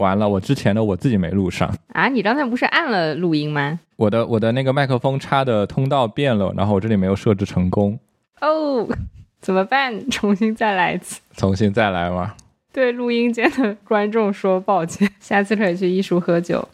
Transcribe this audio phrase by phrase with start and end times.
[0.00, 2.08] 完了，我之前的我自己没录上啊！
[2.08, 3.78] 你刚才不是按了录音吗？
[3.96, 7.98] 我的我的那个麦克风插的通道变了，然后我这里没有设置成功。
[8.40, 8.88] 哦，
[9.40, 10.10] 怎么办？
[10.10, 11.20] 重新再来一次？
[11.36, 12.34] 重新再来吗？
[12.72, 16.66] 对录音间的观众说抱歉，下次可以去艺术喝酒。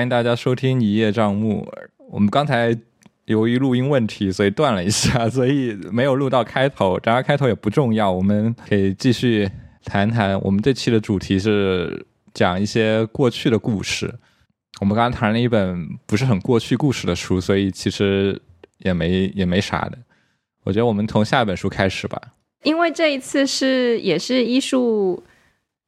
[0.00, 1.68] 欢迎大家收听《一叶障目》。
[2.10, 2.74] 我们刚才
[3.26, 6.98] 由于录音问题，所以断了一下，所以没有录到开头。
[7.02, 9.46] 然而开头也不重要，我们可以继续
[9.84, 10.40] 谈谈。
[10.40, 14.10] 我们这期的主题是讲一些过去的故事。
[14.80, 18.40] 我们刚刚谈了一本不是很过去故事的书，所以其实
[18.78, 19.98] 也没也没啥的。
[20.64, 22.18] 我觉得我们从下一本书开始吧。
[22.62, 25.22] 因为这一次是也是艺术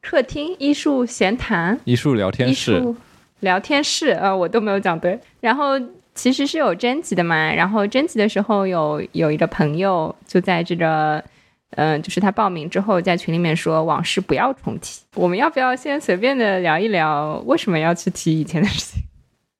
[0.02, 2.94] 客厅、艺术闲谈、艺术聊天室。
[3.42, 5.16] 聊天室，呃，我都没有讲对。
[5.40, 5.78] 然后
[6.14, 11.22] 其实是有征集的嘛，然后征集的时候有有一个朋友就在这个，
[11.76, 15.02] 嗯，就是他报名之后在群里面说往事不要重提。
[15.14, 19.02] 我们要不要先随便的聊一聊为什么要去提以前的事情？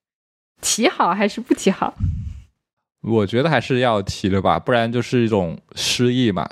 [0.60, 1.94] 提好还是不提好？
[3.02, 6.48] 我觉得还是要提的吧，不然就是一种失忆嘛。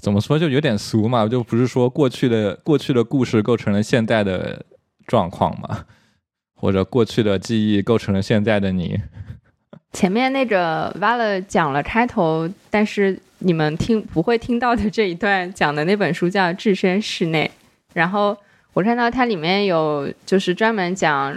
[0.00, 4.64] 怎么说就有点俗嘛，就不是说过去的过去的故事构成了现在的
[5.06, 5.84] 状况嘛。
[6.62, 8.96] 或者过去的记忆构成了现在的你。
[9.92, 17.50] 前面那个 Val 讲了开头，但是你们听不会听到的这一段讲的那本书叫《置身事内》，
[17.94, 18.36] 然后
[18.74, 21.36] 我看到它里面有就是专门讲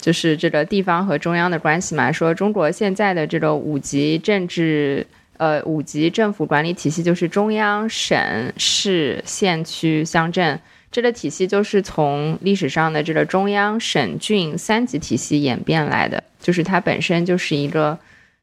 [0.00, 5.04] 就是这个地方和中央的关系嘛，说中国现在的这个五级政治
[5.38, 8.16] 呃五级政府管理体系就是中央、省、
[8.56, 10.60] 市、县、区、乡镇。
[10.92, 17.98] 这个体系就是从历史上的这个中央、省、郡三级体系演变来的，就是它本身就是一个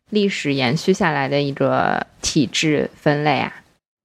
[0.10, 3.54] 历史延续下来的一个体制分类啊。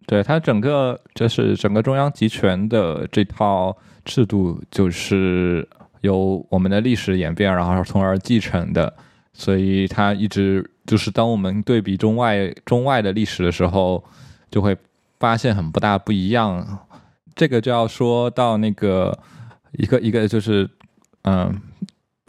[0.06, 3.74] 对，它整个就是整个中央集权的这套
[4.04, 5.66] 制度，就是
[6.02, 8.92] 由我们的历史演变，然后从而继承的。
[9.32, 14.04] 所以它一直就是当我们对比中外中外的历史的时候，
[14.50, 14.76] 就会
[15.18, 16.86] 发现很不大不一样。
[17.34, 19.18] 这个就要说到那个
[19.72, 20.68] 一个一个就是，
[21.22, 21.52] 嗯，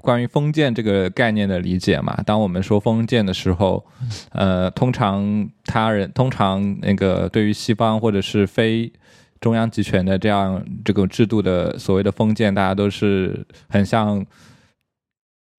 [0.02, 2.16] 关于封建这个概念的理解嘛。
[2.26, 3.86] 当我们说封建的时候，
[4.32, 8.92] 呃，通常他人通常那个对于西方或者是非
[9.40, 14.26] 中央集权的这样这个制度的所谓的封建，大家都是很像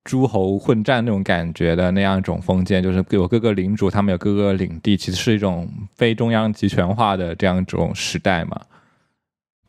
[0.02, 8.60] 诸侯混战那种感觉的那样一种封建，就是有各个领主，他们有各个领地，其实是一种非中央集权化的这样一种时代嘛。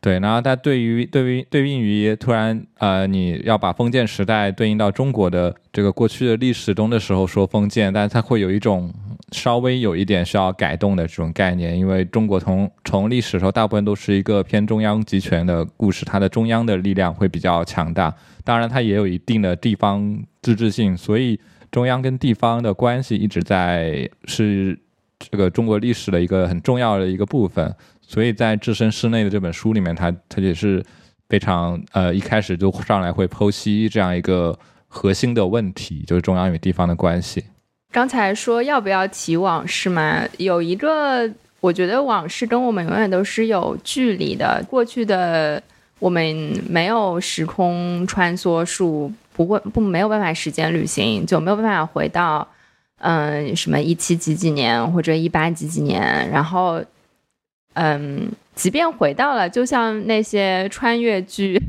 [0.08, 8.90] 对，然后它对于对于对应于突然呃你要把封建时代对应到中国的这个过去的历史中的时候说封建，但是它会有一种
[9.34, 21.38] 稍微有一点需要改动的这种概念，因为中国从从历史时候大部分都是一个偏中央集权的故事，它的中央的力量会比较强大，当然它也有一定的地方自治性，所以
[21.70, 24.80] 中央跟地方的关系一直在是
[25.20, 27.76] 这个中国历史的一个很重要的一个部分。
[28.10, 30.82] 所以在置身事内的这本书里面，他他也是
[31.28, 34.58] 非常呃一开始就上来会剖析这样一个
[34.88, 37.44] 核心的问题，就是中央与地方的关系。
[37.92, 40.24] 刚才说要不要提往事嘛？
[40.38, 41.30] 有一个，
[41.60, 44.64] 我觉得往事跟我们永远都是有距离的。
[44.70, 45.62] 过去的
[46.00, 46.24] 我们
[46.70, 52.48] 没有时空穿梭术，不会不没有办法时间旅行，就没有办法回到
[53.00, 56.82] 嗯什么一七几几年或者一八几几年，然后。
[57.80, 61.62] 嗯，即便回到了，就像那些穿越剧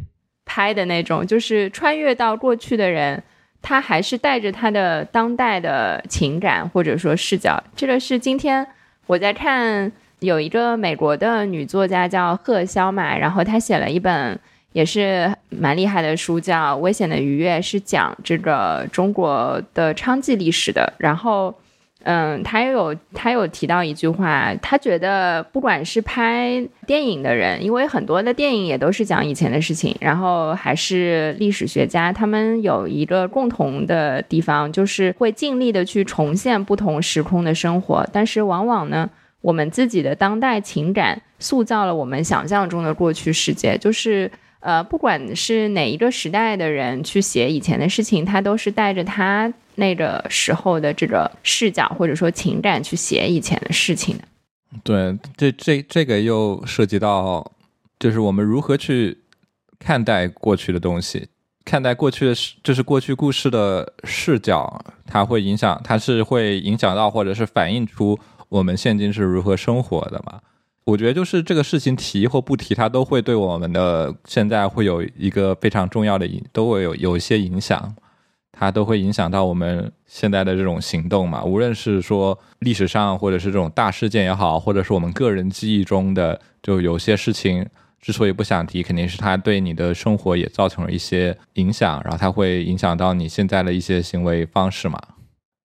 [0.47, 3.23] 拍的那种，就是穿越到过去的人，
[3.61, 7.63] 他还是带着他的当代的情感或者说视角。
[7.77, 8.67] 这个是今天
[9.07, 14.41] 我在看有一个美国的女作家叫贺潇嘛，然后她写了一本
[14.73, 21.55] 也是蛮厉害的书，叫《危险的愉悦》，是讲这个中国的娼妓历史的，然后。
[22.05, 39.11] 嗯，他有他有提到一句话，他觉得不管是拍电影的人，因为很多的电影也都是讲以前的事情，然后还是历史学家，他们有一个共同的地方，就是会尽力的去重现不同时空的生活，但是往往呢，
[39.43, 44.31] 我们自己的当代情感塑造了我们想象中的过去世界，就是
[44.61, 54.19] 呃，不管是哪一个时代的人去写以前的事情，他都是带着他那个时候的这个视角或者说情感去写以前的事情。
[54.83, 57.53] 对，这这这个又涉及到，
[57.99, 59.17] 就是我们如何去
[59.79, 61.29] 看待过去的东西，
[61.65, 70.41] 看待过去的，就是过去故事的视角，它会影响，它是会影响到或者是反映出我们现今是如何生活的嘛？
[70.85, 77.95] 我觉得就是这个事情提或不提，它都会对我们的现在会有一个非常重要的影，都会有有一些影响，
[78.59, 81.45] 它都会影响到我们现在的这种行动嘛。
[81.45, 87.65] 无论是说历史上，或者是这种大事件也好，或者是我们个人记忆中的，就有些事情
[88.01, 94.99] 之所以不想提，肯定是它对你的生活也造成了一些影响，然后它会影响到你现在的一些行为方式嘛。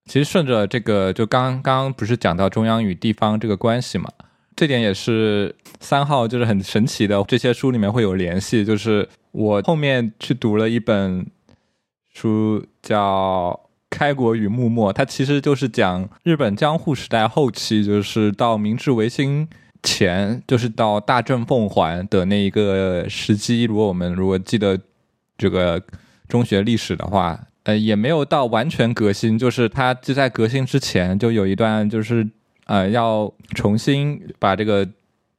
[0.06, 4.10] 其实顺着这个，就刚刚不是讲到中央与地方这个关系嘛。
[4.56, 7.24] 这点也是三号，就是很神奇的。
[7.28, 11.26] 这些书里面会有联系，就是我后面去读了一本
[12.14, 19.48] 书，叫《开国与幕末》，它其实就是讲日本江户时代后期，就是到明治维新
[19.82, 23.64] 前，就是到大政奉还的那一个时期。
[23.64, 24.80] 如果我们如果记得
[25.38, 25.82] 这个
[26.28, 32.28] 中学历史的话，呃，也没有到完全革新，就是它就在革新之前就有一段就是。
[32.66, 34.88] 呃，要重新把这个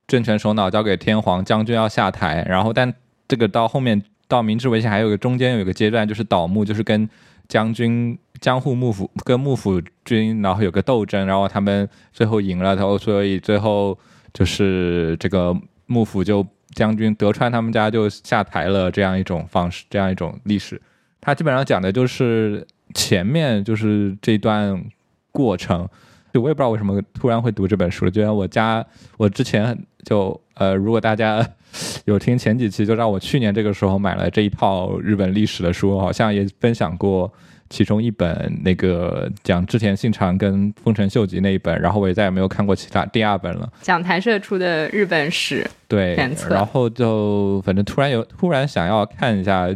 [0.07, 2.45] 政权首脑交给天皇，将军要下台。
[2.47, 2.93] 然后，但
[3.27, 7.09] 这个到后面到明治维新还有个中间有一个阶段，就是倒幕，就是跟
[7.49, 13.99] 将军江户幕府跟幕府军，然后有个斗争，然后他们最后赢了，然后所以最后
[14.33, 15.57] 就是这个
[15.87, 20.81] 幕府就将军德川他们家就下台了，这样一种方式，这样一种历史。
[21.21, 24.85] 他基本上讲的就是前面就是这段
[25.31, 25.89] 过程。
[26.33, 28.85] 就我也不知道为什么突然会读这本书，就像我家，
[29.17, 31.49] 我之前就呃，如果大家
[32.07, 37.33] 有听前几期，就让我去年这个时候买了这一套日本历史的书，好像也分享过
[37.69, 43.73] 其中一本那个讲织田信长跟丰臣秀吉那一本，然后我也再也没有看过其他第二本了。
[43.83, 46.15] 讲谈社出的日本史对，
[46.49, 49.69] 然后就反正突然有突然想要看一下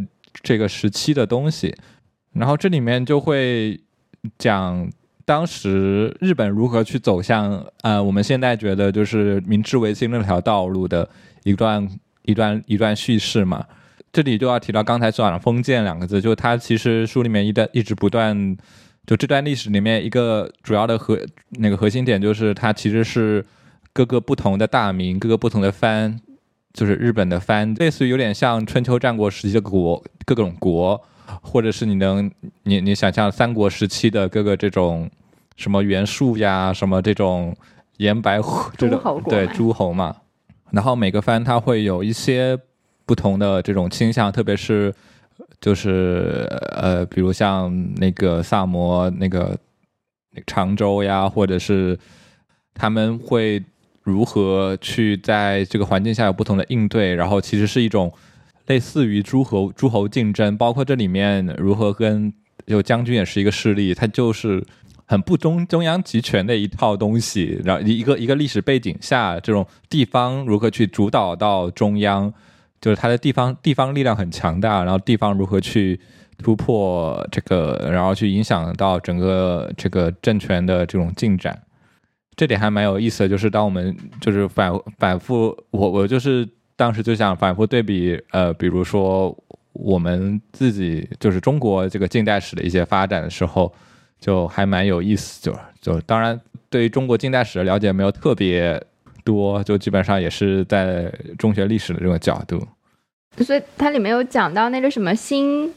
[0.43, 1.75] 这个时期的东西，
[2.33, 3.81] 然后这里面就会
[4.39, 4.89] 讲。
[5.25, 11.07] 当时日本如何去走向呃，我们现在觉得就是明治维新那条道路的
[11.45, 11.89] 一段
[12.23, 13.65] 一段一段叙事嘛？
[14.13, 18.57] 这里就要提到刚才说的“封建”两个字，就它其实书里面一段一直不断，
[19.07, 21.19] 就这段历史里面一个主要的核
[21.51, 23.45] 那个核心点就是它其实是
[23.93, 26.19] 各个不同的大名，各个不同的藩，
[26.73, 31.01] 就是日本的藩，类似于有点像春秋战国时期的国各种国。
[31.43, 32.31] 或者是你能，
[32.63, 35.11] 你你想象三国时期的各个这种
[35.59, 37.55] 什么袁术呀，什么这种
[37.99, 40.17] 颜白虎这种对诸侯嘛，
[40.71, 42.59] 然后每个藩它会有一些
[43.07, 44.95] 不同的这种倾向，特别是
[45.61, 49.57] 就是呃，比如像那个萨摩那个
[50.47, 51.99] 常州呀，或者是
[52.75, 53.63] 他们会
[54.03, 58.13] 如何去在这个环境下有不同的应对，然后其实是一种。
[58.67, 62.31] 类似于诸侯诸侯竞争，包括这里面如何跟
[62.67, 64.63] 有将军也是一个势力，它就是
[65.09, 67.61] 很不中中央集权的一套东西。
[67.65, 72.33] 然后一一个一个历史背景下，这种地方如何去主导到中央，
[72.81, 75.99] 就是它的地方地方力量很强大，然后地方如何去
[76.37, 81.61] 突破这个，然后去影响到整个这个政权的这种进展，
[82.37, 83.29] 这点还蛮有意思的。
[83.29, 86.49] 就是当我们就是反反复，我我就是。
[86.79, 89.37] 当时就想反复对比，呃，比如说
[89.73, 93.75] 我们自己就是中国这个近代史的一些发展的时候，
[94.21, 95.41] 就还蛮有意思。
[95.43, 98.83] 就就当然对于中国近代史的了解没有特别
[99.25, 102.67] 多，就基本上也是在中学历史的这种角度。
[103.45, 105.73] 所以它里面有讲到那个什么新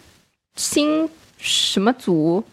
[0.55, 2.43] 新什么族，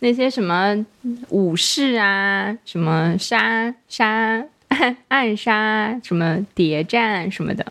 [0.00, 0.84] 那些什么
[1.30, 4.46] 武士啊，什么杀杀。
[5.06, 7.64] 暗杀什么谍战什么的，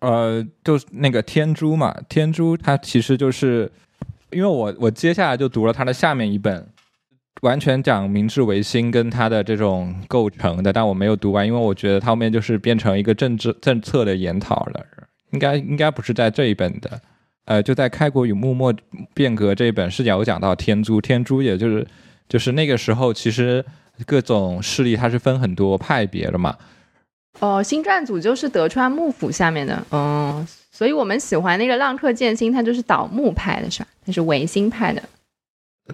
[0.00, 3.70] 呃，就是那个天珠嘛，天珠它其实就是，
[4.34, 6.66] 因为我我接下来就读了他的下面一本，
[7.42, 14.84] 完全讲明治维新跟他的这种构成的，但我没有读完，因为我觉得他后面就是变成一个政治政策的研讨了，
[15.30, 17.00] 应该应该不是在这一本的，
[17.44, 18.74] 呃，就在开国与幕末
[19.14, 21.86] 变革这一本是有讲到天珠，天珠也就是
[22.28, 23.64] 就是那个时候其实。
[24.06, 26.56] 各种势力它是分很多派别的嘛？
[27.38, 30.44] 哦，新撰组就是德川幕府下面的，嗯，
[30.76, 33.86] 所以我们喜欢那个浪客剑心，他就是倒幕派的是吧？
[34.04, 35.00] 他是维新派的。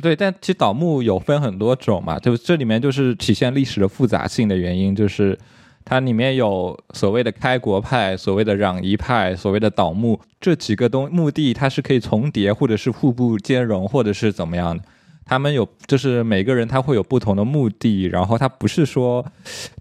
[0.01, 5.39] 对，但其实倒幕有分很多种嘛，就这里面就是体现历史的复杂性的原因，就是
[5.85, 14.83] 它里面有所谓的开国派、所谓的攘夷派、所谓的倒幕这几个东目的，它是可以重叠，或者是互不兼容，或者是怎么样的。
[15.27, 19.23] 他们有，就是每个人他会有不同的目的，然后他不是说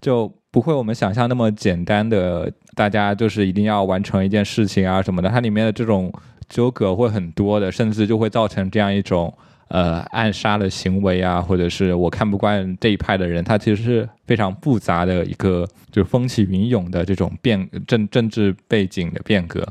[0.02, 5.28] 就不会我们想象那么简单的，大家就是一定要完成一件事情啊什么的。
[5.28, 6.12] 它里面的这种
[6.48, 9.32] 纠葛会很多的，甚至就会造成这样一种
[9.68, 19.66] 呃暗杀的行为啊，或者是我看不惯这一派的人，他其实是非常复杂的一个就风起云涌的这种变政政治背景的变革。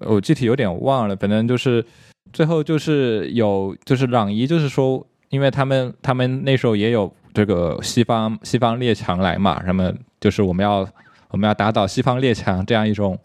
[0.00, 1.84] 我具体有点忘了，反正就是
[2.32, 5.06] 最后就是有就是攘夷，就是说。
[5.30, 9.92] 因为他们他们那时候也有这个西方西方列强来嘛，那么
[10.24, 10.88] 就是我们要
[11.28, 13.18] 我们要打倒西方列强这样一种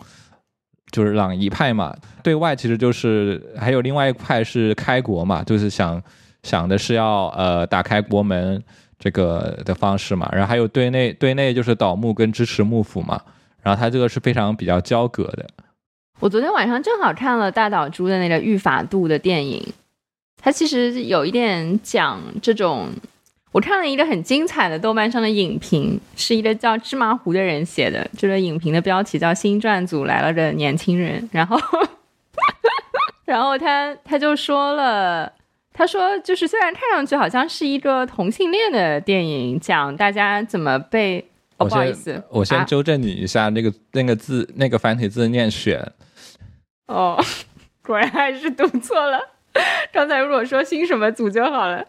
[0.91, 6.03] 就是攘夷派嘛，对外其实就是还有另外一派是开国嘛，就是想
[6.44, 8.62] 想的是要呃打开国门
[9.00, 13.22] 这个的方式嘛，然后还有对内对内就是倒幕跟支持幕府嘛，
[13.62, 15.48] 然后他这个是非常比较交割的。
[16.20, 19.65] 我昨天晚上正好看了大岛渚的那个《御法度》的电影。
[20.41, 22.89] 他其实有一点讲这种，
[23.51, 28.08] 我看了一个很精彩的豆瓣上的影评，是一个叫芝麻糊的人写的。
[28.18, 31.58] 这个影评的标题叫《新撰组来了的年轻人》，然后，
[33.25, 35.34] 然后他他就说了，
[35.74, 41.25] 他说就是虽然看上去好像是一个同性恋的电影，讲大家怎么被……
[41.58, 45.91] 哦，不好意思，我先纠正你一下，那个那个字那个繁体字念选。
[46.88, 47.20] 哦，
[47.84, 49.20] 果然还是读错了。
[49.91, 51.86] 刚才如果说新什么组就好了，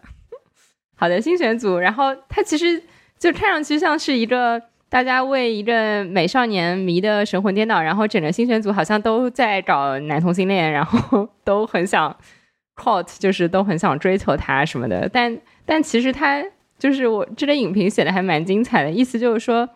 [1.00, 2.78] 好的新选组，然后它其实
[3.18, 12.14] 就看上去像是一个大家为一个美少年迷的神魂颠倒，然后整个新选组好像都在搞男同性恋，然后都很想
[12.76, 16.44] caught，就是都很想追求他什么的，但但其实他
[16.78, 19.66] 就是我这个影评写的还蛮精彩的，意思就是说，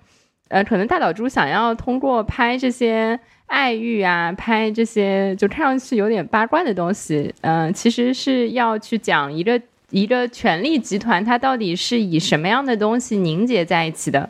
[0.49, 3.19] 呃，可能大岛猪想要通过拍这些。
[3.47, 9.61] 爱欲啊，拍这些就看上去有点八卦的东西，嗯，其实是要去讲一个
[9.95, 14.29] 一个权力集团，它到底是以什么样的东西凝结在一起的？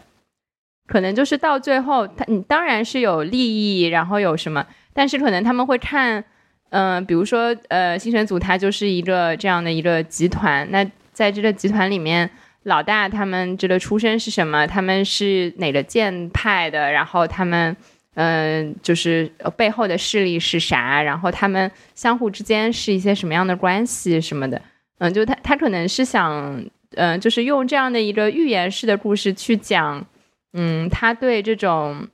[0.87, 6.23] 可能就是到最后，它你当然是有利益，然后有什么，但是可能他们会看，
[6.69, 12.29] 嗯，比如说，呃，新选组它就是一个这样的一个集团，那在这个集团里面，
[12.65, 14.67] 老大他们这个出身是什么？
[14.67, 16.93] 他们是哪个剑派的？
[16.93, 17.75] 然后他们。
[18.17, 24.63] 嗯，就是背后的势力是啥，然后他们相互之间是一些什么样的关系什么的。
[24.99, 26.65] 嗯，就他他可能是想，
[26.97, 30.07] 嗯，就是用这样的一个寓言式的故事去讲，
[30.53, 32.09] 嗯，他对这种，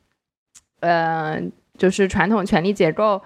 [0.80, 1.40] 呃，
[1.78, 3.22] 就是传统权力结构。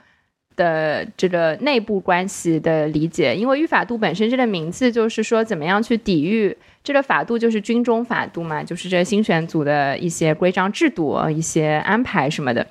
[0.57, 12.65] 的这个内部关系的理解，因为御法度本身这个名字就是说怎么样去抵御这个法度，就是军中法度嘛，就是这新选组的一些规章制度、一些安排什么的。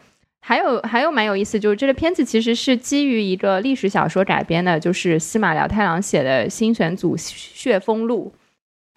[0.45, 8.33] 还有还有蛮有意思，就是这个片子其实是基于一个历史小说改编的，就是司马辽太郎写的《新选组血风录》。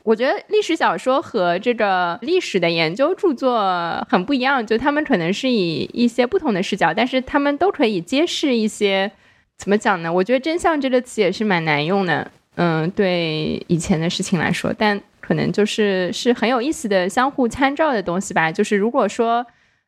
[0.03, 9.11] 我觉得历史小说和这个历史的研究著作很不一样，就他们可能是以一些不同的视角，但是他们都可以揭示一些
[9.57, 10.13] 怎么讲呢？
[10.13, 18.51] 我觉得“真相”这个词也是蛮难用的，嗯，对以前的事情来说，但可能就是是很有意思的相互参照的东西吧。
[18.51, 19.47] 就是如果说，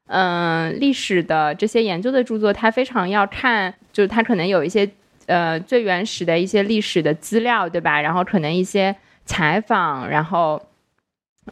[0.09, 4.91] 嗯，历史的这些研究的著作，它非常要看，就是它可能有一些
[5.27, 8.01] 呃最原始的一些历史的资料，对吧？
[8.01, 8.95] 然后可能一些。
[9.31, 10.59] 采访，然后，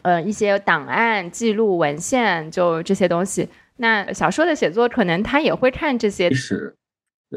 [0.01, 3.47] 呃，一些档案、记录、文献，就这些东西。
[3.75, 6.75] 那小说的写作，可能他也会看这些历史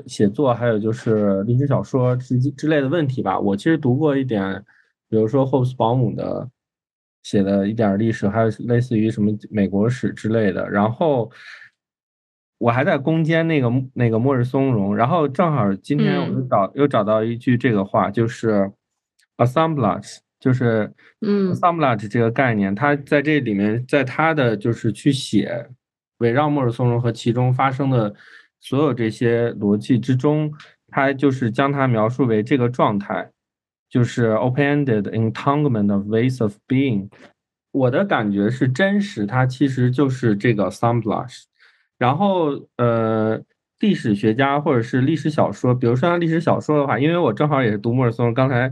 [0.06, 3.38] 写作，还有就是历史小说之之类的问题吧。
[3.38, 4.64] 我其实读过一点，
[5.10, 6.48] 比如说霍布斯保姆的
[7.22, 10.68] 写的一点历史，还有类似于什么美国史之类的。
[10.70, 11.30] 然后
[12.58, 18.70] 我还在攻坚那个那个末日松茸，然后正好今天我又找又找到一句这个话，就是
[19.36, 20.18] assemblage。
[20.40, 25.68] 就是，嗯，assemblage 这个概念，它在这里面，在它的就是去写
[26.16, 28.14] 围绕末日松茸和其中发生的
[28.58, 30.50] 所有这些逻辑之中，
[30.88, 33.30] 它就是将它描述为这个状态，
[33.90, 37.10] 就是 open-ended entanglement of ways of being。
[37.72, 41.42] 我的感觉是真实，它其实就是这个 assemblage。
[41.98, 43.42] 然后，呃。
[43.80, 48.34] 历史学家或者是历史小说，比如说像历史小说的话，因为我正好也是读莫尔松。
[48.34, 48.70] 刚才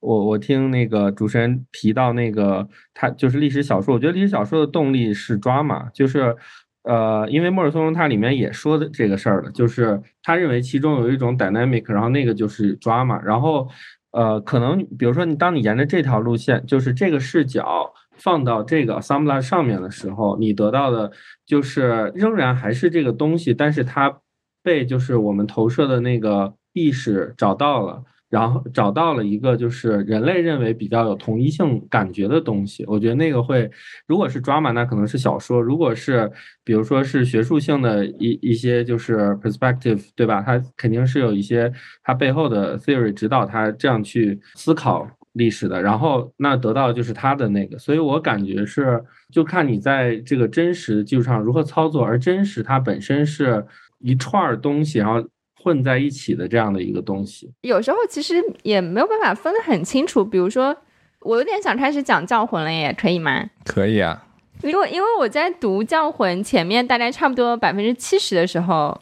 [0.00, 3.94] 我我听那个主持人提到那个，他就是历史小说。
[3.94, 6.36] 我觉得历史小说的动力是抓马，就是
[6.82, 13.18] 呃，因为莫尔松他里面也说的这个事儿了，就是他认为其中有一种 dynamic，然后那个就是抓马。
[13.22, 13.66] 然后
[14.12, 21.12] 呃，可能比如说你当你沿着这条路线，就是这个视角放到这个 Samla 上面的时候，你得到的
[21.46, 24.20] 就是仍然还是这个东西，但是它
[24.62, 28.02] 被就是我们投射的那个意识找到了。
[28.30, 33.68] 然后找到了一个就是人类认为比较有同一性感觉的东西，我觉得那个会，
[34.06, 36.30] 如果是 drama，那可能是小说；如果是
[36.62, 40.40] 比如说是学术性的一一些就是 perspective，对吧？
[40.40, 41.72] 它肯定是有一些
[42.04, 45.82] 它背后的 theory 指导它这样去思考历史的。
[45.82, 53.66] 然后那得到就是它的那个，所以我感觉是就看你在这个真实基础上如何操作，而真实它本身是
[53.98, 55.28] 一串东西，然后。
[55.62, 60.24] 混在一起的这样的一个东西，有时候其实也没有办法分得很清楚。
[60.24, 60.74] 比如说，
[61.20, 63.50] 我有点想开始讲《教魂》了，耶，可以吗？
[63.64, 64.26] 可以啊。
[64.62, 68.98] 因为因为我在读《教魂》前面大概差不多百分之七十的时候，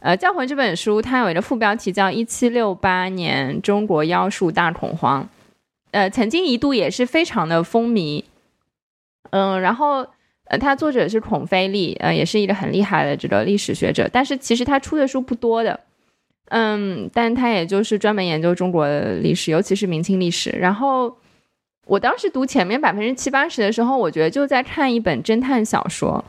[0.00, 5.22] 呃，《教魂》这本书它有一个副标题叫《一七六八年中国妖术大恐慌》，
[5.92, 8.24] 呃，曾经一度也是非常的风靡。
[9.30, 10.06] 嗯，然后。
[10.46, 15.80] 呃，它作者是孔飞利，呃，也是一个很厉害的这个历史学者，但是其实他出的书不多的，
[16.54, 20.50] 嗯，但他也就是专门研究中国的历史，尤其是明清历史。
[20.50, 21.16] 然后
[21.86, 26.22] 我当时读前面百分之七八十的时候，我觉得就在看一本侦探小说，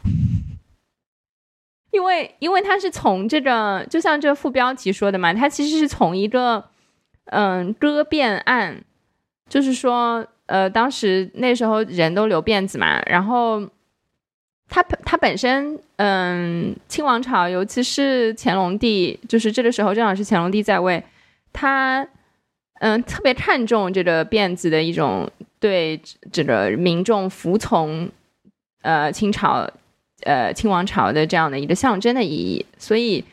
[1.91, 6.63] 因为因为他是从这个，就像这副标题说的嘛，他其实是从一个
[7.25, 8.81] 嗯割辫案，
[9.49, 13.61] 就是说，呃，当时那时候人都留辫子嘛，然后。
[14.73, 21.03] 他他本身，嗯，清王朝，尤其是乾隆帝，就是这个时候正好是乾隆帝在位，
[21.53, 22.03] 他，
[22.79, 26.01] 嗯，特别看重这个辫子的一种对
[26.31, 28.09] 这个民众服从，
[28.81, 29.69] 呃，清朝，
[30.23, 32.65] 呃，清王朝的这样的一个象征的意义。
[32.79, 33.23] 所以，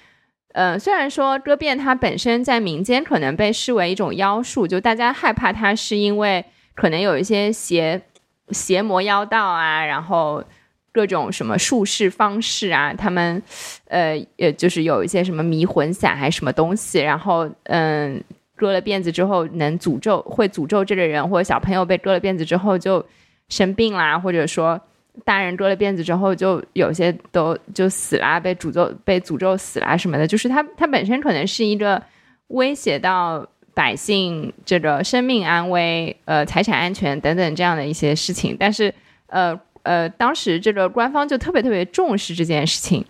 [0.52, 6.44] 呃，虽然说割辫它本身在民间可能被视为一种妖术，就大家害怕它是因为
[6.74, 8.02] 可能有一些邪
[8.50, 10.44] 邪魔妖道啊，然后。
[10.92, 13.40] 各种什么术式方式啊，他们，
[13.86, 18.20] 呃，呃，就是有一些什么迷魂散还是什么东西，然后，嗯，
[18.56, 23.04] 割了辫子之后能诅咒，会诅咒这个人，或者小朋友被割了辫子之后就
[23.48, 24.80] 生病啦，或者说
[25.24, 32.02] 大人割了辫子之后就有些都就死啦，被诅咒被诅咒死啦什么的，就是它它本身可能是一个
[32.48, 38.92] 威胁到百姓这个生命安危、呃财产安全等等这样的一些事情，但是，
[39.28, 39.56] 呃。
[39.82, 43.04] 呃，当时这个官方就特别特别重视这件事情，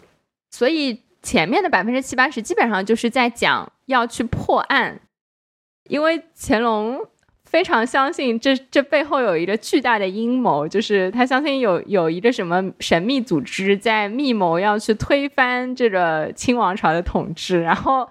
[0.51, 5.01] 所以前面的百分之七八十基本上就是在讲要去破案，
[5.89, 7.01] 因为乾隆
[7.45, 18.09] 非常相信这这背后有一个巨大的阴谋，就是他相信有有一个什么神秘组织在密谋要去推翻这个清王朝的统治，然后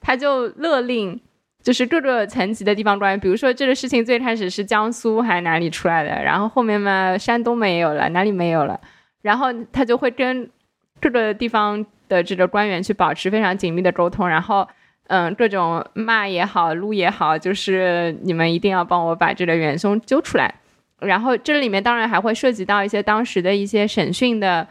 [0.00, 1.20] 他就勒令。
[1.62, 8.80] 就是各个层级的地方官员，比如说这个事情最开始是江苏还是哪里出来的，然后后面嘛山东没有了，哪里没有了，
[9.20, 10.48] 然后他就会跟
[11.00, 14.66] 各个地方的这个官员去保持非常紧密的沟通，然后
[15.08, 20.54] 嗯各种骂也好，撸也好，就是你们一定要帮我把这个元凶揪出来，
[21.00, 24.66] 然后这里面当然还会涉及到一些当时的一些审讯的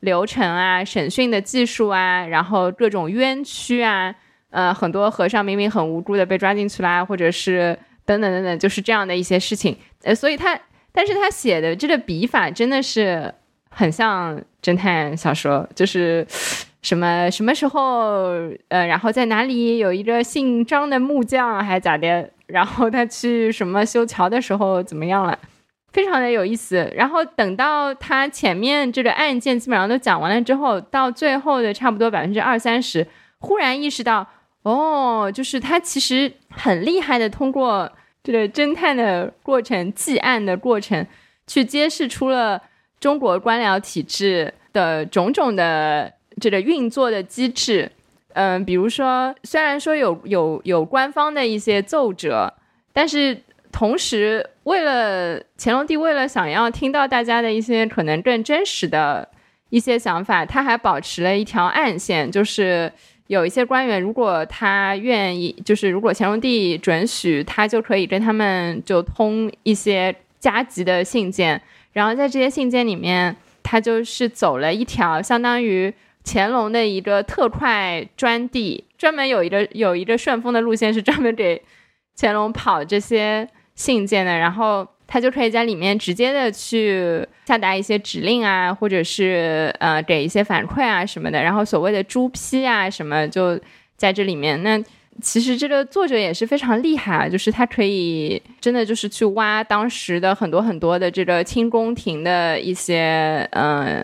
[0.00, 4.12] 流程啊，审讯的技术啊，然后各种冤屈啊。
[4.52, 9.74] 呃，很多和尚明明很无辜的被抓进去啦，或者是等等等等，就是这样的一些事情。
[10.02, 10.60] 呃，所以他，
[10.92, 13.34] 但是他写的这个笔法真的是
[13.70, 16.26] 很像侦探小说，就是
[16.82, 18.28] 什么 什么时候，
[18.68, 25.38] 呃，然后在哪里有一个姓张的木匠还咋的，然后他去什么修桥的时候怎么样了，
[25.92, 26.92] 非常的有意思。
[26.94, 33.06] 然后等到他前面这个案件基本上都讲完了之后，到最后的差不多百分之二三十，
[33.38, 34.28] 忽然意识到。
[34.62, 37.90] 哦，就是他其实很厉害的，通过
[38.22, 41.04] 这个侦探的过程、记案的过程，
[41.48, 42.62] 去揭示出了
[43.00, 47.90] 中国官僚体制的种种的这个运作的机制。
[48.34, 52.54] 嗯，比如说，虽然说有有有官方的一些奏折，
[52.92, 59.28] 但是同时，为了乾隆帝为了想要听到大家的一些可能更真实的
[59.70, 62.92] 一些想法，他还保持了一条暗线，就是。
[63.26, 71.60] 有一些官员，如果他愿意，就是如果乾隆帝准许，他就可以跟他们就通一些加急的信件。
[71.92, 75.92] 然后在这些信件里面，他就是走了一条相当于
[76.24, 81.62] 乾隆的一个特快专递，专门有一个有一个顺丰的路线，是专门给
[82.16, 84.38] 乾隆跑这些信件的。
[84.38, 84.86] 然后。
[85.12, 91.42] 他就可以在里面直接的去下达一些指令啊，或者是呃给一些反馈啊什么的。
[91.42, 93.60] 然后所谓的朱批啊什么就
[93.94, 94.62] 在这里面。
[94.62, 94.82] 那
[95.20, 104.02] 其实这个作者也是非常厉害啊，就是他可以真的就是去挖当时的很多很多的这个清宫廷的一些嗯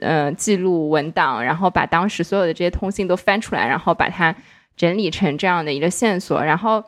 [0.00, 4.36] 呃记录文档，然后把当时所有的这些通信都翻出来，然后把它
[4.76, 6.44] 整理成这样的一个线索。
[6.44, 6.84] 然后，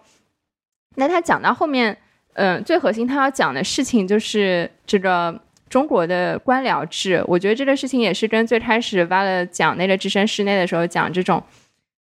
[0.97, 1.97] 那他讲到后面，
[2.35, 7.23] 嗯，最核心他要讲的事情就是这个中国的官僚制。
[7.27, 11.43] 我觉得这个事情也是跟最开始挖了讲那个置身事内的时候讲这种。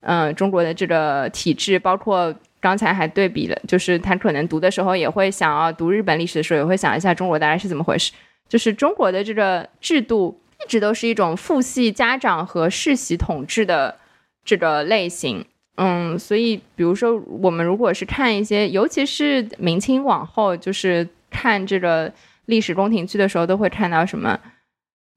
[0.06, 8.12] 嗯，中国的这个体制，包括刚才还对比了，就是他可能读的时候也会想要读日本历史的时候，也会想一下中国大概是怎么回事。
[8.46, 13.96] 就是中国的这个制度一直都是一种父系家长和世袭统治的
[14.44, 15.46] 这个类型。
[15.76, 22.12] 嗯，所以比如说我们如果是看一些，尤其是明清往后，就是看这个
[22.46, 24.38] 历史宫廷剧的时候，都会看到什么？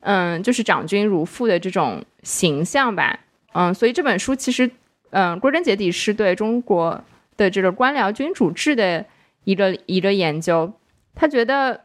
[0.02, 3.20] 嗯，就是长君如父的这种形象吧。
[3.54, 4.70] 嗯，所以这本书其实，
[5.12, 7.04] 嗯，归根结底是对中国
[7.36, 9.06] 的这个官僚君主制的
[9.44, 10.72] 一个一个研究。
[11.16, 11.82] 他觉得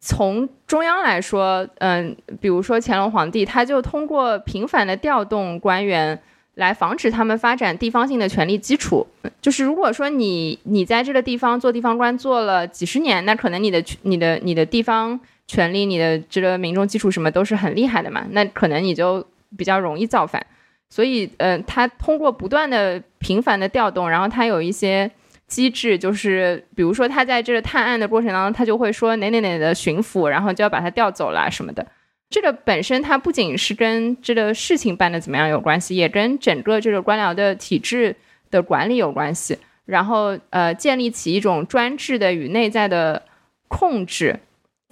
[0.00, 6.20] 从中央来说，嗯，比如说乾隆皇帝，他就通过频繁的调动官员
[6.54, 9.06] 来防止他们发展地方性的权力基础。
[9.40, 20.44] 就是如果说你你在这个地方做地方官做了几十年，那可能你的你的你的地方权力、你的这个民众基础什么都是很厉害的嘛，那可能你就比较容易造反。
[20.88, 25.10] 所以，呃，他通过不断的频繁的调动，然后他有一些
[25.46, 31.86] 机制，就是比如说他在这个探案的过程当中，他就会说哪哪哪的巡抚，然后就要把他调走了什么的。
[32.32, 38.16] 这个本身它不仅是跟这个事情办的怎么样有关系，也跟整个这个官僚的体制
[38.50, 39.58] 的管理有关系。
[39.84, 43.22] 然后，呃，建立起一种专制的与内在的
[43.68, 44.40] 控制。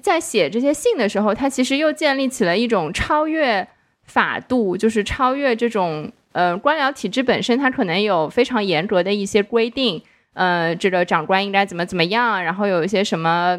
[0.01, 3.67] 在写这些信的时候，他其实又建立起了一种超越。
[4.03, 13.57] 法度就是超越这种呃官僚体制本身，它可能有非常严格的一些规定，呃，这个长官应该怎么怎么样，然后有一些什么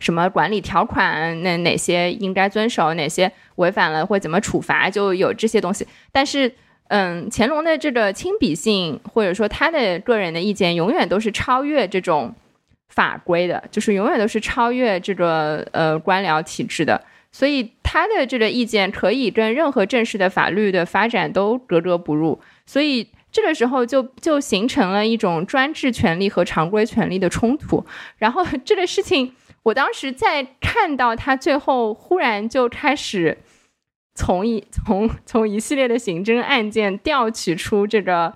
[0.00, 5.86] 什么管理条款，那哪些应该遵守，哪些违反了会怎么处罚，就有这些东西。
[6.10, 6.52] 但是，
[6.88, 12.34] 嗯，乾隆的这个亲笔信或者说他的个人的意见，永远都是超越这种
[12.88, 17.00] 法规的，就是永远都是超越这个呃官僚体制的。
[17.32, 27.86] 所以他的这个意见可以跟任何正式的法律的发展都格格不入，所以这个时候就就形成了一种专制权力和常规权力的冲突。
[28.18, 29.32] 然后这个事情，
[29.64, 33.38] 我当时在看到他最后忽然就开始
[34.14, 38.34] 从一从从一系列的刑侦案件调取出这个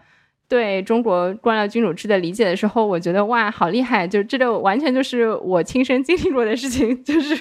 [0.48, 4.06] 对中国官僚君主制的理解的时候，我觉得哇，好厉害！
[4.06, 7.40] 就这个完全就是我亲身经历过的事情， 就是。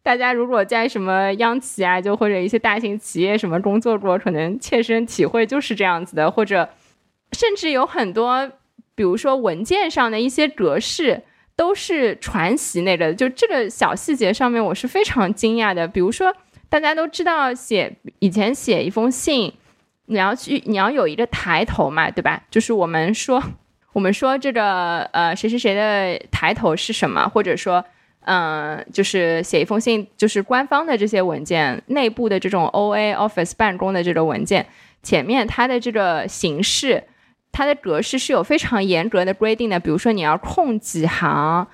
[0.00, 6.66] 大家如果在什么央企啊，就或者一些大型企业什么工作过，可能切身体会就是这样子的，或者
[7.32, 8.50] 甚至有很多，
[8.94, 11.24] 比如说文件上的一些格式
[11.58, 15.88] 都是传习那个，就这个小细节上面我是非常惊讶的。
[15.88, 16.32] 比如说
[16.68, 19.52] 大家都知道写以前写一封信，
[20.06, 22.44] 你要去你要有一个抬头嘛，对吧？
[22.48, 23.42] 就是我们说
[23.92, 27.84] 我们说这个呃谁谁谁的抬头是什么，或者说。
[28.30, 34.66] 嗯，就是写一封信，就是官方的这些文件内部的这种 O A Office 办公的这个文件，
[35.02, 37.04] 前面它的这个形式，
[37.52, 39.78] 它的格式是有非常严格的规定的。
[39.78, 41.66] 比如说你要空几行，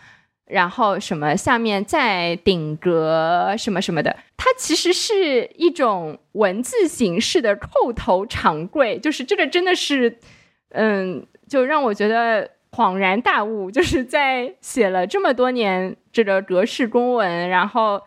[0.46, 10.18] 然后什么下面再顶格什么什么的，它其实是一种文字形式的扣头长柜，就是这个真的是，
[10.70, 12.50] 嗯，就让我觉得。
[12.74, 18.02] 恍然大悟，就是在写了这么多年这个格式公文，然后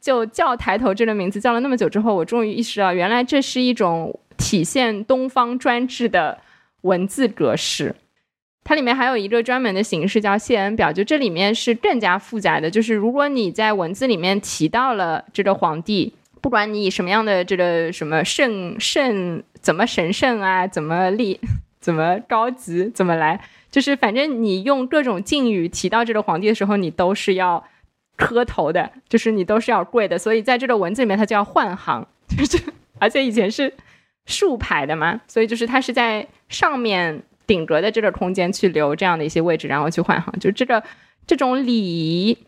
[0.00, 6.38] 就叫抬头这个名字叫了那么久之后，我终于意识到，原来这是一种体现东方专制的
[6.82, 7.96] 文字格式。
[8.64, 12.70] 它里面还有一个专门的形式叫谢恩表，就这里面是更加复杂的。
[12.70, 21.40] 就是如果你在文字里面提到了这个皇帝，不管你以什么样的这个什么圣圣怎么神圣啊，怎么立，
[21.80, 23.40] 怎么高级，怎么来。
[23.68, 27.64] 就是反正你用各种敬语提到这个皇帝的时候，你都是要
[28.16, 30.16] 磕头的，就是你都是要跪的。
[30.16, 32.06] 所以在这个文字里面，它就要换行，
[32.38, 32.62] 就是
[33.00, 33.74] 而且以前是
[34.26, 40.80] 竖排的嘛，所以就是它是在上面顶格的这个空间去留这样的一些位置，然后去换行，就这个
[41.26, 42.38] 这种礼仪，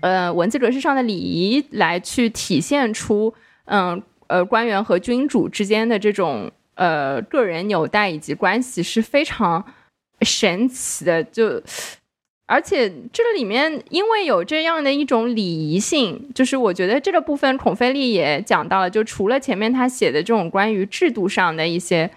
[0.00, 3.32] 呃，文字格式上的礼仪来去体现出，
[3.66, 9.64] 嗯呃，官员和君主之间的这种呃个人纽带以及关系是非常。
[10.20, 11.60] 神奇的，就
[12.46, 22.10] 而且这个里面因为有这样的一种礼仪性，就是我觉得这个部分孔飞利也讲到了，就除了前面他写的这种关于制度上的一些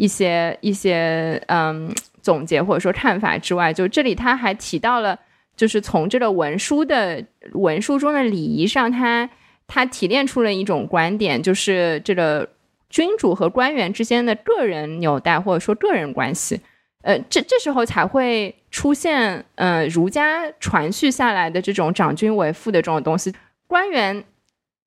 [0.00, 5.18] 一些一些嗯总结或者说看法之外，就这里他还提到了，
[5.54, 9.28] 就是从这个文书的文书中的礼仪上，他
[9.66, 12.48] 他提炼出了一种观点，就是这个
[12.88, 16.58] 君主和官员之间的个人纽带或者说个人关系，
[17.02, 23.34] 呃，这这时候才会出现呃儒家传续下来的这种长君为父的这种东西，
[23.66, 24.24] 官员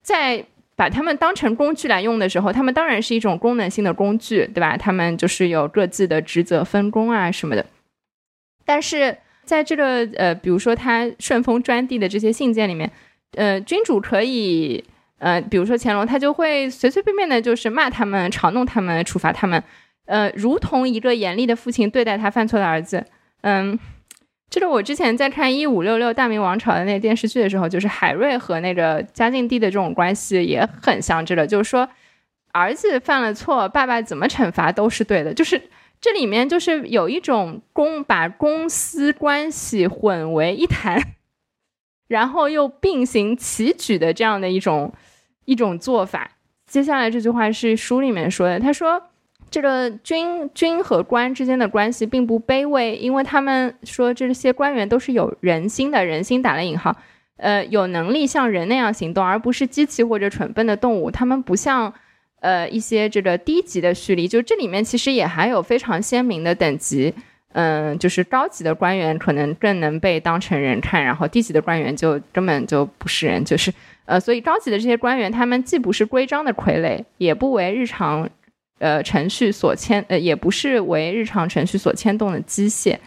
[0.02, 0.44] 在。
[0.76, 4.76] 把他们当成工具来用的时候，他们当然是一种功能性的工具，对吧？
[4.76, 7.66] 他们就是有各自的职责分工啊什么的。
[8.66, 12.92] 但是在这个呃，比如说他顺丰专递的这些信件里面，
[13.36, 14.84] 呃，君主可以
[15.20, 19.64] 呃，比如说乾隆，他就会随随便便的，就是骂他们、嘲弄他们、处罚他们，
[20.06, 23.06] 呃，如同一个严厉的父亲对待他犯错的儿子，
[23.42, 23.78] 嗯。
[24.54, 31.90] 这个我之前在看《一五六六大明王朝》的那个电视剧的时候，就是海瑞和那个嘉靖帝的这种关系也很像这个，就是说
[32.52, 35.34] 儿子犯了错，爸爸怎么惩罚都是对的。
[35.34, 35.60] 就是
[36.00, 41.02] 这里面就是有一种公把公私关系混为一谈，
[42.08, 44.94] 然后又并行齐举的这样的一种
[45.46, 46.30] 一种做法。
[46.68, 49.02] 接下来这句话是书里面说的，他说。
[49.54, 56.98] 这个君君和官之间的关系并不卑微，因为他们说这些官员都是有人心的，人心打了引号，
[57.38, 61.12] 呃，有能力像人那样行动，而不是机器或者蠢笨的动物。
[61.12, 61.94] 他们不像
[62.40, 67.14] 呃一些这个低级的蓄力，就这里面其实也还有非常鲜明的等级，
[67.52, 73.72] 嗯，就是高级的官员可能更能被当成人看，然后低级的官员就根本就不是人，就是
[74.06, 78.28] 呃，所以高级的这些官员，他们既不是规章的傀儡，也不为日常。
[78.80, 82.98] 呃，程序所牵，呃，也不是为日常程序所牵动的机械，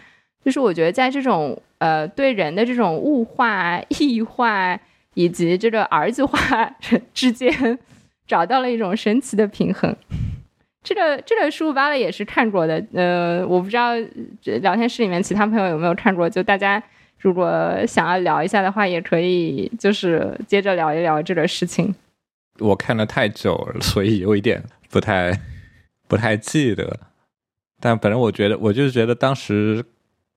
[0.43, 4.79] 就是我觉得在这种呃对人的这种物化、异化
[5.15, 6.39] 以及这个儿子化
[7.13, 7.79] 之间，
[8.27, 9.95] 找到了一种神奇的平衡。
[10.83, 13.91] 这个这个书巴了也是看过的，呃，我不知道
[14.61, 16.83] 聊天室里面其他朋友有没有看过，就大家
[17.19, 21.95] 如果想要聊一下的话，也可以就是接着聊一聊这个事情。
[22.61, 25.39] 我看了太久了，所以有一点不太。
[26.09, 26.99] 不太记得，
[27.81, 29.85] 但反正我觉得，我就是觉得当时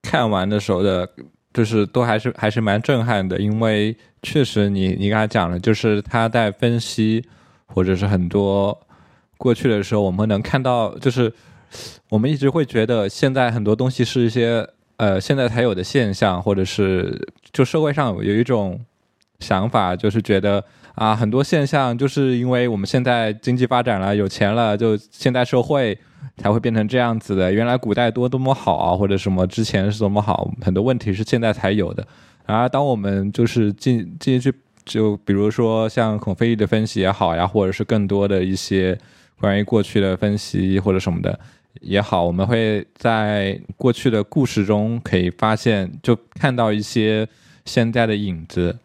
[0.02, 1.08] 看完的时候的，
[1.52, 7.24] 就是都还是还是蛮震撼的，因为确实你你刚才讲了，就是他在分析
[7.66, 8.78] 或者是很多
[9.38, 11.32] 过去的时候，我们能看到，就是
[12.08, 18.84] 我们一直会觉得现在很多东西是一些呃现在才有的现象，或者是就社会上有一种
[19.38, 20.64] 想法，就是觉得。
[21.00, 25.96] 啊，很多现象就是因为我们现在经济发展了，有钱了，就现代社会
[26.36, 27.50] 才会变成这样子的。
[27.50, 32.06] 原来古代多多么好啊，或者什么之前是多么好，很多问题是现在才有的。
[32.44, 34.52] 然而，当我们就是进进去，
[34.84, 38.98] 就比如说像孔飞利的分析也好呀，或者是更多的一些
[39.40, 41.40] 关于过去的分析或者什么的
[41.80, 47.26] 也好，我们会在过去的故事中可以发现，就看到一些
[47.64, 48.76] 现在的影子。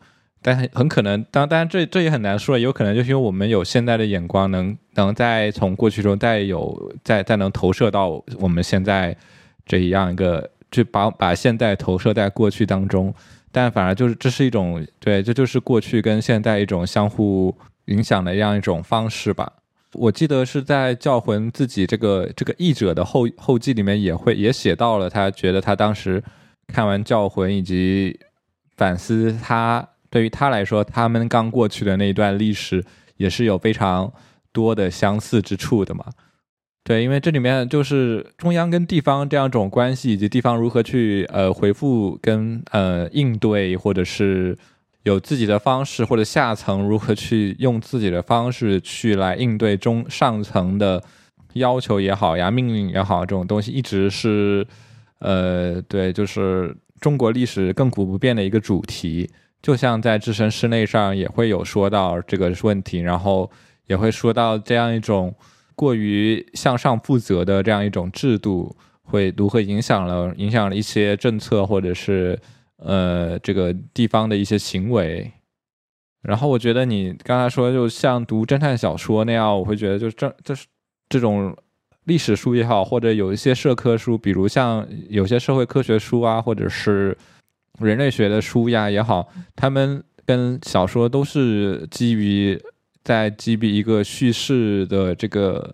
[0.47, 9.17] 但很很可能，当当然这这也很难说，有可能就是因为我们有现在的眼光，能能在从过去中再有再再能投射到我们现在
[9.65, 13.11] 这一样一个，就把把现在投射在过去当中。
[13.51, 17.55] 但反而就是这是一种对，这就是过去跟现在一种相互
[17.85, 19.51] 影响的这样一种方式吧。
[19.93, 26.23] 我记得是在教魂自己这个这个译者的后后记里面也会也写到了，他觉得他当时
[26.67, 28.19] 看完教魂以及
[28.77, 29.89] 反思他。
[30.15, 32.81] 对于他来说，他们刚过去的那一段历史
[33.17, 34.09] 也是有非常
[34.53, 36.05] 多的相似之处的嘛。
[36.85, 44.57] 对，因为这里面就是中央跟地方这样一种关系，以及地方如何去呃回复跟呃应对，或者是
[45.03, 51.03] 有自己的方式，或者下层如何去用自己的方式去来应对中上层的
[51.55, 54.65] 要求也好呀，命令也好，这种东西一直是
[55.19, 59.29] 呃对，就是中国历史亘古不变的一个主题。
[59.65, 63.49] 就像在置身事内上也会有说到这个问题，然后
[63.87, 65.33] 也会说到这样一种
[65.73, 72.39] 过于向上负责的这样一种制度会如何影响了影响了一些政策或者是
[72.77, 75.31] 呃这个地方的一些行为。
[76.21, 80.67] 然后我觉得你刚才说就像读侦探小说那样，我会觉得就这这是
[81.09, 81.57] 这种
[82.03, 87.17] 历史书也好，或者有一些社科书，比如像有些社会科学书啊，或者是。
[87.79, 92.59] 人类学的书呀也好，他们跟小说都是基于
[93.03, 95.73] 在基于一个叙事的这个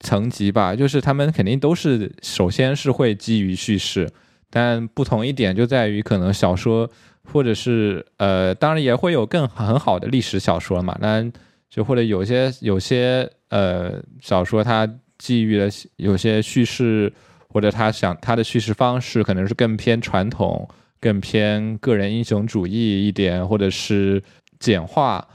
[0.00, 4.10] 层级吧，就是他们肯定都是首先是会基于叙事，
[4.50, 6.90] 但不同一点就在于可能小说
[7.32, 11.24] 或者是呃，当然也会有更很好的历史小说嘛，那
[11.70, 17.10] 就或者有些有些呃小说它基于了有些叙事，
[17.48, 20.68] 或者他想他的叙事方式可能是更偏传统、
[21.04, 24.22] 更偏个人英雄主义一点，或者是
[24.58, 25.28] 简化。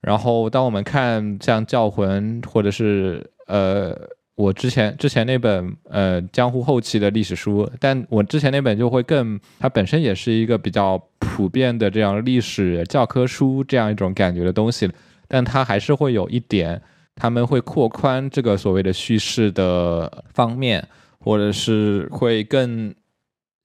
[0.00, 3.98] 然后当我们看像《教魂》或者是呃。
[4.36, 14.90] 我之前之前那本呃江湖后期的历史书，但我之前那本就会更，它本身也是一个比较普遍的这样历史教科书这样一种感觉的东西，
[15.28, 16.80] 但它还是会有一点，
[17.16, 22.94] 他们会扩宽这个所谓的叙事的方面，或者是会更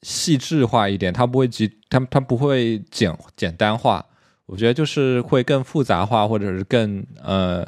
[0.05, 4.05] 细致化一点，它不会极，它它不会简简单化，
[4.45, 7.65] 我觉得就是会更复杂化，或者是更呃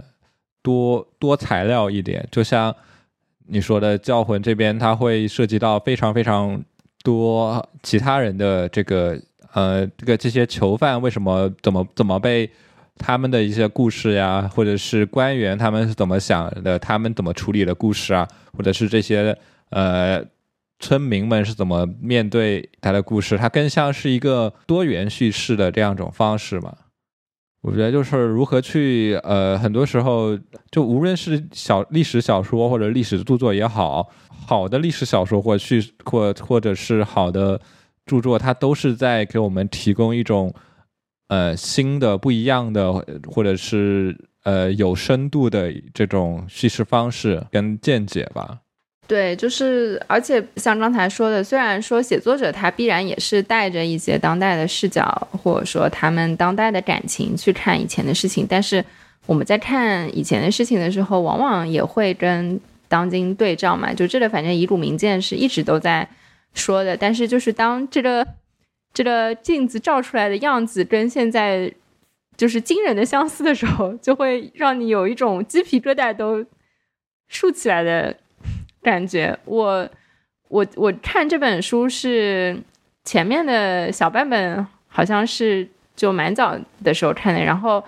[0.61, 2.75] 多多材料一点，就像。
[3.49, 6.61] 你说的教魂这边，它会涉及到非常非常
[7.01, 9.17] 多其他人的这个
[9.53, 12.51] 呃，这个这些囚犯为什么怎么怎么被
[12.97, 19.33] 他们的一些故事呀，或者是官员他们是怎么想的，他们怎么处理的故事啊，或者是这些
[19.69, 20.21] 呃
[20.79, 26.75] 村民们是怎么面对他的故事，它更像是一个多元叙事的这样一种方式嘛。
[27.61, 30.37] 我觉得就是如何去呃，很多时候
[30.71, 37.59] 就无论是小历史小说或者历史著作也好，好的历史小说或叙或或者是好的
[38.05, 40.53] 著作，它都是在给我们提供一种
[41.27, 42.93] 呃新的不一样的
[43.27, 48.59] 或者是呃有深度的这种叙事方式跟见解吧。
[49.07, 58.83] 对，就是，而且像刚才说的，虽然说写作者他必然也是带着一些当代的视角，或者说他们当代的感情去看以前的事情，但是
[59.25, 63.93] 我们在看以前的事情的时候，往往也会跟当今对照嘛。
[63.93, 66.05] 就这个，反正遗骨明鉴是一直都在
[66.53, 68.27] 说的，但是就是当这个
[68.93, 71.71] 这个镜子照出来的样子跟现在
[72.35, 76.45] 就是惊人的相似的时候，就会让你有一种鸡皮疙瘩都
[77.29, 78.13] 竖起来的。
[78.87, 79.89] 感觉我
[80.47, 82.57] 我我看这本书是
[83.03, 87.43] 前面的小半本，好像是就蛮早的时候看的。
[87.43, 87.83] 然后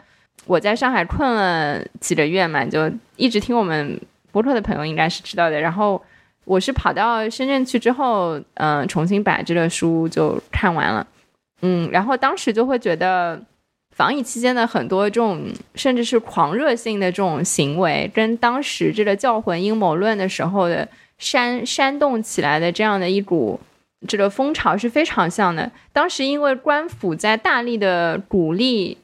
[0.45, 3.97] 我在上海困了几个月嘛，就一直听我们
[4.33, 5.61] 播客的朋友应该是知道的。
[5.61, 6.03] 然后
[6.43, 11.07] 我是跑到深圳去之后，嗯，重新把这个书就看完了，
[11.61, 13.41] 嗯，然后当时就会觉得。
[13.99, 15.43] 防疫期间的很多这种
[15.75, 23.59] 甚至是狂热性的这种行为，跟当时这个教魂阴谋论的时候的煽煽动起来的这样的一股
[24.07, 25.69] 这个风潮是非常像的。
[25.91, 28.97] 当时因为官府在大力的鼓励，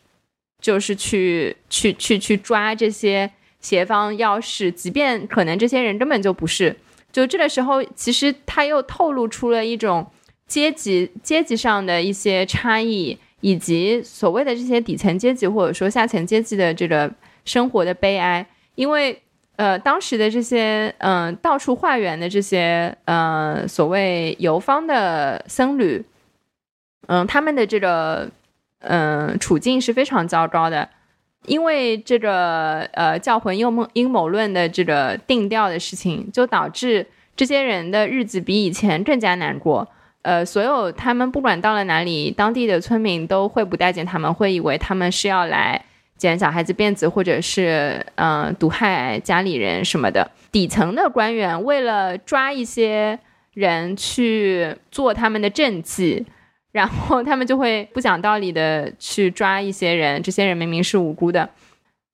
[0.62, 3.30] 就是去去去去抓这些
[3.60, 6.74] 协方要事，即便可能这些人根本就不是。
[7.12, 10.10] 就这个时候，其实他又透露出了一种
[10.48, 13.18] 阶级阶级上的一些差异。
[13.46, 19.22] 以及所谓的这些底层阶级或者说下层阶级的这个生活的悲哀，因为
[19.56, 26.04] 呃当时的这些嗯到处化缘的这些呃所谓游方的僧侣，
[27.06, 28.28] 嗯他们的这个
[28.80, 30.90] 嗯处境是非常糟糕的，
[31.46, 37.06] 因为这个呃教魂阴谋阴谋论的这个定调的事情，就导致
[37.36, 39.88] 这些人的日子比以前更加难过。
[40.26, 45.80] 呃，所有他们不管到了哪里，当地的村民都会不待见他们，会以为他们是要来
[46.18, 50.32] 剪小孩子辫子，或者是嗯毒害家里人什么的。
[50.52, 53.20] 底层的官员为了抓一些
[53.54, 56.26] 人去做他们的政绩，
[56.72, 61.48] 然后他们就会不讲道理的去抓一些人，这些人明明是无辜的。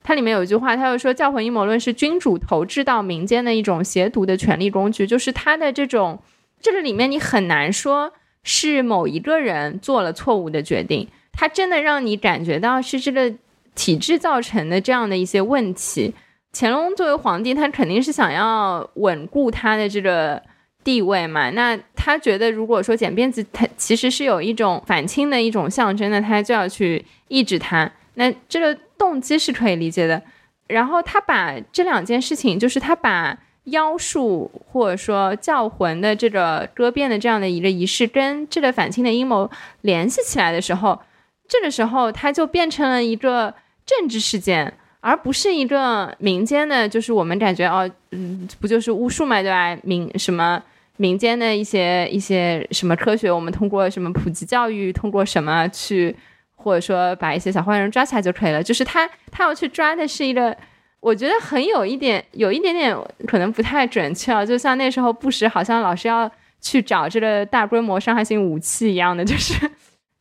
[0.04, 6.20] 它里面有一句话，他就说教魂阴谋论是君主投掷到民间的一种邪毒的权力工具，就是他的这种。
[6.62, 13.34] 这个里面你很难说是某一个人做了错误的决定，他真的让你感觉到是这个
[13.76, 16.14] 体制造成的这样的一些问题。
[16.54, 20.42] 乾隆作为皇帝，他肯定是想要稳固他的这个
[20.84, 21.50] 地位嘛。
[21.52, 27.92] 那他觉得，如果说剪辫子，他其实是有一种反清的一种象征，那他就要去抑制他。
[28.16, 30.22] 那这个动机是可以理解的。
[30.68, 33.38] 然后他把这两件事情，就是他把。
[33.66, 39.48] 妖术或者说教魂的这个割变的这样的一个仪式，跟这个反清的阴谋
[39.82, 41.00] 联系起来的时候，
[41.48, 43.54] 这个时候它就变成了一个
[43.86, 49.78] 政治事件，而不是一个民间的，就是我们感觉哦，嗯，不就是巫术嘛，对吧？
[49.84, 50.62] 民什么
[50.98, 56.16] 民间的一些一些什么科学，我们通过什么普及教育，通过什么去，
[56.56, 60.58] 或者说把一些小坏人抓起来就可以了，就是他他要去抓的是一个。
[61.02, 62.96] 我觉得很有一点，有一点点
[63.28, 66.32] 可能不太准确啊，就像那时候布什好像老是要
[66.62, 69.70] 去找这个大规模伤害性武器一样的， 就是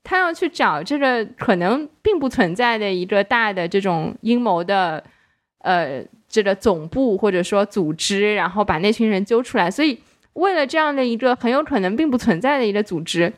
[0.02, 5.04] 他要去找这个可能并不存在的一个大的这种阴谋的
[5.58, 9.70] 呃这个总部或者说组织，然后把那群人揪出来。
[9.70, 10.00] 所以，
[10.32, 13.30] 为了这样的一个很有可能并不存在的一个组织，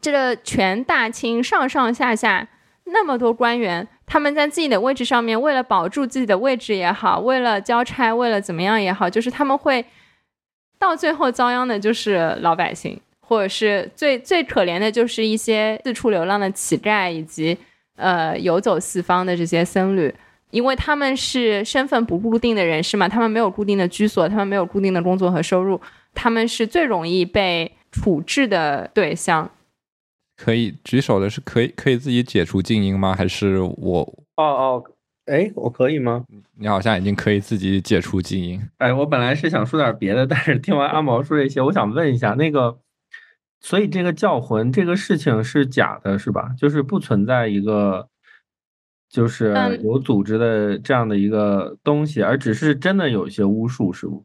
[0.00, 2.46] 这个全大清上上下下
[2.84, 9.84] 那么多官员，他们在自己的位置上面，为了保住自己的位置也好，为了交差，为了怎么样也好，就是他们会
[10.78, 17.56] 到最后遭殃的就是老百姓，或者是最最可怜的就是一些四处流浪的乞丐以及
[17.96, 20.14] 呃游走四方的这些僧侣。
[20.50, 25.78] 因为他们是身份不固定的人士嘛，他们没有固定的居所，他们没有固定的工作和收入，
[26.14, 29.50] 他们是最容易被处置的对象。
[30.38, 33.14] 可以举手的是可以可以自己解除静音吗？
[33.14, 34.00] 还是我？
[34.36, 34.84] 哦哦，
[35.26, 36.24] 哎，我可以吗？
[36.56, 38.62] 你好像已经可以自己解除静音。
[38.78, 42.78] 哎，我本来是想说点别的，但是听完阿毛说这些，我想问一下，那个，
[43.60, 46.54] 所以这个叫魂这个事情是假的，是吧？
[46.56, 48.08] 就是不存在一个。
[49.10, 54.22] 就是有组织的这样的一个东西，而只是真的有一些巫术，是不？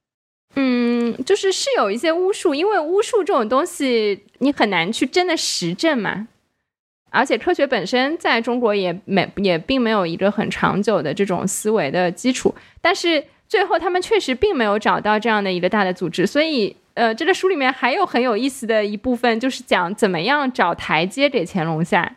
[0.56, 6.28] 嗯，就是是有一些巫术，因为巫术这种东西你很难去真的实证嘛。
[7.10, 12.54] 而且科学本身在中国也没也并没有一个很长久的这种思维的基础。
[12.82, 22.16] 但是最后他们确实并没有找到这样的一个大的组织，所以呃，这个书里面还有很有意思的一部分，就是讲怎么样找台阶给乾隆下。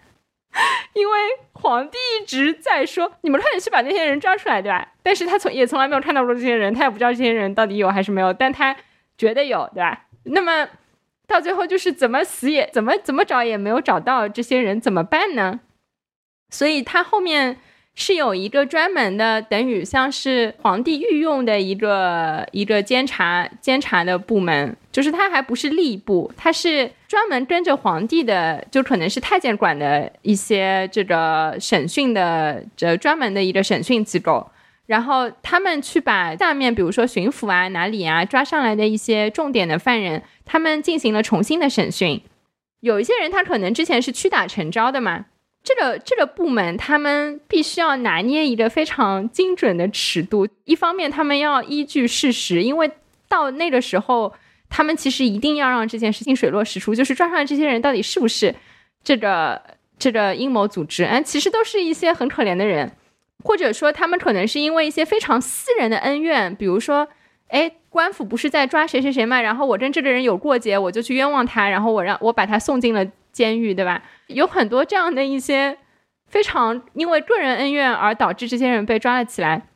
[0.93, 1.19] 因为
[1.53, 4.87] 皇帝一直在说，你们快点去把那些人抓出来，对吧？
[5.03, 8.77] 但是他从也从来没有看到过这些人，他也不知道这些人到底有还是没有，但他
[9.19, 10.07] 觉得有，对吧？
[10.25, 10.69] 那么
[11.27, 15.61] 到最后就是怎么死也怎么怎么找也没有找到这些人，怎么办呢？
[16.51, 17.59] 所以他后面。
[17.99, 34.47] 是有一个专门的，等于像是皇帝御用的一个一个监察监察的部门，就是他还不是吏部，他是专门跟着皇帝的，就可能是太监管的一些这个审讯的这专门的一个审讯机构，
[34.85, 42.21] 然后他们去把下面比如说巡抚啊哪里啊抓上来的一些重点的犯人，他们进行了重新的审讯，
[42.81, 45.25] 有一些人他可能之前是屈打成招的嘛。
[45.67, 50.47] 这个这个部门，他们必须要拿捏一个非常精准的尺度。
[50.65, 52.89] 一方面，他们要依据事实，因为
[53.29, 54.33] 到那个时候，
[54.71, 58.55] 他们其实一定要让这件事情水落石出，就是抓上来这些人到底是不是
[59.03, 59.61] 这个
[59.99, 61.03] 这个阴谋组织。
[61.03, 62.93] 哎，其实都是一些很可怜的人，
[63.43, 67.09] 或者说他们可能是因为一些非常私人的恩怨，比如说，
[67.49, 74.03] 哎，官府不是在抓谁谁谁嘛，然后我跟这个人有过节，我就去冤枉他，然后我让我把他送进了监狱，对吧？
[74.27, 75.79] 有很多这样的一些
[76.27, 79.69] 非常因为个人恩怨而导致这些人被抓了起来，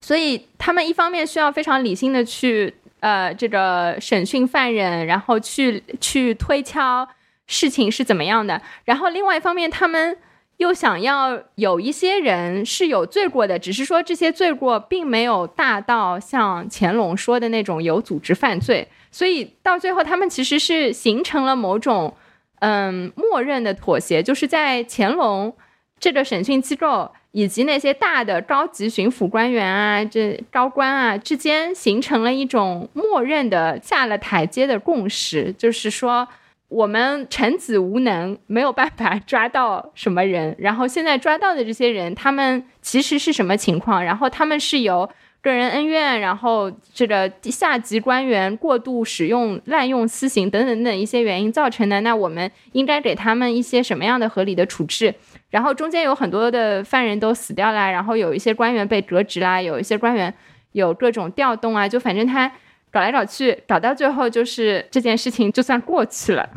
[0.00, 7.08] 所以他们一方面需要非常理性的去呃这个审讯犯人，然后去去推敲
[7.48, 10.16] 事情是怎么样的，然后另外一方面他们
[10.58, 22.14] 又想要有一些人是有罪过的，只是说这些罪过并没有大到像乾隆说的那种有组织犯罪，所以到最后他们其实是形成了某种。
[22.60, 25.54] 嗯，默认的妥协就是在乾隆
[26.00, 36.26] 这个审讯机构以及那些大的高级巡抚官员啊，这高官啊之间形成了一种默认的下了台阶的共识，就是说
[36.68, 44.04] 我们臣子无能，没有办法 抓到什么人，然后现在抓到的这些人，他们其实是什么情况？
[44.04, 45.08] 然后他们是由。
[45.40, 55.14] 个人恩怨，然后这个下级官员过度使用、滥用私刑等等等一些原因造成的，那我们应该给他们一些什么样的合理的处置？
[55.50, 60.34] 然后中间有很多的犯人都死掉了，然后有一些官员被革职啦，有一些官员
[60.72, 62.50] 有各种调动啊，就反正他
[62.90, 66.48] 搞来搞去，搞到最后就是这件事情就算过去了。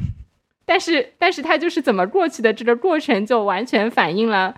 [0.65, 4.55] 但是，但是他就是怎么过去的这个过程，就完全反映了。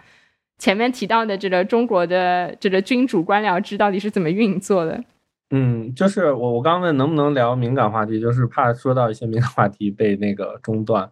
[0.60, 5.04] 前面提到的这个中国的这个君主官僚制到底是怎么运作的？
[5.50, 11.10] 嗯，就是我我刚问能不能聊敏感话题，就是怕说到一些敏感话题被那个中断。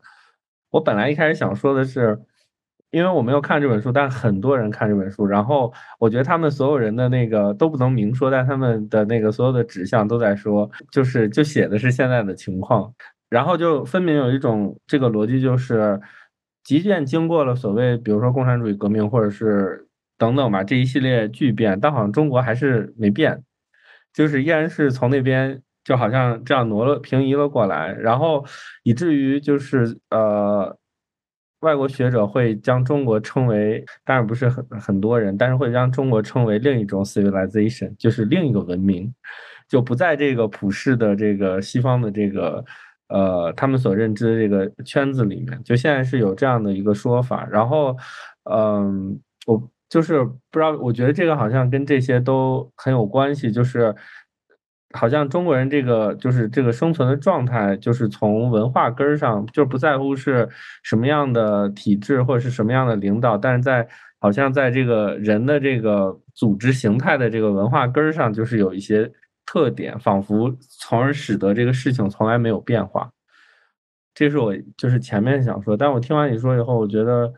[0.72, 2.20] 我本来一开始想说的是，
[2.92, 12.94] 因为我没有看这本书，但很多人看这本书，然后我觉得他们所有人的那个都不能明说，但他们的那个所有的指向都在说，就是就写的是现在的情况，
[13.30, 16.00] 然后就分明有一种这个逻辑就是。
[16.64, 23.44] 即便经过了所谓，比如说共产主义革命，或者是等等吧，这一系列巨变，但好像中国还是没变，
[24.14, 28.46] 就是依然是从那边就好像这样挪了平移了过来，然后
[28.84, 30.78] 以至于就是呃，
[31.62, 39.12] 外国学者会将中国称为，当然不是很很多人，但是会将中国称为另一种 civilization，就是另一个文明，
[39.68, 42.64] 就不在这个普世的这个西方的这个。
[43.14, 47.46] 呃，他们所认知的这个圈子里面，就现在是有这样的一个说法。
[47.52, 47.94] 然后，
[48.50, 53.94] 嗯，我就是不知道，我觉得这个好像跟这些都很有关系，就是
[54.94, 60.48] 好像中国人这个就是这个生存的状态，就是从文化根儿上，就不在乎是
[60.84, 63.88] 什么样的体制或者是什么样的领导，但是在
[64.20, 69.12] 好像在这个人的这个组织形态的这个文化根儿上，就是有一些
[69.46, 73.12] 特点，仿佛从而使得这个事情从来没有变化。
[74.14, 77.34] 这是我就是前面想说，但我听完你说以后，我觉得。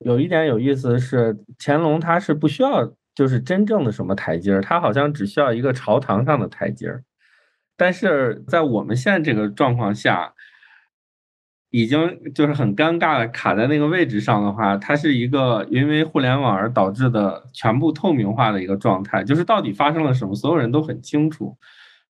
[0.00, 7.04] 有一点有意思的是，乾隆他是不需要就是真正的什么台阶儿，他好像只需要一个朝堂上的台阶儿。
[7.76, 10.34] 但是在我们现在这个状况下，
[11.70, 21.56] 已经就是很尴尬的卡在那个位置上的话，它是一个因为互联网而导致的全部透明化的一个状态，就是到底发生了什么，所有人都很清楚。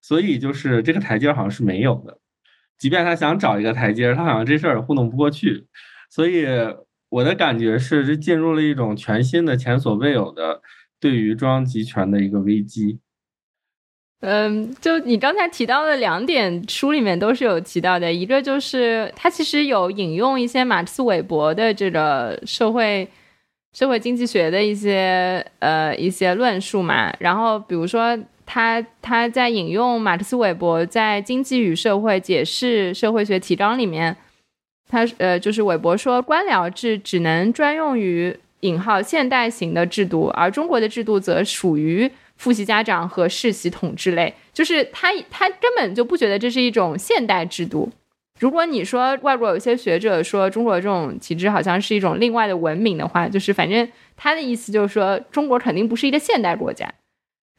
[0.01, 2.19] 所以就是这个台阶儿好像是没有的，
[2.79, 5.67] 即便他想找一个台阶儿，他好像这事儿糊弄不过去，
[6.09, 6.47] 所以。
[7.11, 10.61] 我的感觉是，这进入了一种全新的、前所未有的
[11.05, 12.99] 对于中央集权的一个危机。
[14.21, 18.11] 嗯，就你刚才提到的两点，书里面都是有提到的。
[18.11, 23.07] 一个就是他其实有引用一些马克思韦伯的这个社会
[23.75, 27.13] 社会经济学的一些呃一些论述嘛。
[27.21, 34.17] 然后比如说他他在引用马克思韦伯在《经济与社会解释社会学提纲》里面。
[34.87, 44.35] 他呃，就是韦伯说，官僚制只能专用于引号现代型的制度，而中国的制度则属于父系家长和世袭统治类。
[44.53, 47.91] 就是他他根本就不觉得这是一种现代制度。
[48.41, 56.93] 如果你说外国有些学者说中国这种体制好像是一种另外的文明的话，就是反正他的意思就是说中国肯定不是一个现代国家。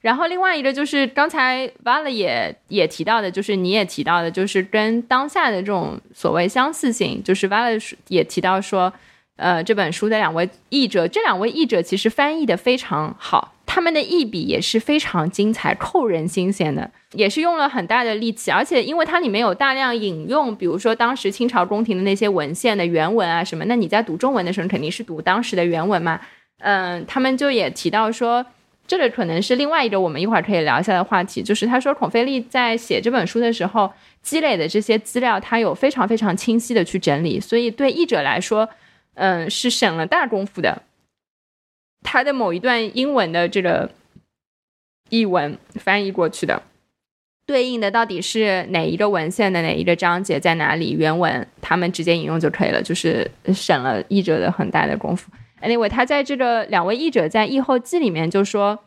[0.02, 8.94] 然后另外一个就是刚才 Val 也也提到的，就是你也提到的，就是跟当下的这种所谓相似性，就是 Val 也提到说，
[9.38, 26.22] 呃，这本书的两位译者，这两位译者其实翻译的非常好，他们的译笔也是非常精彩、扣人心弦的，也是用了很大的力气，而且因为它里面有大量引用，比如说当时清朝宫廷的那些文献的原文啊什么，那你在读中文的时候肯定是读当时的原文嘛，
[26.60, 28.46] 嗯，他们就也提到说。
[28.88, 38.70] 这个可能是另外一个我们一会儿可以聊一下的话题，就是他说孔飞利在写这本书的时候积累的这些资料，他有非常非常清晰的去整理，所以对译者来说，
[39.16, 40.84] 嗯，是省了大功夫的。
[42.04, 43.90] 他的某一段英文的这个
[45.10, 46.62] 译文翻译过去的，
[47.48, 55.32] 对应的到底是哪一个文献的哪一个章节在哪里，原文他们直接引用就可以了，就是省了译者的很大的功夫。
[55.62, 58.78] Anyway，他在这个两位译者在译后记里面就说，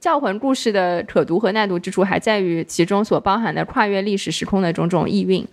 [0.00, 5.46] 教魂故事的可读和耐读之处还在于其中所包含的跨越历史时空的种种意蕴。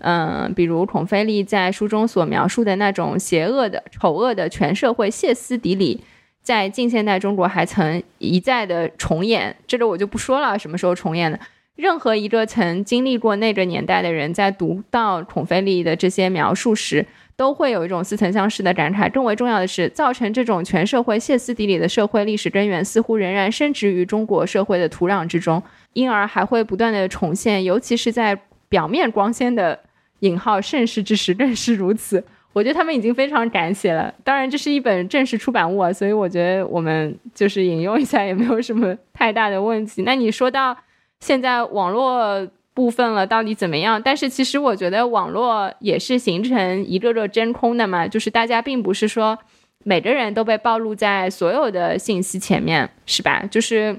[0.00, 6.02] 嗯，比如孔飞利在书中所描述的那种邪恶的、丑恶的全社会歇斯底里，
[6.42, 9.56] 在近现代中国还曾一再的重演。
[9.66, 11.38] 这个我就不说了，什么时候重演的？
[11.76, 19.10] 任何一个曾经历过那个年代的人，在读到孔飞利的这些描述时，都会有一种似曾相识的感慨。
[19.10, 25.60] 更为重要的是，造成这种全社会歇斯底里的社会历史根源，似乎仍然深植于中国社会的土壤之中，
[25.94, 27.64] 因而还会不断的重现。
[27.64, 28.38] 尤其是在
[28.68, 29.78] 表面光鲜的
[30.20, 32.24] 引号盛世之时，更是如此。
[32.52, 34.14] 我觉得他们已经非常敢写了。
[34.22, 40.02] 当然，这是一本正式出版物啊，所以我觉得我们就是引用一下也没有什么太大的问题。
[40.06, 40.76] 那你说到
[41.20, 42.46] 现在网络。
[42.74, 44.02] 部分了到底怎么样？
[44.02, 49.38] 但是其实我觉得网络也是形成一个个真空的嘛，就是大家并不是说
[49.84, 53.44] 每个人都被暴露在所有的信息前面，是吧？
[53.48, 53.96] 就是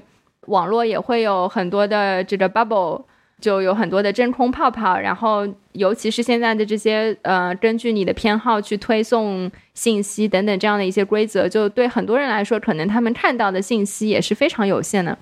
[0.48, 3.02] 网络也会有很多的这个 bubble，
[3.46, 4.98] 就有很多的真空泡泡。
[4.98, 15.16] 然后尤其是现在的这些呃，根据你的偏好去推送信息等等这样的一些规则，就对很多人来说，可能他们看到的信息也是非常有限的。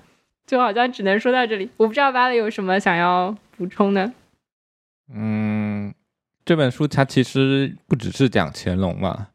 [0.47, 4.11] 就好像只能说到这里，我不知道巴勒有什么想要补充的。
[5.13, 5.93] 嗯，
[6.43, 9.27] 这本书它其实不只是讲乾隆嘛，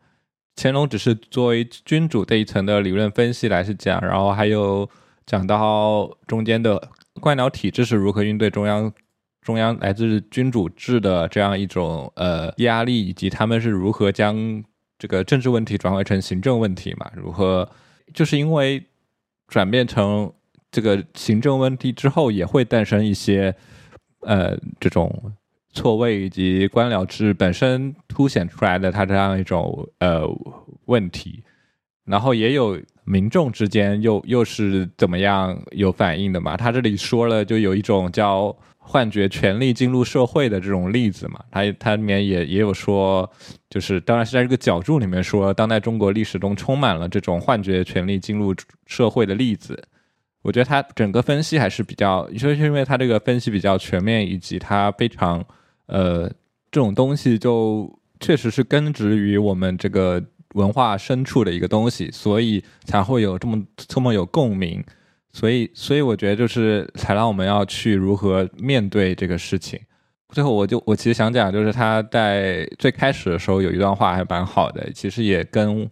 [0.57, 4.89] 乾隆只是作为君主这一层的理论分析来是讲，然后还有
[5.27, 6.89] 讲到中间的
[7.21, 8.93] 官僚体制是如何应对中央
[9.43, 14.65] 中央来自君主制的这样一种呃压力，以及他们是如何将
[14.99, 17.11] 这个政治问题转换成行政问题嘛？
[17.15, 17.69] 如何
[18.13, 18.83] 就是因为
[19.47, 20.33] 转变成。
[20.73, 23.53] 这个行政问题之后也会诞生一些，
[24.21, 25.33] 呃，这种
[25.73, 30.23] 错位以及官僚制本身凸显出来的它这样一种呃
[30.85, 31.43] 问题，
[32.05, 32.81] 然后也有
[33.11, 36.57] 民众之间又又是怎么样有反应的嘛？
[36.57, 43.29] 他这里说了，就有一种叫幻觉权力进入社会的这种例子嘛，它它里面也也有说，
[43.69, 48.55] 就是当然是在这个角注里面说，当代中国历史中充满了这种幻觉权力进入
[48.87, 49.83] 社会的例子。
[50.43, 55.45] 我觉得他整个分析还是比较，就是因为他这个分析比较全面，以及他非常
[55.87, 56.29] 呃
[56.71, 60.23] 这种东西就确实是根植于我们这个
[60.55, 64.83] 文化深处的一个东西，所以才会有这么这么有共鸣。
[65.33, 69.79] 所以，所以我觉得就是才让我们要去如何面对这个事情。
[70.31, 75.89] 最后，我就我其实想讲，就是他在最开始的时候有一段话还蛮好的，其实也跟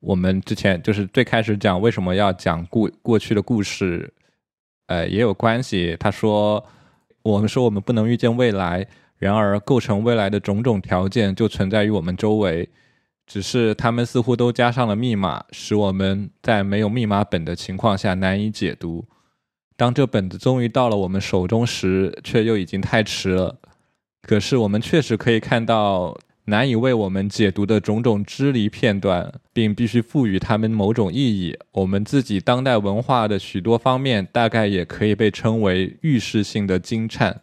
[0.00, 4.12] 我们之前就是最开始讲为什么要讲过过去的故事，
[4.86, 5.96] 呃，也有关系。
[6.00, 6.64] 他说，
[7.22, 8.84] 我们说我们不能预见未来，
[9.18, 12.68] 然而构成未来的种种条件就存在于我们周围。
[13.32, 19.06] 只是他们似乎都加上了密码，使我们在没有密码本的情况下难以解读。
[19.74, 23.58] 当这本子终于到了我们手中时，却又已经太迟了。
[24.20, 26.14] 可是我们确实可以看到
[26.44, 31.56] 难以为我们解读的种种支离片段，并必须赋予它们某种意义。
[31.72, 37.40] 我们自己当代文化的许多方面，大概也可以被称为预示性的惊颤。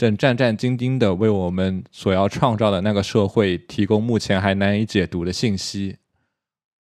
[0.00, 5.98] 正战战兢兢地为我们所要创造的那个社会提供目前还难以解读的信息。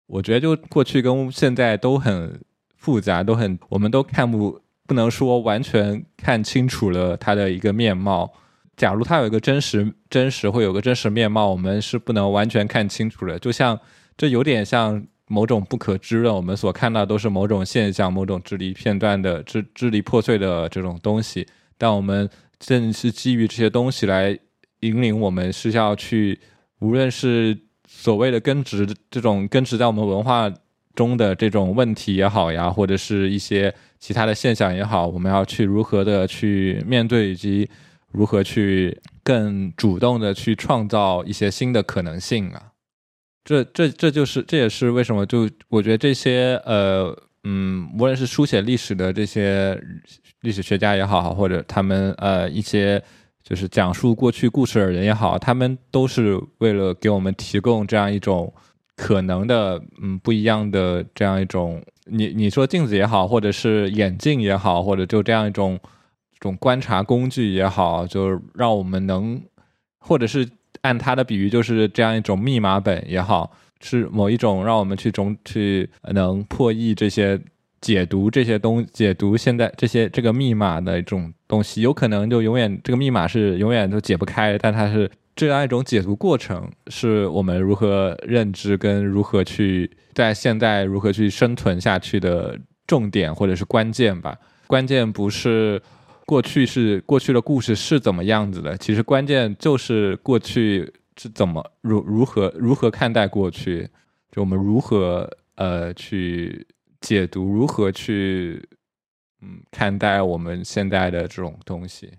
[0.06, 2.38] 我觉得，就过去跟现在都很
[2.76, 8.34] 复杂，都很，我们都看不不能说完全看清楚了它的一个面貌。
[8.76, 13.40] 假如它有一个真实真实，会有个真实面貌，我们是不能完全看清楚的。
[13.40, 13.80] 就像
[14.18, 21.48] 这有点像某种不可知的，我们所看到都是某种现象，某种支离片段的支支离破碎的这种东西，
[21.78, 22.30] 但我们。
[22.60, 24.38] 正是基于这些东西来
[24.82, 26.40] 引领我们，是要去，
[26.80, 30.52] 无论是所谓的根植这种根植在我们文化
[30.94, 37.70] 中的这种问题也好呀，或者是一些其他的现象也好，我们要去如何的去面对，以及
[38.12, 42.72] 如何去更主动的去创造一些新的可能性啊。
[43.44, 47.16] 这这这就是这也是为什么就我觉得这些呃
[47.46, 49.82] 嗯，无论是书写历史的这些。
[50.42, 53.02] 历史学家也好，或者他们呃一些
[53.42, 58.54] 就是讲述过去故事的人也好，他们都是为了给我们提供这样一种
[58.96, 65.80] 可能的嗯不一样的这样一种你你说镜子也好，或者是眼镜也好，或者就这样一种
[66.34, 69.42] 这种观察工具也好，就是让我们能
[69.98, 70.48] 或者是
[70.82, 77.40] 按他的比喻，就是这样一种密码本也好，是某一种让我们去中去能破译这些。
[77.82, 92.58] 解读这些东，解读现在这些这个密码的一种东西，有可能就永远这个密码是永远都解不开，但它是这样一种解读过程，是我们如何认知跟如何去在现在如何去生存下去的
[92.88, 94.36] 重点或者是关键吧。
[94.66, 95.80] 关键不是
[96.26, 103.90] 过去是过去的故事是怎么样子的，其实关键就是过去是怎么如如何如何看待过去，
[104.32, 106.66] 就我们如何呃去。
[107.02, 108.68] 解读如何去，
[109.44, 112.12] 嗯，看待我们现在的这种东西？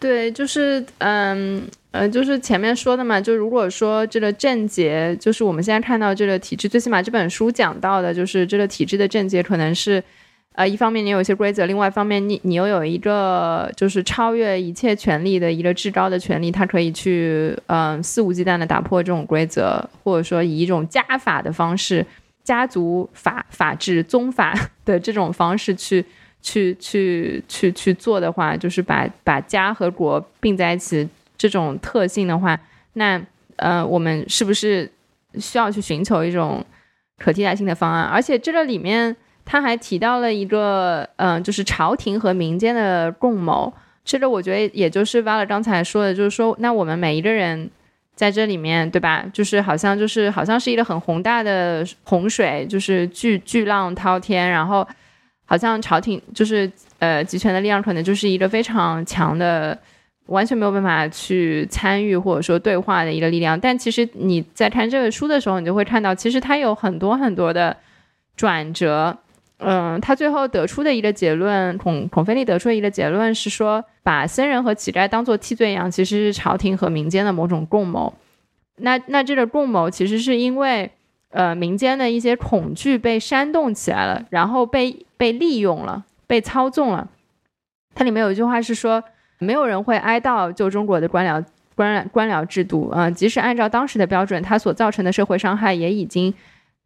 [0.00, 1.62] 对，就是嗯
[1.92, 10.02] 呃，就是前面说的嘛，就如果说这个症结，就是我们现在看到这个体制，最起码这本书讲到的，就是这个体制的症结，可能是
[10.56, 22.04] 呃，一方面你有一些规则，另外一方面你你又有一个就是超越一切权利的一个至高的权利，它可以去嗯肆无忌惮的打破这种规则，或者说以一种家法的方式。
[22.42, 24.54] 家族法法治宗法
[24.86, 26.04] 的这种方式去
[26.40, 32.56] 去去去去做的话，就是把把家和国并在一起这种特性的话，
[32.92, 33.20] 那
[33.56, 34.88] 呃，我们是不是
[35.40, 36.64] 需要去寻求一种
[37.18, 38.04] 可替代性的方案？
[38.04, 43.72] 而且这个里面他还提到了一个嗯，就是朝廷和民间的共谋。
[44.04, 47.70] 这个我觉得也就是瓦勒刚才说的，就是说，那我们每一个人。
[48.16, 49.26] 在这里面，对吧？
[49.30, 54.88] 就是好像就是好像是一个很宏大的洪水，就是巨巨浪滔天，然后
[55.44, 59.78] 好像朝廷就是呃集权的力量可能就是一个非常强的，
[60.28, 63.60] 完全没有办法去参与或者说对话的一个力量。
[63.60, 67.76] 但其实你在看这个书的时候，你就会看到，其实它有很多很多的
[68.34, 69.14] 转折。
[69.58, 78.12] 嗯，他最后得出的一个结论，孔孔飞利得出的一个结论是说，把僧人和乞丐当做替罪羊，其实是朝廷和民间的某种共谋。
[78.76, 80.90] 那那这个共谋其实是因为，
[81.30, 87.08] 呃，民间的一些恐惧被煽动起来了，然后被被利用了，被操纵了。
[87.94, 89.02] 它里面有一句话是说，
[89.38, 91.42] 没有人会哀悼旧中国的官僚
[91.74, 96.34] 官官僚制度啊，即使按照当时的标准，它所造成的社会伤害也已经。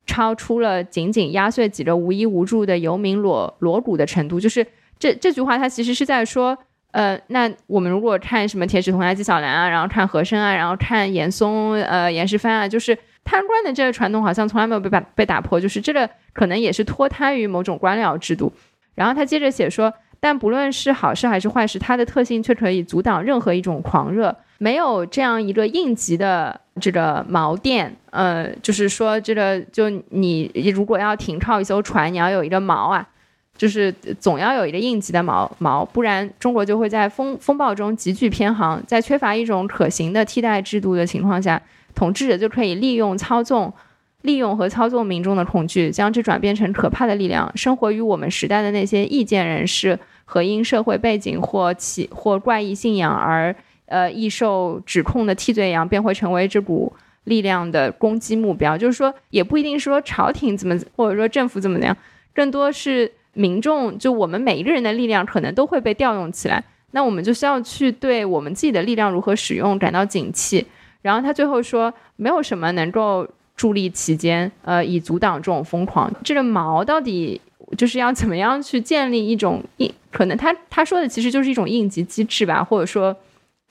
[0.07, 4.67] 超出了仅仅压碎几个无依无助的游民裸裸骨的程度，就是
[4.99, 6.59] 这这句话，它其实是在说，
[6.91, 18.53] 呃，那我们如果看什么铁齿铜牙纪晓岚啊，然后看和珅啊，然后看严嵩、呃严世蕃啊，就是贪官的这个传统好像从来没有被打被打破，就是这个可能也是脱胎于某种官僚制度。
[18.95, 24.37] 然后他接着写说，但不论是好事还是坏事，它的特性却可以阻挡任何一种狂热。
[24.63, 33.09] 没有这样一个应急的这个锚垫，呃，就是说这个就你如果要停靠一艘船，你要有一个锚啊，
[33.57, 33.91] 就是
[34.21, 38.85] 总要有一个应急的锚锚，不然中国就会在风风暴中急剧偏航。
[38.87, 41.63] 在缺乏一种可行的替代制度的情况下，
[41.95, 43.73] 统治者就可以利用操纵、
[44.21, 47.51] 利用和操纵民众的恐惧，将之转变成可怕的力量。
[47.57, 53.57] 生活于我们时代的那些意见人士和因社会背景或其或怪异信仰而。
[53.91, 56.93] 呃，易受指控的替罪羊便会成为这股
[57.25, 58.79] 力量的攻击目标。
[58.79, 61.97] 就是说，也不一定说朝廷怎么，或者说政府怎么样，
[62.33, 66.63] 更多是民众，就我们每一个人的力量可能都会被调用起来。
[66.93, 70.65] 那我们就需要去对我们自己的力量如何使用感到警惕。
[71.03, 73.27] 然后他最后说，没有什么能够
[73.57, 76.09] 助力其间，呃，以阻挡这种疯狂。
[76.23, 77.41] 这个毛到底
[77.77, 79.93] 就是要怎么样去建立一种应？
[80.13, 83.17] 可能他他说的其实就是一种应急机制吧，或者说。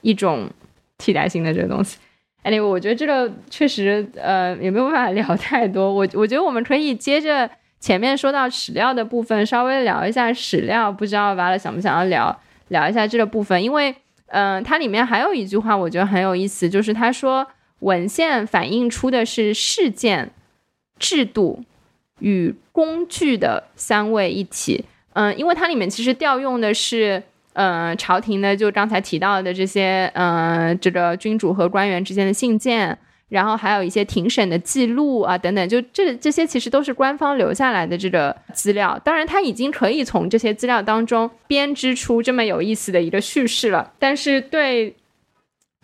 [0.02, 0.50] 一种
[0.98, 1.98] 替代性的这个东西
[2.44, 5.92] ，anyway，我觉得这个确实呃也没有办法聊太多。
[5.94, 10.92] 我我觉得我们可以接着前面说到史料的部分，稍微聊一下史料。
[10.92, 12.40] 不知道完了想不想要聊
[12.70, 13.62] 聊一下这个部分？
[13.62, 13.94] 因为
[14.28, 17.48] 嗯，它里面还有一句话我觉得很有意思，就是他说
[17.80, 20.32] 文献反映出的是事件、
[20.98, 21.64] 制度
[22.20, 24.86] 与工具的三位一体。
[25.14, 27.24] 嗯，因为它里面其实调用的是。
[27.54, 32.98] 嗯，朝廷呢，就刚才提到的这些，嗯，这个君主和官员之间的信件，
[33.28, 39.00] 然后还有一些庭审的记录啊，等等，就这这些其实都是官方留下来的这个资料。
[39.04, 43.92] 当然，他已经可以从这些资料当中编织出这么有意思的一个叙事了。
[44.00, 44.96] 但是，对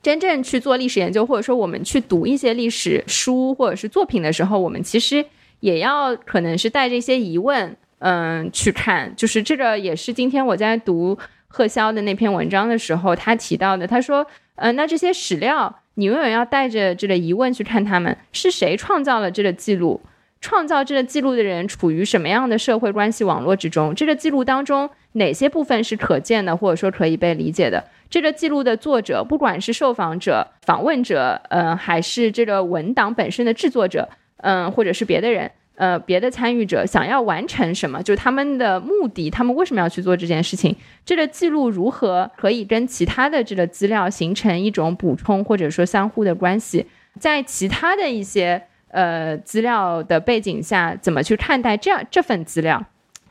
[0.02, 5.26] 真正去做历史研究，或者说我们去读一些历史书或者是作品的时候，我们其实
[5.60, 9.14] 也要可能是带着一些疑问，嗯，去看。
[9.16, 11.18] 就是这个也是今天我在读。
[11.56, 20.02] 贺霄的那篇文章的时候，他提到的，他说，呃，那这些史料，你永远要带着这个疑问去看他们是谁创造了这个记录，
[20.42, 23.96] 创造这个记录的人处于什么样的社会关系网络之中？
[23.96, 27.82] 这个记录当中哪些部分是可见的，或者说可以被理解的？
[28.10, 35.50] 这个记录的作者，不管是受访者、访问者，嗯，还是这个文档本身的制作者，嗯，或者是别的人。
[35.76, 38.02] 呃，别的参与者想要完成什么？
[38.02, 40.74] 就是他们的目的，他们为什么要去做这件事情？
[41.06, 46.86] 这个记录如何可以跟其他的这个资料形成一种补充，或者说相互的关系？
[47.20, 52.82] 在其他的一些呃资料的背景下，怎么去看待这样这份资料？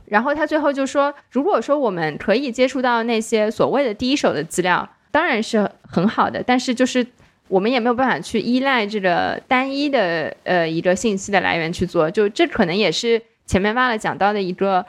[0.05, 7.07] 然后他最后就说，如果说我们可以接触到那些所谓的第一手的资料，当然是很好的，但是就是。
[7.49, 14.85] 我们也没有办法去依赖这个单一的呃一个信息的来源去做，就这可能也是前面挖了讲到的一个，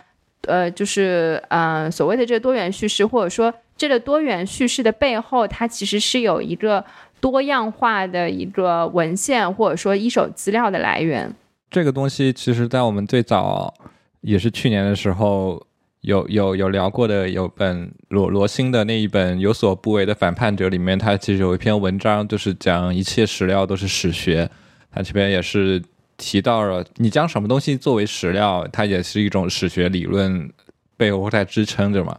[0.48, 6.84] 呃，就是嗯所谓的这个多元叙事，或者说这个多元叙事的背后，它其实是有一个
[7.20, 11.34] 多样化的一个文献或者说一手资料的来源。
[11.70, 13.74] 这个东西其实，在我们最早
[14.22, 15.66] 也是去年的时候。
[16.06, 24.48] 有有有聊过的，有本罗罗新的那一本《有所不为的反叛者》里面，他其实有一篇文章，就是讲一切史料都是史学。
[24.92, 25.82] 他这边也是
[26.16, 30.48] 提到了，你将什么东西作为史料，它也是一种史学理论
[30.96, 32.16] 背后在支撑着嘛。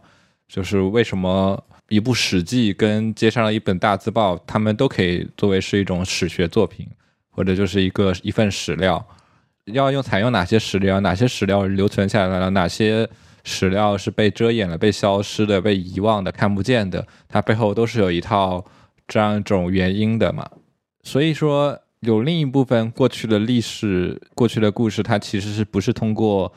[0.49, 6.85] 就是为什么一部《史记》跟接上了一本《大字报》，他们都可以作为是一种史学作品，
[7.31, 9.07] 或者就是一个一份史料。
[9.67, 13.07] 要用采用哪些史料，哪些史料留存下来了，哪些？
[13.47, 18.63] 史料是被遮掩了、被消失的、被遗忘的、看不见的，它背后都是有一套
[19.07, 20.45] 这样一种原因的嘛。
[21.01, 26.51] 所以说，有另一部分过去的历史、过去的故事，它其实是不是通过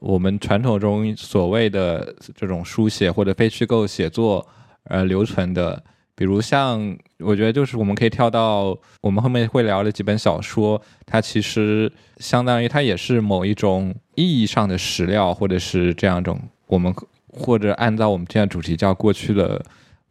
[0.00, 4.46] 我们传统中所谓的这种书写或者非虚构写作
[4.84, 5.84] 而留存的？
[6.16, 16.94] 比如像，我觉得就是我们可以跳到我们后面会聊的几本小说，它其实相当于它也是某一种意义上的史料，或者是这样一种我们
[17.26, 19.60] 或者按照我们今天主题叫过去的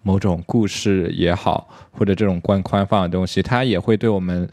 [0.02, 4.50] 某种故事也好，或者这种宽宽放的东西，它也会对我们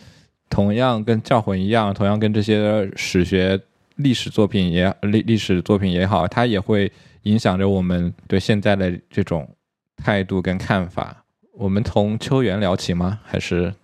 [0.48, 3.60] 同样跟教魂一样，同样跟这些史学
[3.96, 6.90] 历史作品也历历史作品也好，它也会
[7.22, 9.48] 影响着我们对现在的这种
[9.96, 11.19] 态度跟看法。
[11.60, 13.20] 我们从秋园聊起吗？
[13.22, 13.74] 还是？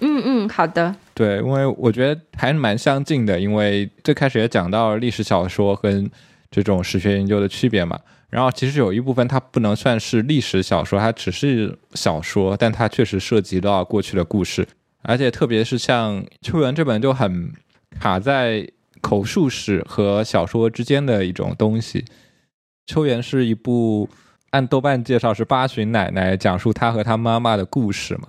[0.00, 0.96] 嗯嗯，好的。
[1.12, 6.10] 对，因为我觉得还蛮相近的，因为最开始也讲到历史小说跟
[6.50, 8.00] 这种史学研究的区别嘛。
[8.30, 14.66] 然后其实有一部分它不能算是历史小说，它只是小说，但它确实涉及到过去的故事，
[15.02, 17.52] 而且特别是像《秋园》这本就很
[17.98, 18.66] 卡在
[19.02, 22.00] 口述史和小说之间的一种东西。
[22.86, 24.08] 《秋园》是一部
[24.50, 28.28] 按豆瓣介绍是八旬奶奶讲述她和她妈妈的故事嘛，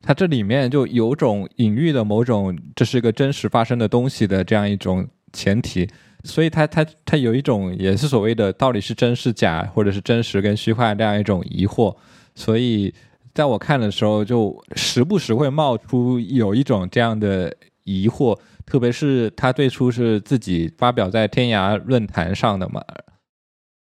[0.00, 5.88] 它这里面就有种隐喻的某种这是一个真实发生的东西的这样一种前提。
[6.24, 11.96] 所以它它它有一种也是所谓的到底是真是假，或者是真实跟虚幻这样一种疑惑。
[12.36, 12.94] 所以
[13.34, 18.38] 在我看的时候，就时不时会冒出有一种这样的疑惑。
[18.64, 22.80] 特别是他最初是自己发表在天涯论坛上的嘛，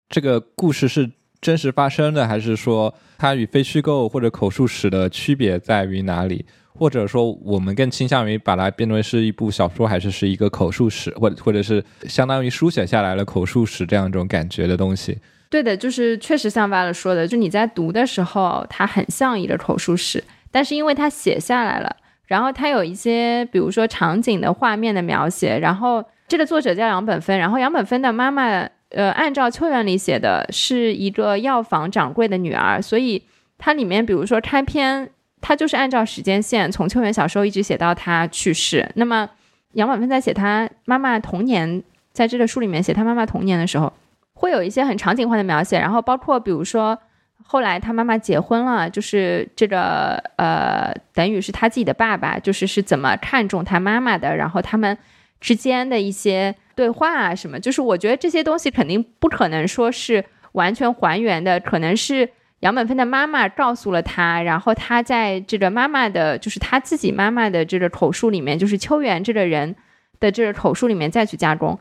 [0.09, 1.09] 这个故事是
[1.45, 6.43] 真实发生的，还是说它与非虚构或者口述史的区别在于哪里？
[6.73, 15.19] 或者说，我们更倾向于把它变为是一部小说，还是是一个口述史，或者或者是相当于书写下来了口述史这样一种感觉的东西？
[15.51, 33.21] 对的，就是确实像巴勒说的，就你在读的时候，它很像一个口述史，但是因为它写下来了，然后它有一些，比如说场景的画面的描写，然后这个作者叫杨本芬，然后杨本芬的妈妈，呃，按照秋园里写的是一个药房掌柜的女儿，所以
[33.59, 35.11] 它里面比如说开篇。
[35.41, 38.89] 它就是按照时间线，从秋元小时候一直写到他去世。
[38.95, 39.29] 那么
[39.73, 43.93] 杨婉芬在写他妈妈童年，在这个书里面写他妈妈童年的时候，
[44.33, 46.97] 会有一些很场景化的描写，然后包括比如说
[47.43, 54.97] 后来他妈妈结婚了，就是这个呃，等于是他自己的爸爸，就是是怎么看中他妈妈的，然后他们
[55.39, 62.29] 之间的一些对话啊什么，就是我觉得这些东西肯定不可能说是完全还原的，可能是。
[62.61, 69.75] 杨本芬的妈妈告诉了他，然后他在这个妈妈的，就是他自己妈妈的这个口述里面，就是秋元这个人
[70.19, 71.77] 的这个口述里面再去加工，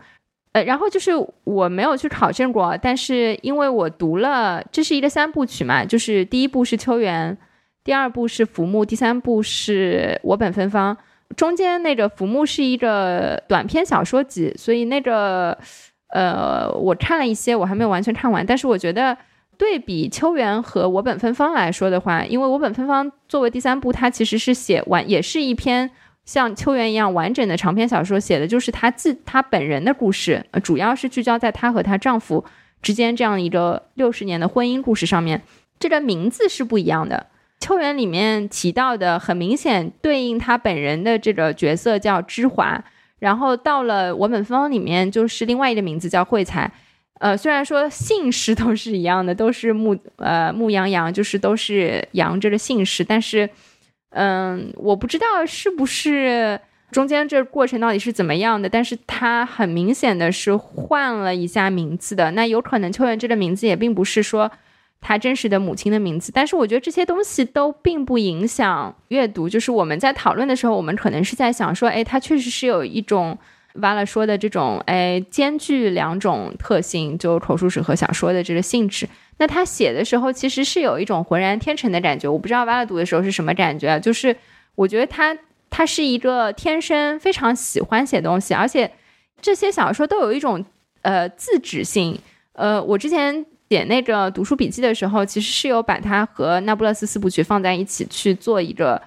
[0.52, 1.12] 呃，然后就是
[1.44, 7.38] 我没有去考证过，但是因为我读了，这是一个三部曲嘛，就是第一部是秋元，
[7.82, 10.94] 第二部是浮木，第三部是我本芬芳，
[11.36, 15.58] 中间那个浮木是一个短篇小说集，所以那个
[16.08, 19.16] 呃，我看了一些，我还没有完全看完，但是我觉得。
[19.56, 25.88] 对比秋园和我本芬芳来说的话，因为我本芬芳作为第三部，它其实是写完，也是一篇
[26.24, 32.44] 像秋园一样完整的长篇小说，写的就是她自她本人的故事，主要是聚焦在她和她丈夫
[32.82, 35.40] 之间这样一个六十年的婚姻故事上面。
[35.78, 37.28] 这个名字是不一样的，
[37.64, 42.84] 秋园里面提到的很明显对应他本人的这个角色叫芝华，
[43.20, 46.70] 然后到了我本方里面就是另外一个名字叫惠才。
[47.20, 53.48] 呃，虽然说姓氏都是一样的，都是牧呃牧羊羊，就是都是羊这个姓氏，但是，
[54.10, 56.60] 嗯，我不知道是不是
[56.90, 62.32] 中间这过程到底是怎么样的，但是他很明显的是换了一下名字的。
[62.32, 64.52] 那有可能秋元这个名字也并不是说
[65.04, 69.48] 他真实的母亲的名字，但是我觉得这些东西都并不影响阅读。
[69.48, 73.38] 就是我们在讨论的时候，我们可能是在想说，哎，他确实是有一种。
[73.80, 79.04] 完了说的这种，哎，兼具两种特性，就口述史和小说的这个性质。
[79.38, 82.28] 那他写的时候，其实是有一种浑然天成的感觉。
[82.28, 84.36] 我不知道完了读的时候是什么感觉啊，就是
[84.76, 85.36] 我觉得他
[85.70, 88.88] 他是一个天生非常喜欢写东西，而且
[89.42, 90.64] 这些小说都有一种
[91.02, 92.16] 呃自指性。
[92.52, 99.00] 呃，我之前写那个读书笔记的时候，其实是有把它和《那不勒斯四部曲》放在一起去做一个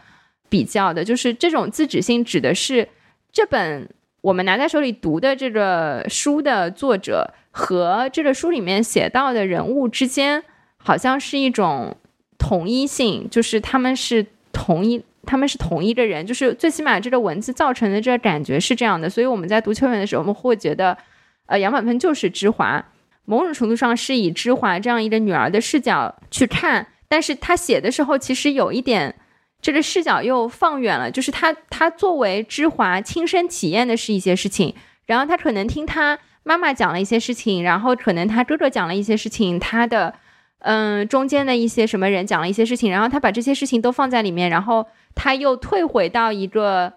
[0.49, 2.87] 比较的，就是这种自指性指的是
[3.31, 3.89] 这本。
[4.21, 10.43] 我们拿在手里读的这个书的作者和这个书里面写到的人物之间，
[10.77, 11.95] 好像是一种
[12.37, 19.09] 统一性，就是他们是同一，他们是同一个人，就是最起码这个文字造成的这个感觉是这样的。
[19.09, 20.97] 所以我们在读秋园的时候，我们会觉得，
[21.45, 22.83] 呃，杨满芬就是芝华，
[23.27, 29.13] 某种程度上是以芝华这样一个女儿的视角去看，但是她写的时候其实有一点。
[29.59, 34.75] 这个视角又放远了，就是她她作为芝华亲身体验的是一些事情，
[35.07, 40.13] 然后他可能听他妈妈讲了一些事情，然后可能他哥哥讲了一些事情，他的，
[40.59, 46.93] 嗯，中间的一些什么人讲了一些事情，然后他把这些事情都放在里面，然后他又退回到一个，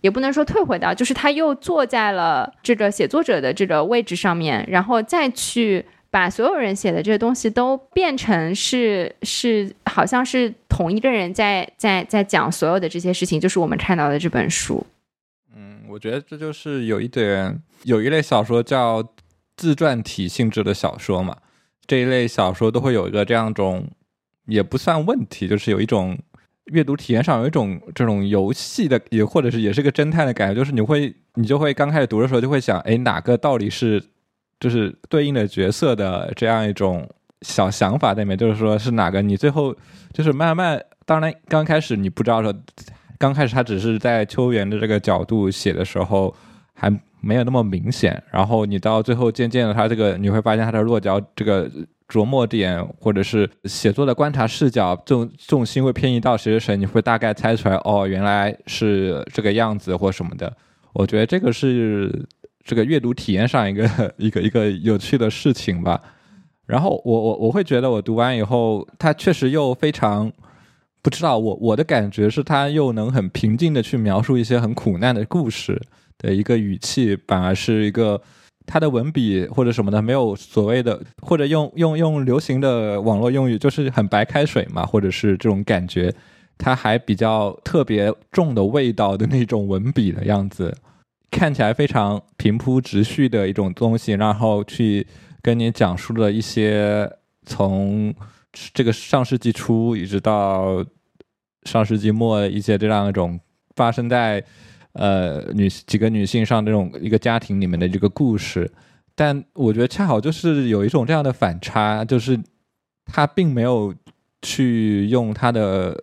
[0.00, 5.84] 也不能说退回到，就是他又坐在了这个写作者的这个位置上面，然后再去。
[6.12, 14.84] 把所有人写的这些东西都变成是是，好像是同一个人在在在讲所有的这些事情，就是我们看到的这本书。
[15.54, 19.06] 嗯，我觉得这就是有一点，有一类小说叫
[19.56, 21.36] 自传体性质的小说嘛。
[21.86, 23.88] 这一类小说都会有一个这样种，
[24.46, 26.18] 也不算问题，就是有一种
[26.66, 34.02] 阅读体验上有一种这种游戏的，也或者是也是个侦探的感觉，就是你会你就会刚开始读的时候就会想，哎，哪个到底是？
[34.60, 37.08] 就是对应的角色的这样一种
[37.40, 39.74] 小想法在里面，就是说是哪个你最后
[40.12, 42.54] 就是慢慢，当然刚开始你不知道说，
[43.16, 46.36] 刚开始他只是在秋园的这个角度写的时候
[46.74, 51.66] 还没有那么明显，然后你到最后渐渐的他这个你会发现他的落脚这个。
[52.10, 60.52] 琢磨点，或者是写作的观察视角，重重心会偏移到谁谁谁，你会大概猜出来，哦，原来是这个样子或什么的。
[60.92, 62.26] 我觉得这个是
[62.64, 66.00] 这个阅读体验上一个一个一个有趣的事情吧。
[66.66, 70.32] 然后我我我会觉得，我读完以后，他确实又非常
[71.02, 75.80] 不知道我我的感觉是，他又能很平静的去描述一些很苦难的故事
[76.18, 78.20] 的一个语气，反而是一个。
[78.66, 86.14] 他的文笔或者什么的没有所谓的，或者用用用流行的网络用语，就是很白开水嘛，或者是这种感觉，
[86.56, 90.76] 他还比较特别重的味道的那种文笔的样子，
[91.30, 95.06] 看起来非常平铺直叙的一种东西，然后去
[95.42, 97.10] 跟你讲述了一些
[97.44, 98.14] 从
[98.72, 100.84] 这个上世纪初一直到
[101.64, 103.40] 上世纪末一些这样一种
[103.74, 104.44] 发生在。
[104.92, 108.68] 呃，女几个女性上这种一个家庭里面的这个故事，
[109.14, 112.36] 但我觉得恰好就是有一种这样的反差，就是
[113.04, 113.94] 他并没有
[114.42, 115.96] 去用他的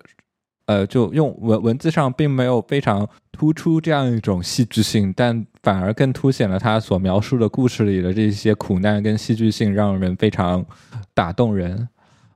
[0.67, 10.65] 呃，就用文文字上并没有非常突出这样一种戏剧性，但反而更凸显了他所描述的故事里的这些苦难跟戏剧性，让人非常
[11.13, 11.89] 打动人。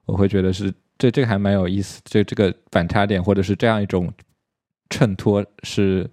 [0.05, 4.11] 我会觉得是这这个还蛮有意思，这这个反差点或者是这样一种
[4.89, 6.09] 衬托是。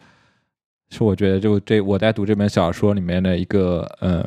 [0.90, 4.26] 是我觉得就这我在读这本小说里面的一个呃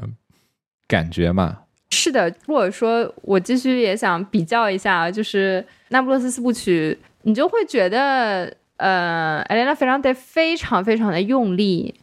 [0.87, 1.59] 感觉嘛。
[1.89, 11.93] 是的，如果说我继续也想比较一下，就是《那不勒斯四部曲》，你就会觉得呃，艾莲娜·费朗德非常非常的用力，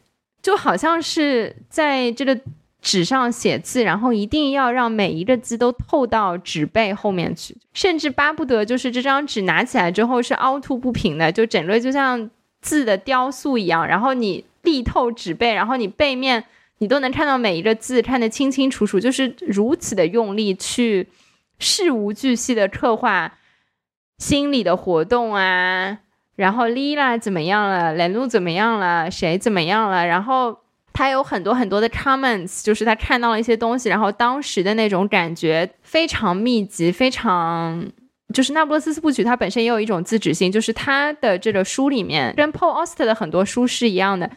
[0.42, 2.38] 就好像是在这个
[2.82, 12.30] 纸上写字，然后一定要让每一个字都透到纸背后面去，甚至巴不得就是这张纸拿起来之后是凹凸不平的，就整个就像
[12.60, 14.44] 字的雕塑一样，然后你。
[14.64, 16.44] 力透纸背，然后你背面
[16.78, 21.08] 你都能看到每一个字，看得清清楚楚，就是如此的用力去
[21.58, 23.38] 事无巨细的刻画
[24.18, 26.00] 心理的活动啊。
[26.36, 27.94] 然后丽拉怎么样了？
[27.94, 29.10] 兰露怎么样了？
[29.10, 30.04] 谁怎么样了？
[30.04, 30.58] 然后
[30.92, 37.86] 他有很多很多的 comments，就是他看到了一些东西，然后当时的那种感觉非常密集，非常
[38.34, 44.30] 就是《那不勒斯四部曲》，它本身也有一种自指性，就是他的这个书里面跟 Paul Auster 的很多书是一样的。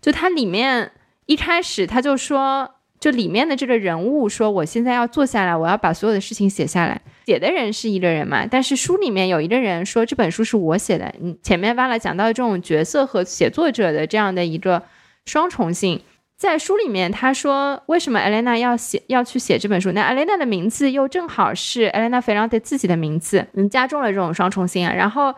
[0.00, 0.92] 就它里面
[1.26, 2.68] 一开始他就说，
[3.00, 7.00] 就里面的这个人物说，我现在要坐下来，我要把所有的事情写下来。
[7.26, 11.12] 写的人是一个人嘛，但是书里面有一个人说这本书是我写的。
[11.20, 14.82] 嗯，前面挖了讲到这种角色和写作者的这样的一个
[15.24, 16.02] 双重性，
[16.36, 19.92] 在书里面他说为什么艾莲娜要写要去写这本书？
[19.92, 24.92] 那艾莲娜的名字又正好是艾莲娜·费朗德自己的名字，嗯，加重了这种双重性啊。
[24.92, 25.34] 然后。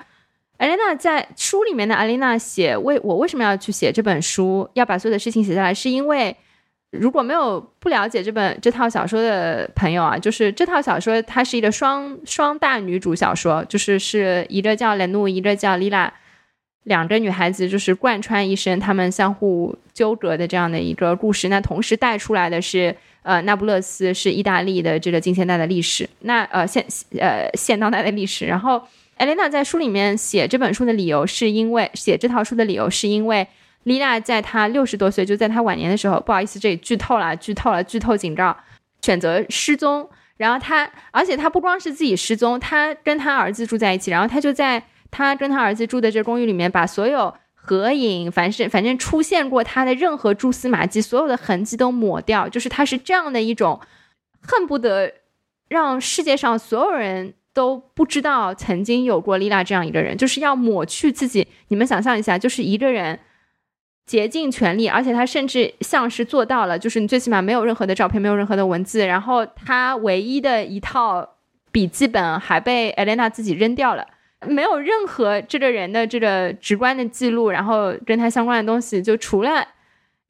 [0.59, 6.37] 艾琳娜在书里面的艾琳娜写为我为什么要去写这本书，要把所有的事情写下来，是因为
[6.91, 16.13] 如果没有不了解这本这套小说的朋友啊，就是这套小说它是一个双双大女主小说，就是是一个叫雷诺，一个叫丽娜，
[16.89, 21.49] 两个女孩子就是贯穿一生，她们相互纠葛的这样的一个故事。
[21.49, 26.85] 那同时带出来的是，呃，那不勒斯是意大利的这个近现代的历史，那呃现
[27.21, 28.83] 呃现当代的历史，然后。
[29.19, 33.45] 艾琳娜在书里面写这本书的理由，是因为写这套书的理由，是因为
[33.83, 38.57] 丽娜在她六十多岁，就在她晚年的时候，不好意思，这里剧透了，剧透了，剧透警告，
[39.03, 40.09] 选择失踪。
[40.37, 44.81] 然后她，而且她不光是自己失踪，她跟她儿子住在一起，然后她就在
[45.11, 53.81] 他跟他儿子住的这公寓里面，把所有合影，凡是反正出现过他的任何蛛丝马迹，所有的痕迹都抹掉，就是他是这样的一种，
[54.41, 55.13] 恨不得
[55.69, 57.35] 让世界上所有人。
[57.55, 61.49] 都不知道曾经有过丽娜这样一个人，就是要抹去自己。
[61.69, 63.19] 你们想象一下，就是一个人
[64.07, 71.29] 竭尽全力，而且他甚至像是做到了，就是你最起码没有任何的照片，没有任何的文字，然后他唯一的一套
[71.73, 74.07] 笔记本还被艾莲娜自己扔掉了，
[74.47, 79.67] 没有任何这个人的这个直观的记录，然后跟他相关的东西，就除了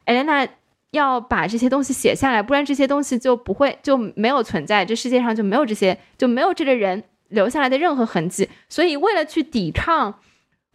[0.05, 0.47] 艾莲娜
[0.93, 7.05] 要把这些东西写下来，不然这些东西就不会就没有存在，这世界上就没有这些，就没有这个人。
[7.31, 10.19] 留下来的任何痕迹，所以为了去抵抗，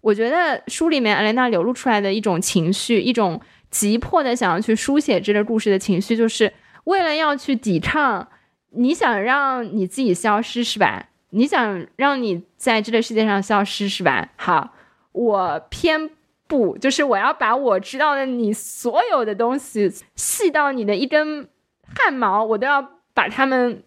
[0.01, 6.53] 我觉得书里面艾莲娜流露出来的一种情绪，一种急迫的想要去书写这个故事的情绪，就是
[6.83, 8.27] 为了要去抵抗，
[8.75, 11.07] 你想让你自己消失是吧？
[11.33, 14.29] 你想让你在这个世界上消失是吧？
[14.35, 14.73] 好，
[15.11, 16.11] 我偏
[16.47, 21.49] 不，就是我要把我知道的你所有的东西，细到你的一根
[21.95, 23.81] 汗毛，我都要把它们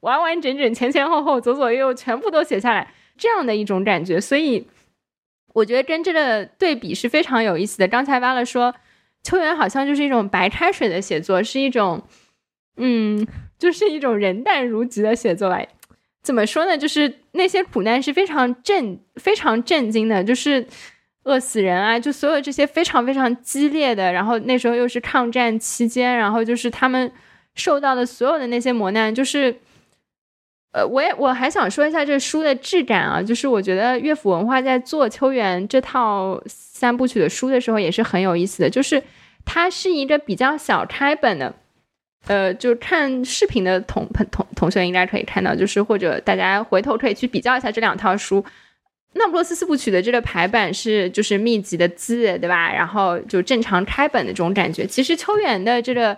[0.00, 4.20] 完完整整、前前后后、左左右右全部都写下来，这样的一种感觉。
[4.20, 4.68] 所以，
[5.54, 7.88] 我觉得跟这个对比是非常有意思的。
[7.88, 8.72] 刚才挖了说，
[9.24, 12.02] 秋园好像就是一种白开水的写作，是一种，
[12.76, 13.26] 嗯，
[13.58, 15.60] 就是一种人淡如菊的写作吧。
[16.22, 16.76] 怎么说呢？
[16.76, 20.66] 就是那些苦难是非常震、非常震惊的，就是
[21.22, 24.12] 饿死人啊，就所有这些非常非常激烈的。
[24.12, 27.10] 然后那时候又是抗战期间，然后就是他们
[27.54, 29.60] 受到的所有的那些磨难，就是，
[30.72, 39.02] 呃，我也我还想说一下这书的质感啊，就是我觉得乐府文化在做秋园这套三部曲的书的时候也是很有意思的，就是
[39.44, 41.54] 它是一个比较小开本的。
[42.26, 48.40] 呃，就看视频的同同同学应该可以看到，就是或者大家回头可以去比较一下这两套书，
[49.14, 52.72] 《那不勒斯四部曲》的这个排版是就是密集的字，对吧？
[52.72, 54.86] 然后就正常开本的这种感觉。
[54.86, 56.16] 其实秋远的这个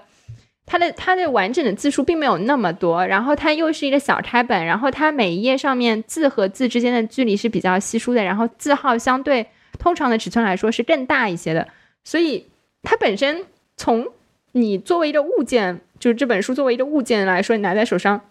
[0.67, 9.47] 它的它的完整的字数并没有那么多，然后它又是一个小开本，然后它每一页上面字和字之间的距离是比较稀疏的，然后字号相对
[9.79, 11.67] 通常的尺寸来说是更大一些的，
[12.05, 12.49] 所以
[12.83, 13.47] 它本身
[13.77, 14.07] 从
[14.53, 15.81] 你作为一个物件。
[16.01, 18.23] 就是这本书作为一个物件来说，你拿在手上，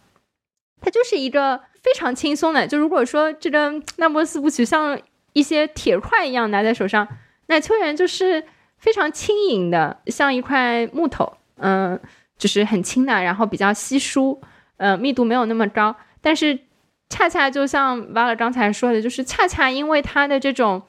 [0.81, 2.67] 它就是一个非常轻松的。
[2.67, 4.99] 就如果说这个《那波四部曲》像
[5.31, 7.07] 一些铁块一样拿在手上，
[7.45, 8.43] 那秋园就是
[8.77, 11.97] 非常轻盈的，像一块木头，嗯，
[12.37, 14.41] 就是很轻的，然后比较稀疏，
[14.75, 15.95] 呃，密度没有那么高。
[16.19, 16.59] 但是
[17.07, 20.81] 恰恰就像瓦勒刚才说的，就是恰恰因为它的这种，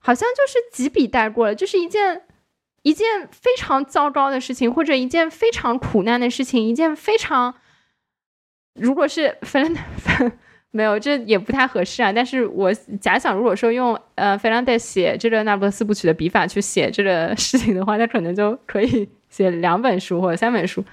[0.00, 2.24] 好像就是几笔带过了，就是一件。
[2.86, 7.52] 一件非常糟糕的事情，或者一件非常苦难的事情，一件非常，
[8.74, 9.74] 如果是 弗兰
[10.70, 12.12] 没有，这也不太合适啊。
[12.12, 20.84] 但是我假想，如果说用呃弗兰德写这个那不勒斯部曲的笔法去写这个事情的话，他可能就可以写两本书或者三本书，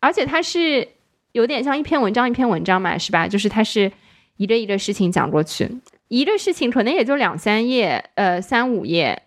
[0.00, 0.88] 而且它是
[1.30, 3.28] 有点像一篇文章一篇文章嘛，是吧？
[3.28, 3.92] 就是它是
[4.38, 5.70] 一个一个事情讲过去，
[6.08, 9.22] 一个事情可能也就两三页，呃，三五页，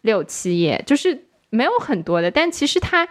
[0.00, 1.26] 六七页，就是。
[1.54, 3.06] 没有很多的，但其实他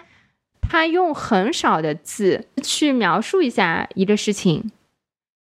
[0.62, 4.72] 他用很少的字去描述一下一个事情，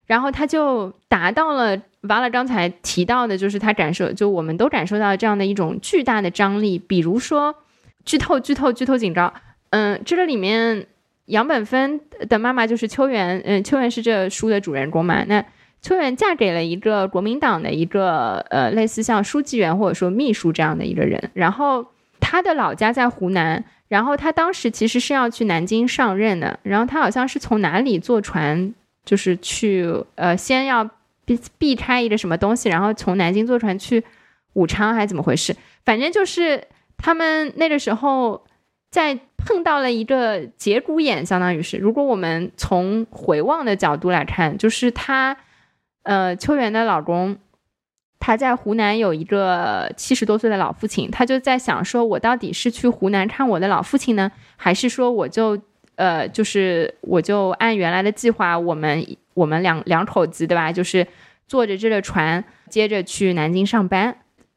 [0.06, 6.78] 然后他就达到了瓦拉刚才提到的，就是他感受，就我们都感受到这样的一种巨大的张力。
[6.78, 7.54] 比如说
[8.04, 9.32] 剧透、剧透、剧透警告。
[9.70, 10.86] 嗯，这个里面
[11.26, 15.24] 杨本芬的妈妈就是秋元，嗯，秋元是这书的主人公嘛？
[15.24, 15.42] 那
[15.80, 21.86] 秋元嫁给了一个国民党的一个呃，类似像书记员或者说秘书这样的一个人，然后。
[22.22, 28.72] 他的老家在湖南，然后他当时其实是要去南京上任的，然后他好像是从哪里坐船，
[29.04, 30.88] 就是去呃，先要
[31.24, 34.04] 避避开一个什么东西，然后从南京坐船去
[34.52, 35.54] 武昌还是怎么回事？
[35.84, 36.62] 反正就是
[36.96, 38.44] 他们那个时候
[38.90, 45.36] 在碰到了一个节骨眼，相当于是，如果我们从回望的角度来看，就是他
[46.04, 47.36] 呃，秋元的老公。
[48.24, 55.60] 他在湖南有一个七十多岁的老父亲，他就在想说，我到底是去湖南看我的老父亲呢，还是说我就
[55.96, 59.04] 呃，就是我就按原来的计划，我们
[59.34, 61.04] 我们两两口子对吧，就是
[61.48, 64.16] 坐着这个船，接着去南京上班。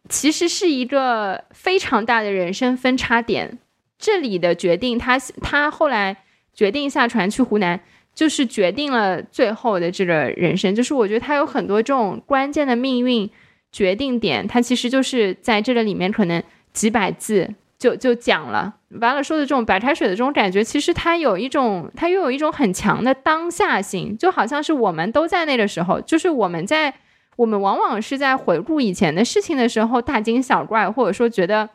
[0.09, 3.57] 其实是一个非常大的人生分叉点。
[3.97, 6.15] 这里的决定，他他后来
[6.53, 7.79] 决定下船去湖南，
[8.13, 10.75] 就是决定了最后的这个人生。
[10.75, 13.27] 就是我觉得他有很多这种关键的命运。
[13.75, 19.21] 决定点，它其实就是在这个里面，可能几百字就就讲了完了。
[19.21, 26.93] 说的这种白开水的这种感觉，其实它有一种，它又有一种很强的当下性，就好像是我们都在那个时候，就是我们在
[27.35, 31.67] 我们往往是在回顾以前的事情的时候，大惊小怪，或者说觉得，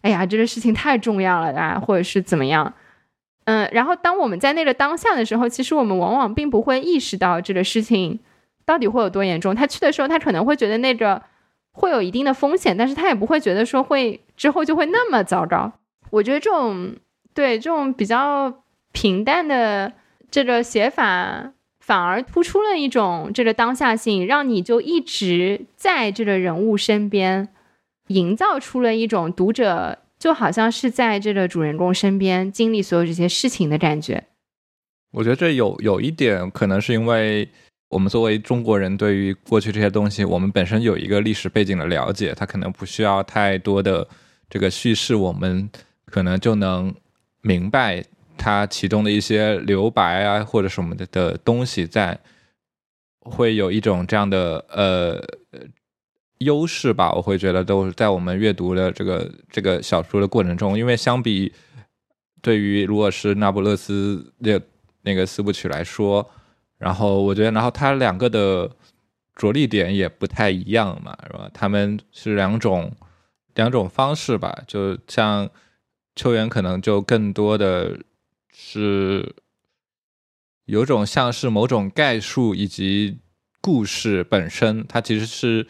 [0.00, 2.72] 哎呀，这个事情太重要了啊，或者是怎么样，
[3.44, 8.18] 嗯，然后当我们在那个当下的时候，其实我们往往并不会意识到这个事情。
[8.68, 9.54] 到底会有多严重？
[9.54, 11.22] 他去的时候，他可能会觉得那个
[11.72, 15.72] 会有一定的风险，但是他也不会觉得说会之后就会那么糟糕。
[16.10, 16.94] 我觉得这种
[17.32, 18.62] 对这种比较
[18.92, 19.94] 平淡的
[20.30, 27.48] 这个写法，反而突出了一种这个当下性，让你就一直在这个人物身边，
[28.08, 34.24] 营造出了一种读者就好像是在这个主人公身边经历所有这些事情的感觉。
[35.12, 37.48] 我觉得这有有一点可能是因为。
[37.88, 44.06] 我们作为中国人，对于过去这些东西，我们本身有一个历史背景的了解，它可能不需要太多的
[44.50, 45.68] 这个叙事，我们
[46.04, 46.94] 可能就能
[47.40, 48.04] 明白
[48.36, 52.18] 它其中的一些留白啊，或者什么的的东西，在
[53.20, 55.24] 会有一种这样的呃
[56.38, 57.12] 优势吧。
[57.14, 61.50] 我会觉得都在我们阅读的这个这个小说的过程中，因为相比
[62.42, 64.60] 对于如果是那不勒斯那
[65.02, 66.30] 那个四部曲来说，
[66.78, 68.70] 然后我觉得，然后它两个的
[69.34, 71.50] 着力点也不太一样嘛，是吧？
[71.52, 72.92] 他们是两种
[73.54, 75.50] 两种方式吧，就像
[76.14, 77.98] 秋元可能就更多的
[78.52, 79.34] 是
[80.66, 83.18] 有种像是某种概述以及
[83.60, 85.66] 故事本身，它其实是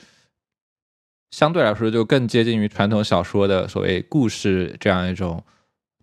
[1.31, 5.43] 相对来说就更接近于传统小说的所谓故事这样一种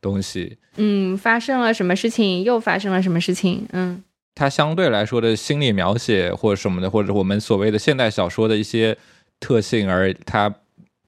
[0.02, 0.58] 东西。
[0.78, 4.04] 嗯，发生了什么事情，又发生了什么事情，嗯。
[4.38, 8.98] 它相对来说的心理描写或者什么的，或者我们所谓的现代小说的一些
[9.40, 10.54] 特性，而它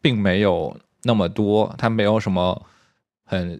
[0.02, 0.74] 并没有
[1.04, 2.66] 那么多，它没有什么
[3.26, 3.60] 很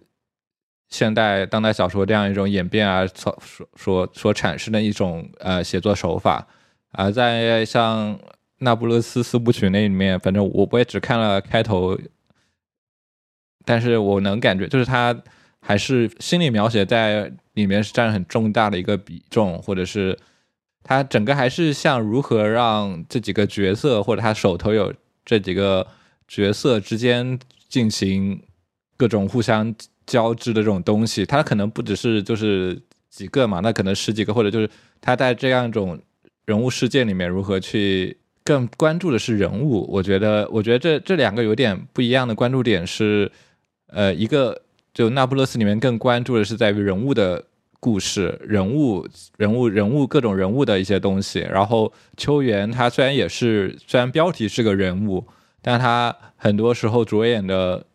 [0.88, 6.46] 现代当代小说这样一种演变啊，所所所所产生的一种呃写作手法
[6.92, 8.18] 啊，在像
[8.60, 11.94] 那不勒斯四部曲那里面，反正我我也只看了开头，
[13.66, 15.14] 但是我能感觉就是它
[15.60, 17.30] 还是心理描写在。
[17.62, 20.16] 里面是占很重大的一个比重，或者是
[20.82, 24.94] 他整个还是像如何让这几个角色，或者他手头有
[25.24, 25.86] 这几个
[26.26, 28.40] 角色之间进行
[28.96, 29.74] 各种互相
[30.06, 31.26] 交织的这种东西。
[31.26, 32.80] 他可能不只是就是
[33.10, 34.70] 几个嘛，那可能十几个，或者就是
[35.00, 36.00] 他在这样一种
[36.46, 39.86] 人物世界里面如何去更关注的是人物。
[39.90, 43.30] 我觉得， 我觉得这这两个有点不一样的关注点是，
[43.88, 44.62] 呃，一个。
[44.94, 47.44] 就那不勒斯里面更关注的是在于人物的
[47.80, 49.06] 故事、人物、
[49.36, 51.40] 人物、人物各种人物的一些东西。
[51.40, 55.26] 然后秋元他虽然也是，虽然标题是个人物，
[55.62, 57.86] 但他很多时候着眼的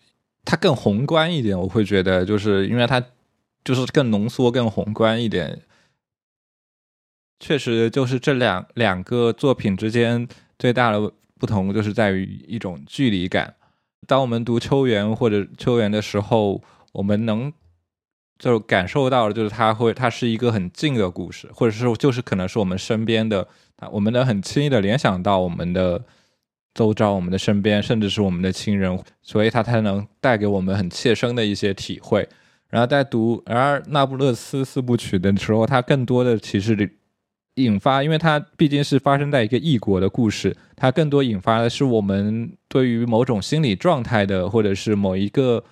[0.45, 1.59] 他更宏观一点。
[1.59, 3.03] 我会觉得，就是因为他
[3.63, 5.61] 就是更浓缩、更宏观一点。
[7.39, 10.27] 确实，就是这两两个作品之间
[10.57, 13.55] 最大的不同，就是在于一种距离感。
[14.07, 16.61] 当我们读秋元或者秋元的时候。
[16.93, 17.51] 我们能
[18.51, 23.47] 就感受到了，就是它会，它是一个很近的故事，或者是就是可能是我们身边的，
[23.89, 26.03] 我们能很轻易的联想到我们的
[26.73, 32.27] 周遭、我们的身边，甚至是我们的亲人，所以它才能带给我们很切身的一些体会。
[32.67, 36.97] 然后在读然而那不勒斯四部曲的时候，它更多的其实
[37.55, 45.63] 引发，因为它毕竟是发生在一个异国的故事，它更多引发的是我们对于某种心理状态的，或者是某一个。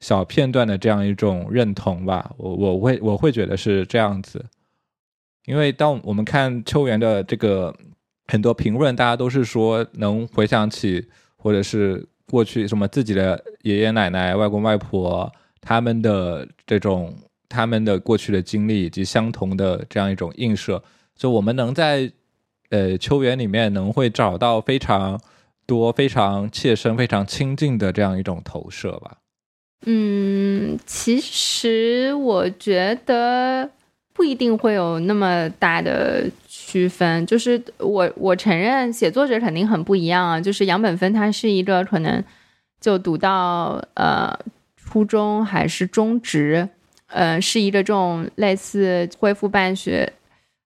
[0.00, 4.44] 小片段的这样一种认同吧，我我会我会觉得是这样子，
[5.44, 7.74] 因为当我们看秋元的这个
[8.28, 11.06] 很多评论，大家都是说能回想起
[11.36, 17.14] 或者是过去什么自己的爷爷奶奶、外公外婆他们的这种
[17.48, 20.82] 他们的过去的经历以及相同的这样一种映射，
[21.14, 22.10] 就我们能在
[22.70, 25.20] 呃秋园里面能会找到非常
[25.66, 29.18] 多、非常切身、非常亲近的这样一种投射吧。
[29.86, 33.70] 嗯，其实我觉得
[34.12, 37.24] 不一定会有那么大的区分。
[37.26, 40.40] 就是我我承认写作者肯定很不一样啊。
[40.40, 42.22] 就是杨本芬他是一个可能
[42.78, 44.38] 就读到呃
[44.76, 46.68] 初中还是中职，
[47.06, 50.12] 呃是一个这种类似恢复办学，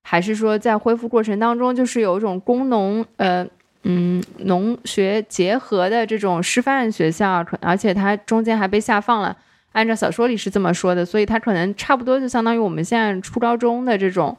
[0.03, 3.47] 还是说在恢复过程当中就是有一种工农呃。
[3.85, 9.37] 嗯，农学结合的这种师范学校，可而且它中间还被下放了。
[9.73, 14.37] 按照小说里是这么说的，所以它可能差不多就相当于我们现在初高中的这种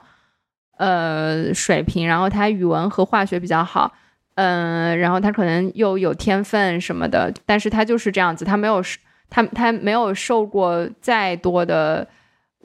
[0.77, 2.07] 呃水平。
[2.07, 3.93] 然后他语文和化学比较好，
[4.35, 8.81] 嗯，然后他可能又有天分什么的，但是他就是这样子，他没有
[9.29, 12.07] 他他没有受过再多的。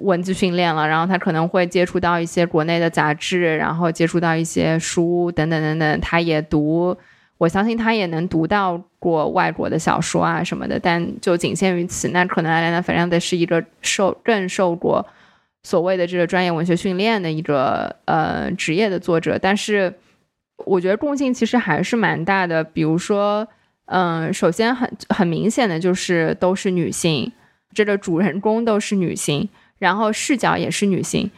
[0.01, 6.01] 文字训练了，然后他可能会接触到一些国内的杂志，然后接触到一些书等等等等。
[6.01, 6.97] 他也读，
[7.39, 12.09] 我相信他也能读到过外国的小说啊什么的，但就仅限于此。
[12.09, 15.07] 那可能艾莲娜·弗兰德是一个受更受过
[15.63, 19.93] 所谓的这个专业文学训练的一个呃职业的作者，但是
[20.65, 22.65] 我觉得共性其实还是蛮大的。
[22.65, 23.47] 比如说，
[23.87, 27.31] 嗯，首先很很明显的就是都是女性，
[27.75, 29.49] 这个主人公都是女性。
[29.81, 31.29] 然后视角也是女性，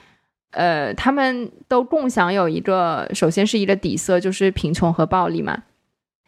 [0.51, 5.63] 呃，他们都共享有一个，首先是一个底色，就是贫穷和暴力嘛。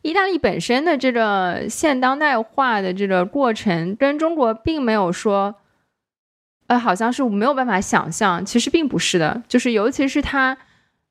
[0.03, 5.57] 意大利本身的这个现当代化的这个过程，跟中国并没有说，
[6.69, 9.43] 呃，好像是没有办法想象，其实并不是的。
[9.49, 10.57] 就是尤其是他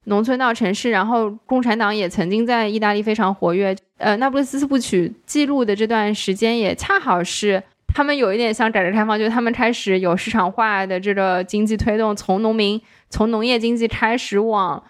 [0.05, 7.61] 农村到城市，然后共产党也曾经在意大利非常活跃，呃，那不勒斯四部曲记录的这段时间，也恰好是。
[7.93, 14.83] 他们有一点像改革开放，就是他们开始有市场化的这个经济推动，从农民从农业经济开始往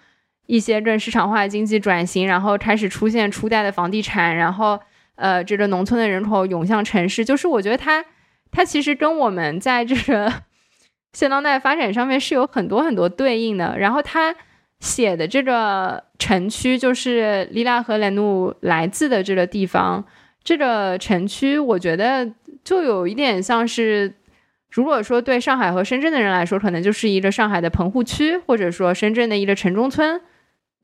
[0.46, 4.80] 一些更市场化的经济转型，然后开始出现初代的房地产，然后
[5.16, 7.24] 呃，这个农村的人口涌向城市。
[7.24, 8.04] 就是我觉得他
[8.50, 10.32] 它其实跟我们在这个
[11.12, 13.78] 现当代发展上面是有很多很多对应的。
[13.78, 14.34] 然后他
[14.80, 20.04] 写的这个城区，就是莉拉和雷努来自的这个地方，
[20.44, 22.30] 这个城区，我觉得
[22.62, 24.14] 就有一点像是，
[24.70, 30.20] 如果说对上海和深圳的人来说，可能就是一个上海的棚户区，或者说深圳的一个城中村。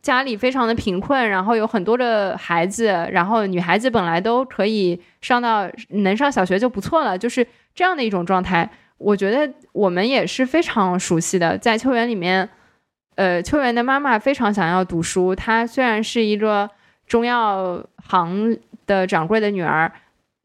[0.02, 8.70] 家里非常的贫困，然后有很多的孩子，然后女孩子本来都可以上到能上小学就不错了，就是这样的一种状态。
[8.96, 11.58] 我觉得我们也是非常熟悉的。
[11.58, 12.48] 在秋园里面，
[13.16, 15.34] 呃，秋园的妈妈非常想要读书。
[15.34, 16.70] 她虽然是一个
[17.06, 18.56] 中药行
[18.90, 19.90] 的掌柜的女儿，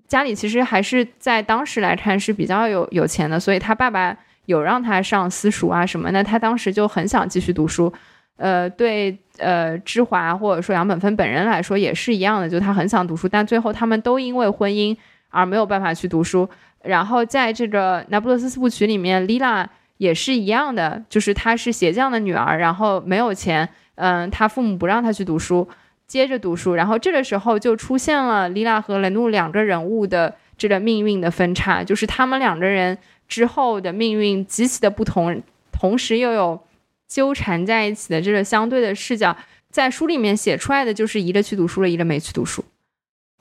[0.07, 4.15] 家里其实还是在当时来看是比较有有钱的，所以她爸爸
[4.45, 6.23] 有让她上私塾啊什么的。
[6.23, 7.91] 她当时就很想继续读书。
[8.37, 9.17] 呃，对。
[9.37, 14.95] 呃，芝华或者说杨本芬本人来说也是一样的，就他很想读书，但最后他们都因为婚姻
[15.29, 16.47] 而没有办法去读书。
[16.83, 25.67] 然后在这个《那不勒斯四部曲》里面，莉拉也是一样的，就是她是鞋匠的女儿，然后没有钱，嗯，她父母不让她去读书，
[26.07, 26.73] 接着读书。
[26.75, 35.41] 然后这个时候就出现了莉拉和雷诺两个人物的这个命运的分叉，就是他们两个人之后的命运极其的不同，
[35.71, 36.61] 同时又有。
[37.07, 39.37] 纠缠在一起的这个相对的视角，
[39.69, 42.65] 在书里面写出来的就是一个去读书了，一个没去读书。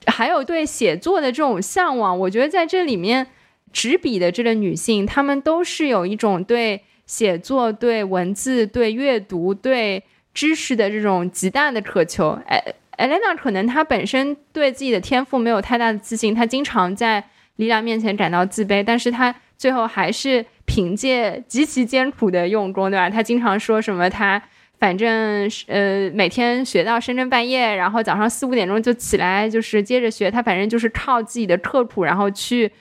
[0.05, 3.25] 还有对写作的这种向往，我觉得在这里面，
[3.73, 10.03] 执笔的这个女性，她们都是有一种对写作、对文字、对阅读、对
[10.35, 12.39] 知识的这种极大的渴求。
[12.45, 12.61] 哎，
[12.97, 17.23] 艾莲娜可能她本身对自己的天赋没有太大的自信，她经常在
[17.55, 20.45] 莉拉面前感到自卑，但是她最后还是。
[20.67, 23.07] 凭借极其艰苦的用功，对吧？
[23.07, 24.09] 她经常说什么？
[24.09, 24.41] 她
[24.79, 30.31] 反正呃每天学到深更半夜，然后早上四五点钟就起来，就是接着学。
[30.31, 32.71] 他反正就是靠自己的刻苦，然后去。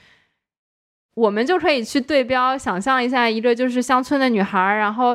[1.15, 5.15] 我们就可以去对标，想象一下，一个就是乡村的女孩，然后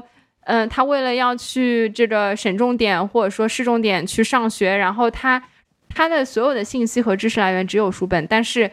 [0.50, 5.42] 嗯，他为了要去这个省重点或者说市重点去上学，然后他
[5.88, 8.72] 他的所有的信息和知识来源只有书本，但是。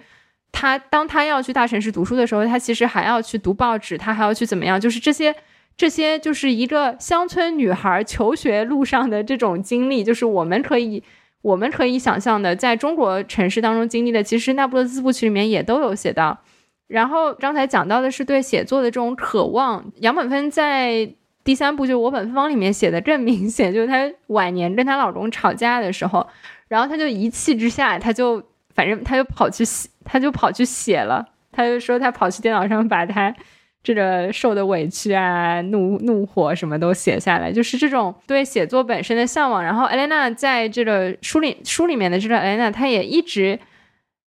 [0.52, 4.80] 他当他要去大城市读书的时候，他其实还要去读报纸，他还要去怎么样？
[4.80, 5.34] 就是这些，
[5.76, 11.02] 这些就是一个乡村女孩求学路上的这种经历，就是我们可以，
[11.42, 16.38] 我们可以想象的，在中国城市当中经历的，其实《那不勒斯部曲》里面也都有写到。
[16.86, 21.06] 然后刚才讲到的是对写作的这种渴望，杨本芬在
[21.46, 26.26] 第三部就《我本芬芳》里面写的更明显，就是她晚年跟她老公吵架的时候，
[26.68, 28.42] 然后她就一气之下，她就。
[28.76, 31.26] 反正他就跑去写，他就跑去写了。
[31.50, 33.34] 他就说他跑去电脑上把他
[33.82, 39.64] 这个受的委屈啊、怒怒火什么都写下来，就是这种对写作本身的向往。
[39.64, 43.58] 然后艾莲娜在这个书里书里面的这个艾莲娜，她也一直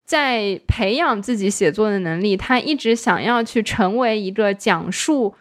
[0.06, 2.36] 在培养自己写作的能力。
[2.36, 5.34] 她一直想要去成为一个讲述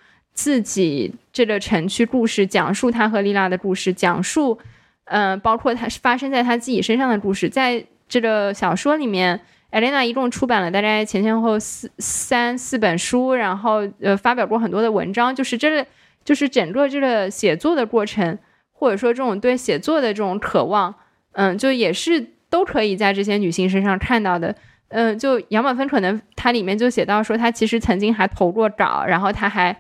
[0.43, 4.59] 自己这个城区故事、讲述他和丽娜的故事、讲述
[5.05, 7.85] 嗯，包括他发生在他自己身上的故事，在。
[8.09, 9.41] 这个小说里面，
[9.71, 15.87] 艾莲娜一共出版了大概前前后后四三四本书，然后呃发表过很多的文章，就是这个
[16.23, 18.39] 就是整个这个写作的过程，
[18.71, 20.95] 或者说这种对写作的这种渴望，
[21.33, 24.55] 嗯，就也是都可以在这些女性身上看到的。
[24.89, 29.75] 嗯，就杨满芬可能她里面就写到说，她其实曾经还投过稿，然后她还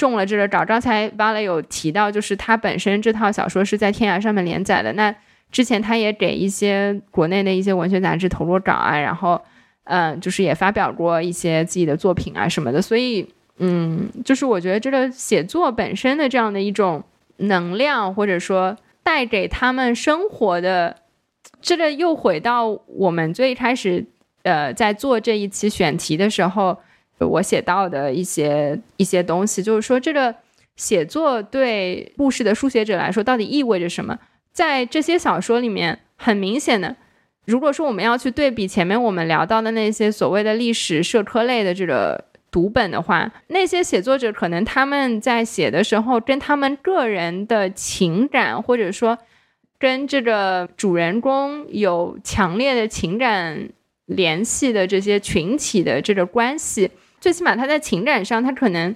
[0.00, 0.64] 中了这个稿。
[0.64, 5.14] 刚才巴雷有提到，就是他本身这套小说是在天涯上面连载的，那。
[5.52, 9.42] 之前他也给一些国内的一些文学杂志投过稿啊，然后，
[9.82, 13.28] 嗯，就是也发表过一些自己的作品啊什么的，所以，
[13.58, 17.02] 嗯，就是我觉得这个写作本身的这样的一种
[17.38, 20.94] 能量，或者说带给他们生活的，
[21.60, 24.06] 这个又回到我们最开始，
[24.44, 26.78] 呃，在做这一期选题的时候，
[27.26, 30.34] 我写到的一些一些东西，就是说这个
[30.76, 34.18] 写作对故事的书写者来说到底意味着什么？
[34.52, 36.96] 在这些小说里面，很明显的，
[37.46, 49.16] 如果说我们要去对比前面我们聊到的那些所谓的历史社科类的这个读本的话，那些写作者可能他们在写的时候，跟他们个人的情感，或者说
[49.78, 53.70] 跟这个主人公有强烈的情感
[54.06, 56.90] 联系的这些群体的这个关系，
[57.20, 58.94] 最起码他在情感上，他可能，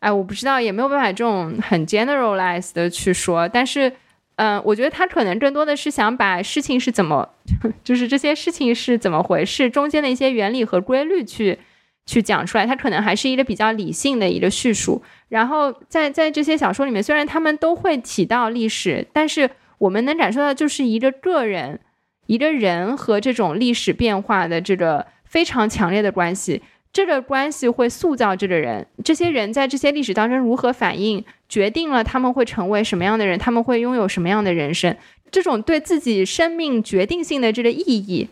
[0.00, 3.92] 哎，我不知道，也没有办法这种很 generalized 的去说，但是。
[4.38, 7.26] 嗯，我觉得他可能更多的是想把事情是怎么，
[7.82, 11.58] 就是这些事情是怎么回事，中间的一些原理和规律去
[12.04, 12.66] 去讲出来。
[12.66, 15.02] 他可能还是一个比较理性的一个叙述。
[15.30, 19.48] 然后在在这些小说里面，虽然他们都会提到历史，但是
[19.78, 21.80] 我们能感受到就是一个个人，
[22.26, 26.60] 一个人和这种历史变化的这个非常强烈的关系。
[26.96, 34.96] 这个关系会塑造这个人，这些人在这些历史当中如何反应，决定了他们会成为什么样的人，他们会拥有什么样的人生。
[35.30, 38.30] 这种对自己生命决定性的这个意义，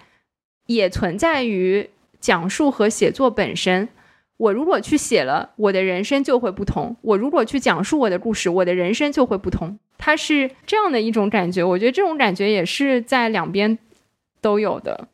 [0.65, 3.86] 也存在于讲述和写作本身。
[4.39, 9.78] 我如果去写了，我的人生就会不同；我如果去讲述我的故事，我的人生就会不同。
[9.99, 13.78] 它是这样的一种感觉，我觉得这种感觉也是在两边
[14.41, 15.09] 都有的。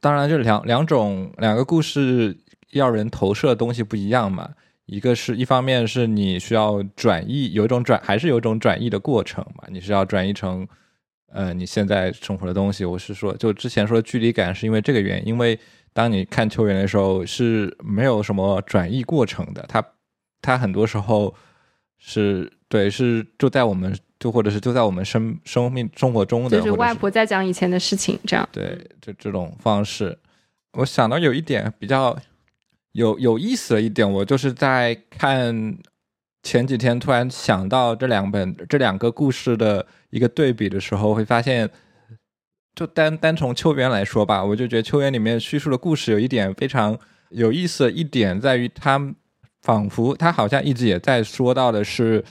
[0.00, 2.36] 当然，这两两种两个故事。
[2.72, 4.50] 要人投射的东西不一样嘛？
[4.86, 9.62] 一个是一方面是你需要转译，有一种转还是有一种转译的过程嘛？
[9.68, 10.66] 你是要转译成，
[11.32, 12.84] 呃，你现在生活的东西。
[12.84, 15.28] 我是说，就之前说的距离感，是因为这个原因。
[15.28, 15.56] 因为
[15.92, 19.64] 当你看球员的时候，是没有什么转译过程的。
[19.68, 19.84] 他
[20.42, 21.32] 他很多时候
[21.98, 30.18] 是对，是就在我们就或者是就在我们生生命生活中的，就是外婆在讲以前的事情，这样对，就这种方式。
[30.72, 32.18] 我想到有一点比较。
[32.92, 35.78] 有有意思的一点，我就是在看
[36.42, 41.70] 前几天突然想到这两本这两个故事的一个对比的时候，会发现，
[42.74, 46.98] 就单单从秋园来说吧，我就觉得秋园里面叙述的故事有一点非常
[47.28, 49.14] 有意思的一点在于，他
[49.62, 52.24] 仿佛他好像一直也在说到的是，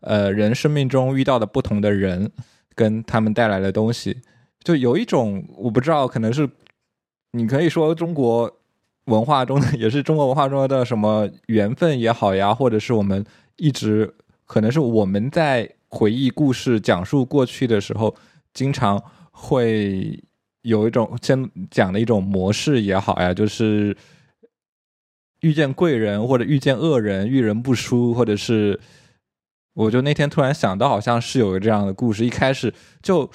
[0.00, 2.30] 呃，人生命中遇到的不同的人
[2.76, 4.20] 跟他们带来的东西，
[4.62, 6.48] 就有一种我不知道，可能是
[7.32, 8.60] 你可以说中国。
[9.06, 13.24] 文化中的也是中国文化中的什么缘分也好呀，或者是我们
[13.56, 14.14] 一直
[14.46, 18.14] 可能是我们在回忆故事、讲述过去的时候，
[18.52, 20.22] 经常会
[20.62, 23.96] 有一种先讲的一种模式也好呀，就是
[25.40, 28.80] 遇见贵人或者遇见恶人，遇人不淑，或者是。
[29.76, 32.24] 我就那天突然想到，好像是有个这样的故事。
[32.24, 32.72] 一开始
[33.02, 33.28] 就，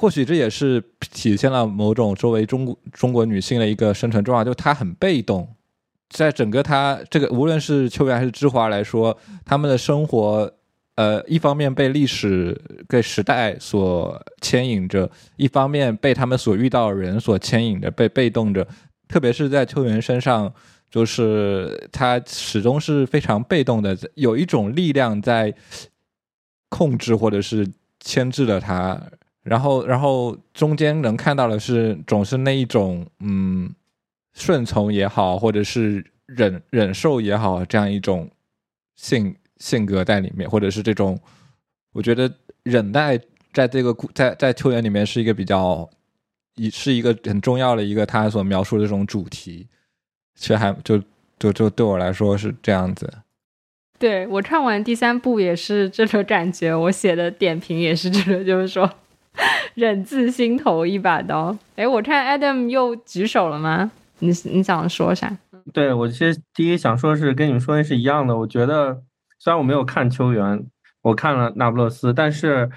[0.00, 0.82] 或许这也是
[1.12, 5.46] 体现了某种作为中国中国女性的一个生存状况，就她很被动，
[6.08, 9.14] 在整个她这个无论是秋园还是芝华来说，
[9.44, 10.50] 他们的生活，
[10.94, 12.58] 呃，一方面被历史、
[12.88, 18.66] 被时代所牵引着，一方面被他们所遇到的人所牵引着，被被动着。
[19.06, 20.50] 特别是在秋园身上。
[20.90, 25.54] 就是他始终是非常被动的，有一种力量在
[26.68, 27.64] 控制或者是
[28.00, 29.00] 牵制了他，
[29.42, 33.72] 然后，然后中间能看到的是，总是那一种嗯，
[34.34, 38.30] 顺从也好，或者是忍忍受也好，这样一种
[38.96, 41.18] 性性格在里面，或者是这种，
[41.92, 42.30] 我觉得
[42.62, 43.18] 忍耐
[43.52, 45.88] 在这个在在秋园里面是一个比较，
[46.56, 49.66] 一是一个很重要的一个他所描述的这种主题。
[50.36, 51.02] 其实还就
[51.38, 53.12] 就就对我来说是这样子，
[53.98, 58.90] 对我看完第三部也是这种感觉，我写的点评也是这个，就是说
[59.74, 61.56] 忍字心头一把刀。
[61.76, 63.90] 哎，我看 Adam 又举手了吗？
[64.18, 65.30] 你你想说啥？
[65.72, 69.02] 对我其实第一想说是跟你们说的是一样的，我觉得
[69.38, 70.64] 虽然我没有看球员，
[71.02, 72.70] 我看了那不勒斯，但是。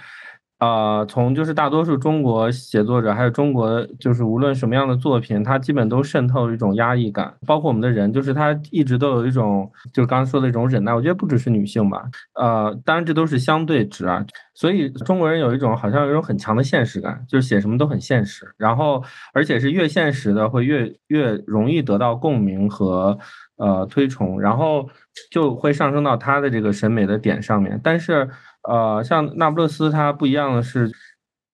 [0.64, 10.94] 呃，从就是大多数中国写作者，还有中国就是无论什么样的作品，它基本都渗透一种压抑感，包括我们的人，就是他一直都有一种，就是刚刚说的一种忍耐。
[10.94, 14.26] 我觉得不只是女性吧，呃，当然这都是相对值啊。
[14.53, 19.03] 所以中国人有一种好像有一种很强的现实感，就是写什么都很现实，然后
[19.34, 23.18] 而且是越现实的会越越容易得到共鸣和
[23.57, 24.88] 呃推崇，然后
[25.30, 28.30] 就会上升到他的这个审美的点上面，但是。
[28.68, 30.91] 呃，像那不勒斯，它不一样的是，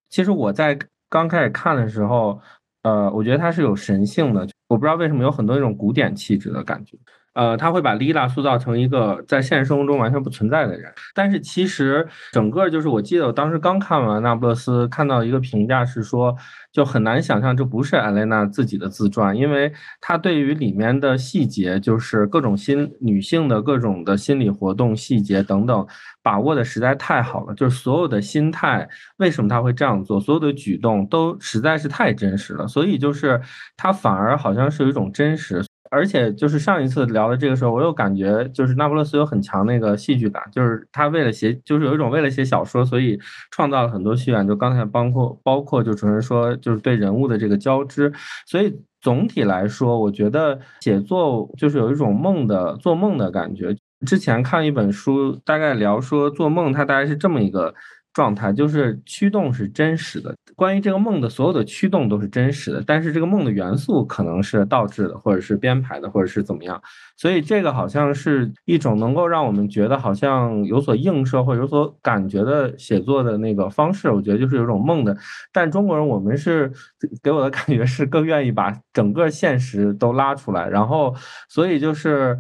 [0.10, 0.78] 其实我在
[1.10, 2.40] 刚开始看的时候，
[2.84, 6.98] 呃，我觉得它是有神性的，我不知道为什么有很多那种古典气质的感觉。
[7.34, 16.36] 呃，他会把丽拉塑造成一个在现实生活中完全不存在的人，但是其实整个就是，我记得我当时刚看完《那不勒斯》，看到一个评价是说，
[16.74, 19.72] 就很难想象这不是艾蕾娜自己的自传，因为
[20.02, 25.88] 她对于里面的细节，就是各种心女性的各种的心理活动细节等等，
[26.30, 28.88] 把握的实在太好了，就是所有的心态，
[29.18, 33.42] 为什么他会这样做，所有的举动都实在是太真实了，所以就是
[33.76, 35.66] 他反而好像是有一种真实。
[35.90, 43.20] 而且就是上一次聊的这个时候，我又感觉就是那不勒斯有很强那个戏剧感，就是他为了写，就是有一种为了写小说，所以
[43.50, 44.48] 创造了很多戏感。
[44.48, 48.14] 就刚才包括包括就主持人说，就是对人物的这个交织。
[48.46, 53.76] 所以总体来说，我觉得写作就是有一种梦的做梦的感觉。
[54.06, 57.74] 之前看一本书，大概聊说做梦，它大概是这么一个。
[58.12, 60.36] 状态，就是驱动是真实的。
[60.56, 66.82] 关于这个梦的所有的驱动都是真实的，但是这个梦的元素可能是倒置的，或者是编排的，或者是怎么样。
[67.16, 74.10] 所以这个好像是一种能够让我们觉得好像有所映射或者有所感觉的写作的那个方式。
[74.10, 75.16] 我觉得就是有种梦的。
[75.54, 76.74] 但中国人我们是
[77.22, 81.16] 给我的感觉是更愿意把整个现实都拉出来，然后
[81.48, 82.38] 所以就是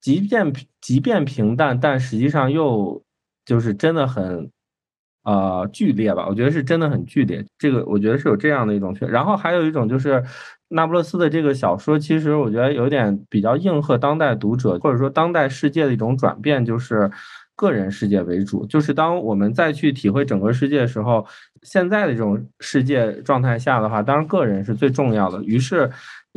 [0.00, 0.52] 即便
[0.82, 3.02] 即便平淡，但实际上又
[3.46, 4.50] 就是真的很。
[5.24, 7.46] 呃，剧烈吧，我觉得是真的很剧烈。
[7.56, 10.20] 这个我觉得是有这样的一种然后还有一种就是
[10.66, 17.08] 那不勒斯的这个小说，其实我觉得有点比较应和当代读者或者说当代世界的一种转变，就是
[17.54, 18.66] 个人世界为主。
[18.66, 21.24] 就是当我们再去体会整个世界的时候，
[21.62, 25.40] 现在的这种世界状态下的话，当然个人是最重要的。
[25.44, 25.88] 于是。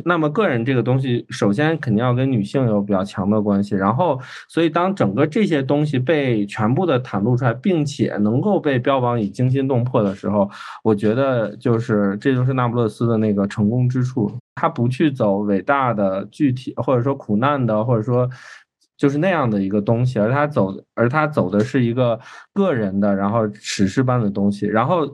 [0.04, 10.48] 那么个人这个东西，首先肯定要跟女性有比较强的关系，然后，所以当整个这些东西被全部的袒露出来，并且能够被标榜以惊心动魄的时候，
[10.84, 18.28] 我觉得就是这就是那不勒斯的那个成功之处，他不去走伟大的具体或者说苦难的或者说
[18.98, 22.20] 就是那样的一个东西，而他走而他走的是一个
[22.52, 25.08] 个人的，然后史诗般的东西，然后。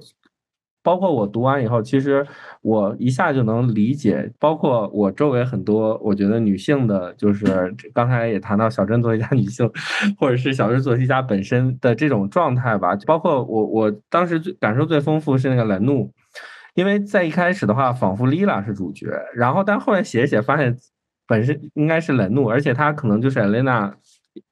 [0.83, 2.27] 包括我读完以后，其实
[2.61, 4.33] 我一下就能理解。
[4.39, 9.71] 包括我周围很多，我觉得女性的，就是刚才也谈到小镇作家女性，
[10.19, 12.97] 或者是小镇作家本身的这种状态吧。
[13.07, 16.13] 包括我，我当时最感受最丰富是那个兰怒，
[16.75, 20.77] 因为在一开始的话，仿佛莉拉是主角，然后但后来写一写发现，
[21.27, 23.95] 本身应该是兰怒，而且他可能就是艾蕾娜。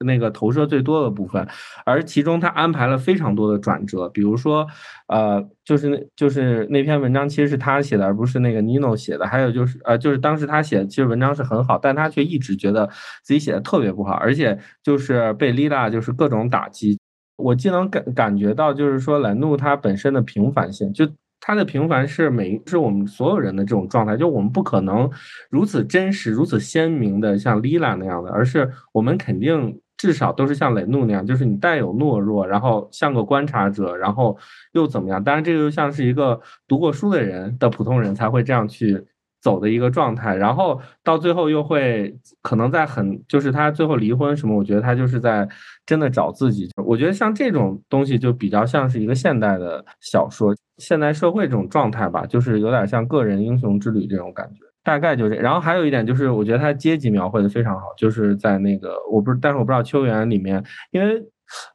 [0.05, 1.47] 那个投射最多的部分，
[1.85, 4.67] 而其中他安排了非常多的转折，比如说，
[5.07, 9.25] 呃，就是那，就是那篇文章其实是他写的，而不是那个 Nino 写的。
[9.25, 12.87] 还有就是，呃，就是当时他写，其实文章是很好，但他却一直觉得
[13.23, 16.99] 自己写的特别不好，而且就是被 Lila 就是各种打击。
[17.37, 21.07] 我既能感感觉到，就是说兰怒他本身的平凡性，就。
[21.41, 25.09] 他的平凡是每是我们所有人的这种状态，就我们不可能
[25.49, 34.37] 如此真实、如此鲜明的像 Lila 那样的，而是我们肯定至少都是像雷怒那样，就是你带有懦弱，然后像个观察者，然后
[34.73, 35.23] 又怎么样？
[35.23, 39.03] 当然，这个又像是一个读过书的人的普通人才会这样去。
[39.41, 45.47] 走的一个状态，然后到最后又会可能在很就是他最后离婚什么，我觉得他就是在
[45.85, 46.69] 真的找自己。
[46.85, 55.35] 我觉得像这种东西就比较像是一个现代的小说，现代社会这种状态吧，就是有点像个人英雄之旅这种感觉，大概就这。
[55.35, 61.23] 然后还有一点就是，我觉得他阶级描绘的非常好，就是在那个我不是，但是我不知道秋园里面，因为。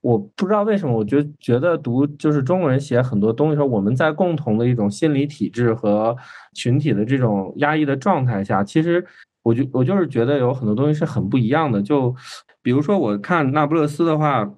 [0.01, 6.17] 我不知道为什么，我觉觉得读就是中国人写很多东西时候，我们在共同的一种心理体制和
[6.55, 9.05] 群体的这种压抑的状态下，其实
[9.43, 11.83] 我就我就是觉得有很多东西是很不一样的。
[11.83, 12.15] 就
[12.63, 14.51] 比如说我看那不勒斯的话，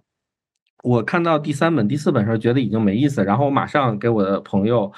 [0.83, 4.93] 我看到第三本、第四本时候觉得已经没意思，然后我马上给我的朋友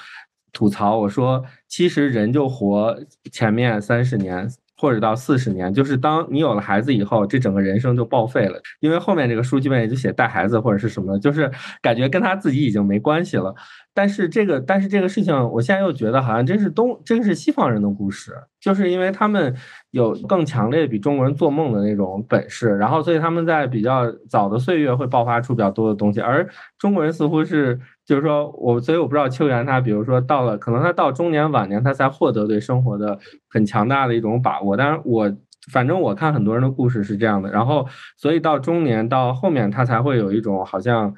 [0.53, 2.97] 吐槽，我说其实人就活
[3.31, 4.49] 前面三十年。
[4.81, 11.51] 或者到四十年，就是当你有了孩子以后，这整个人生就报废了，因为后面这个书基本也就写带孩子或者是什么，就是
[11.83, 13.53] 感觉跟他自己已经没关系了。
[13.93, 19.53] 但是这个，但是这个事情，我现在又觉得好像这是东，这个是西方人的故事，就是因为他们
[19.91, 26.47] 有更强烈比中国人做梦的那种本事，然后所以他们在比较早的岁月会爆发出比较多的东西，而
[26.79, 27.77] 中国人似乎是，
[28.11, 33.17] 就是说我，所以我不知道秋元他，比如说到了，可能他到中年晚年，他才获得对生活的
[33.49, 34.75] 很强大的一种把握。
[34.75, 35.33] 当然，我
[35.71, 41.15] 反正我看很多人的故事是这样的，然后所以到中年到后面，他才会有一种好像。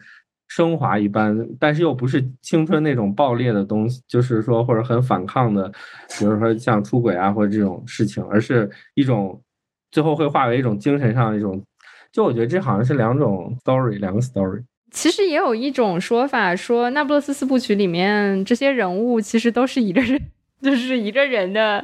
[0.49, 5.67] 升华一般，但是又不是青春那种爆裂的东西，就是说或者很反抗的，
[6.19, 9.41] 比如说像出轨啊或者这种事情，而是一种
[9.89, 11.59] 最后会化为一种精神上的一种。
[12.11, 14.61] 就我觉得这好像是两种 story，两个 story。
[14.93, 20.21] 其实也有一种说法说，《那不勒斯四部曲》里面这些人物其实都是一个人，
[20.61, 21.83] 就是一个人的。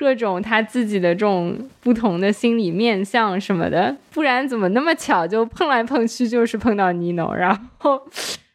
[0.00, 8.00] 各种他自己的这种不同的心理面相什么的，不然怎么那么巧就碰来碰去就是碰到尼诺，然后，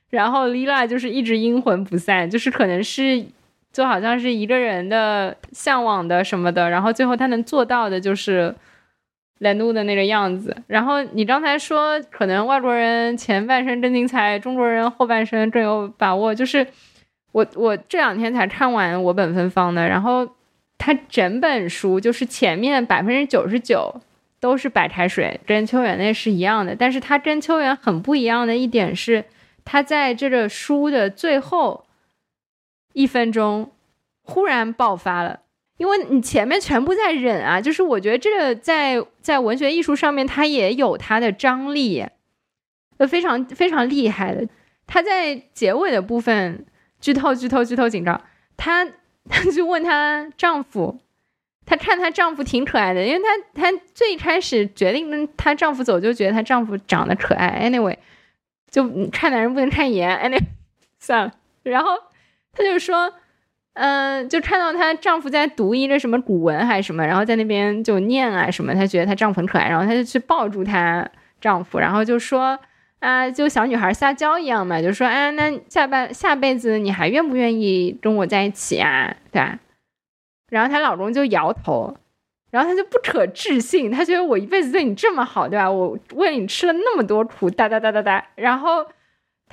[0.10, 3.24] 然后莉拉就是一直阴魂不散，就是可能是
[3.72, 8.56] 就好像是一个人的向往的什么的，然后最后他能做到的就是
[9.40, 10.56] 兰怒的那个样子。
[10.68, 16.66] 然后你刚才说可能外国人前半生真精彩，中国人后半生更有把握，就是
[17.32, 20.28] 我我这两天才看完我本芬芳的，然后。
[20.78, 24.02] 他整本书就是前面百分之九十九
[24.42, 26.76] 都是白开水，跟秋园那是一样的。
[26.76, 29.24] 但是他跟秋园很不一样的一点是，
[29.64, 31.86] 他在这个书的最后
[32.92, 33.72] 一分钟
[34.22, 35.40] 忽然爆发了，
[35.78, 37.60] 因为你前面全部在忍啊。
[37.60, 42.06] 就是我觉得这个在在文学艺术上面，它也有它的张力，
[42.98, 44.48] 呃，非常非常厉害的。
[44.88, 46.66] 她在结尾的部分
[47.00, 48.22] 剧透剧透剧透紧张，
[48.56, 48.86] 她
[49.30, 51.00] 她就问她丈夫，
[51.66, 53.20] 她看她丈夫挺可爱的，因为
[53.54, 57.68] 她她最开始决定跟她丈夫走，就觉得她丈夫长得可爱。
[57.70, 57.98] Anyway，
[58.70, 60.10] 就看男人不能看颜。
[60.18, 60.44] Anyway，
[61.00, 61.32] 算了。
[61.64, 61.96] 然后
[62.54, 63.12] 她就说，
[63.76, 71.08] 嗯、就看到她丈夫在读一个什么古文还是什么，然后在那边就念啊什么，她觉得她丈夫很可爱，然后她就去抱住她
[71.40, 72.60] 丈夫，然后就说。
[73.00, 79.16] 啊，就小女孩撒娇一样嘛，就说啊，那下半下辈子你还愿不愿意跟我在一起啊？
[79.32, 79.60] 对吧？
[80.50, 81.96] 然后她老公就摇头，
[82.50, 85.70] 然后她就不可置信，她觉得我一辈子对你这么好，对吧？
[85.70, 88.26] 我为你吃了那么多苦，哒哒哒哒哒。
[88.34, 88.84] 然后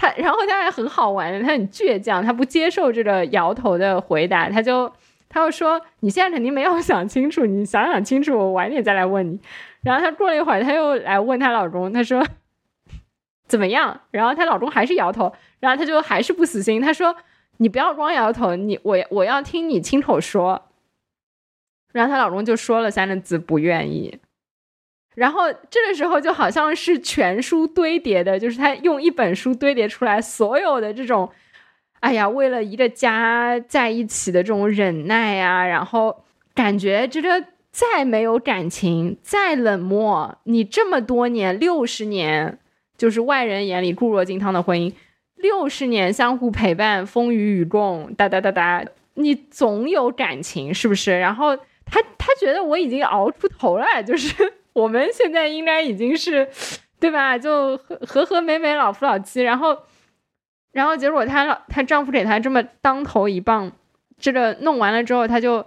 [0.02, 4.92] 她，然后她还很好玩，她很倔强，她不接受这个摇头的回答，她就
[5.28, 9.38] 她就说你现在肯定没有想清楚，你想想清楚，我晚点再来问你。
[9.82, 12.26] 然后她过了一会儿，她又来问她老公，她说。
[13.48, 14.00] 怎么样？
[14.10, 15.30] 然后她老公还是摇头，
[15.60, 16.80] 然后她就还是不死心。
[16.80, 17.14] 她说
[17.58, 20.70] ：“你不要光摇头，你我我要听你亲口说。”
[21.92, 24.18] 然后她老公就说了三个字：“不愿意。”
[25.14, 31.30] 然后这个时候就好像是全书堆叠的，就是他用一本书堆叠出来所有的这种，
[32.01, 36.24] 哎呀，为了一个家在一起的这种忍耐啊，然后
[36.55, 42.59] 感觉这个再没有感情，再冷漠，你这么多年六十年。
[42.98, 44.93] 就是外人眼里固若金汤的婚姻，
[45.34, 48.84] 六十年相互陪伴，风雨与共，哒哒哒哒，
[49.14, 51.18] 你总有感情，是不是？
[51.18, 56.49] 然后他他觉得我已经熬出头了，就是我们现在应该已经是，
[57.01, 57.39] 对吧？
[57.39, 59.77] 就和和和美美老夫老妻，然后
[60.73, 63.73] 然后结果她老她丈夫给她这么当头一棒，
[64.19, 65.66] 这个弄完了之后，她就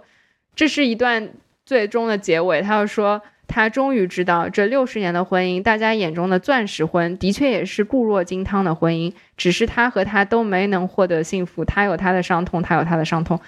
[0.54, 1.30] 这是一段
[1.64, 3.22] 最终的结尾，她就说。
[3.48, 9.12] 他终于知道，这六十年的婚姻，大家眼中的钻石婚，的确也是固若金汤的婚姻。
[9.36, 13.40] 只是他和他都没能获得幸福，他有他的伤痛，他有他的伤痛。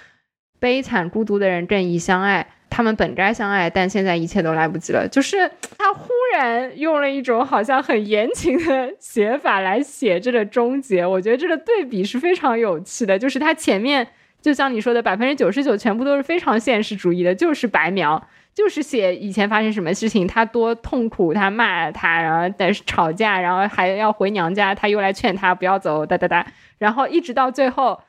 [0.57, 5.07] 悲惨孤独的人更易相爱，他们本该相爱，但现在一切都来不及了。
[5.07, 13.17] 就是他忽然用了一种好像很言情的写法来写这个终结，我觉得这个对比是非常有趣的。
[13.17, 14.07] 就是他前面
[14.41, 18.21] 就像你说的，百分之九十九全部都是非常现实主义的，就是白描。
[18.55, 26.45] 就是写以前发生什么事情，他多痛苦，他骂他，然后但是吵架，然后还要回娘家，他又来劝他不要走，哒哒哒，
[26.77, 28.01] 然后一直到最后，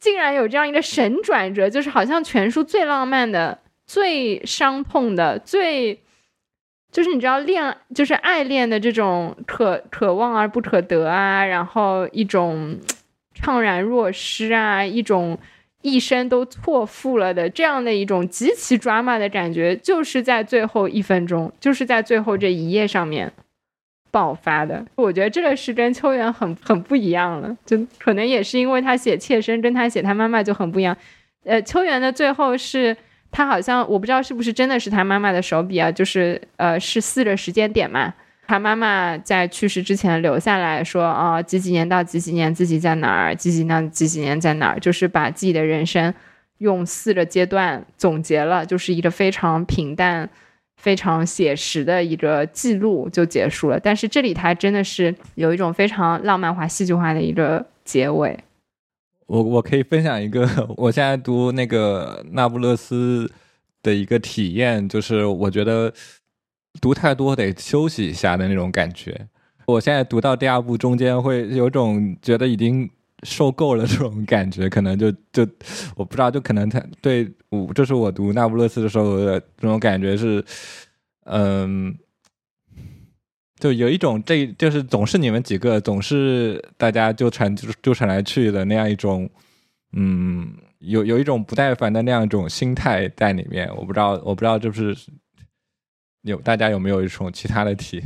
[0.00, 6.02] 竟然有这样一个神转折，就是好像全书最浪漫的、最伤痛的、最，
[6.90, 12.78] 就是你知道恋，就是爱恋的这种可可望而不可得啊，然后一种
[13.34, 15.38] 怅然若失啊，一种。
[15.86, 23.30] 一生都错付了的这样的一种极其 drama 的感觉，就是在最后一分钟，就是在最后这一页上面
[24.10, 24.82] 爆发的。
[24.94, 30.96] 我觉得这个是跟秋元很很不一样了，就可能也是因为他写妾身跟他写他妈妈就很不一样。
[31.44, 32.96] 呃，秋元的最后是
[33.34, 38.14] 他好像我不知道是不是真的是他妈妈的手笔啊，就是呃是四个时间点嘛。
[38.46, 46.14] 他妈妈在去世之前留下来说啊，几几年到几几年自己在哪儿，几几年几几年在哪儿，就是把自己的人生
[46.58, 50.30] 用四个阶段总结了，就是一个非常平淡、
[50.76, 53.80] 非常写实的一个记录就结束了。
[53.80, 58.38] 但是这里他真的是有一种非常浪漫化、戏剧化的一个结尾。
[59.26, 63.30] 我我可以分享一个我现在读那个那不勒斯
[63.82, 65.92] 的一个体验，就是我觉得。
[66.80, 69.28] 读太多得休息一下的那种感觉。
[69.64, 72.90] 我现在读到第二部中间，会有种觉得已经
[73.22, 75.46] 受够了这种感觉，可能就就
[75.94, 80.44] 我不知道，就可能他对我，这是我读那不勒斯的时候的这种感觉是，
[81.26, 81.96] 嗯，
[83.58, 89.28] 就有一种这就是总是你们几个总是大家纠缠纠缠来去的那样一种，
[89.92, 93.68] 嗯，有有一种不耐烦的那样一种心态在里面。
[93.76, 94.96] 我不知道，我不知道这是。
[96.22, 98.02] 有大家有没有一种其他的题？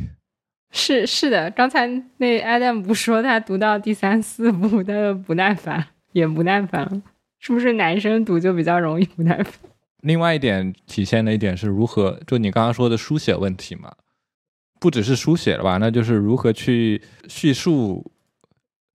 [0.73, 7.01] 是是的，刚才那 Adam 不说他读到第三四部他就不耐烦，也不耐烦了，
[7.39, 9.53] 是不是男生读就比较容易不耐烦？
[10.03, 13.93] 另外一点体现的一点是如何，就你刚刚说的书写问题嘛，
[14.81, 18.11] 不只是书写了吧，那就是如何去叙述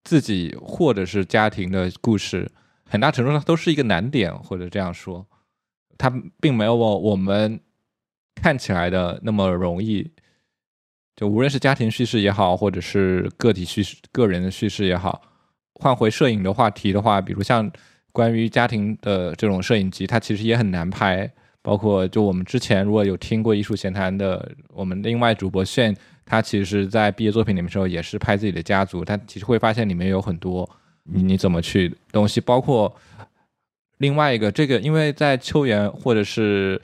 [0.03, 2.51] 自己或者是家庭的故事，
[2.89, 5.27] 很大程度上都是一个难点，或者这样说，
[5.97, 7.60] 它并没有我我们。
[8.35, 10.11] 看起来的那么容易，
[11.15, 15.22] 就无论是家庭叙事也好，或者是个体叙事、个人的叙事也好，
[15.76, 17.72] 换回摄影的话题的话，比如像
[18.11, 21.31] 关于家庭的这种摄影集，它其实也很难拍。
[21.64, 25.95] 包括就我们之前如果有听过艺术闲谈的，我们另外主播炫
[26.26, 30.69] 他其实在毕业作品里面时候也是拍自己的家族，他其实会发现里面有很多
[31.03, 32.94] 你你怎么去东西，包括
[33.98, 36.81] 另外一个这个，因为在秋园或者是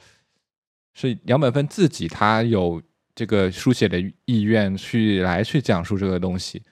[0.94, 2.80] 是杨本芬自己，他有
[3.14, 6.62] 这个书写的意愿去来去讲述这个东西。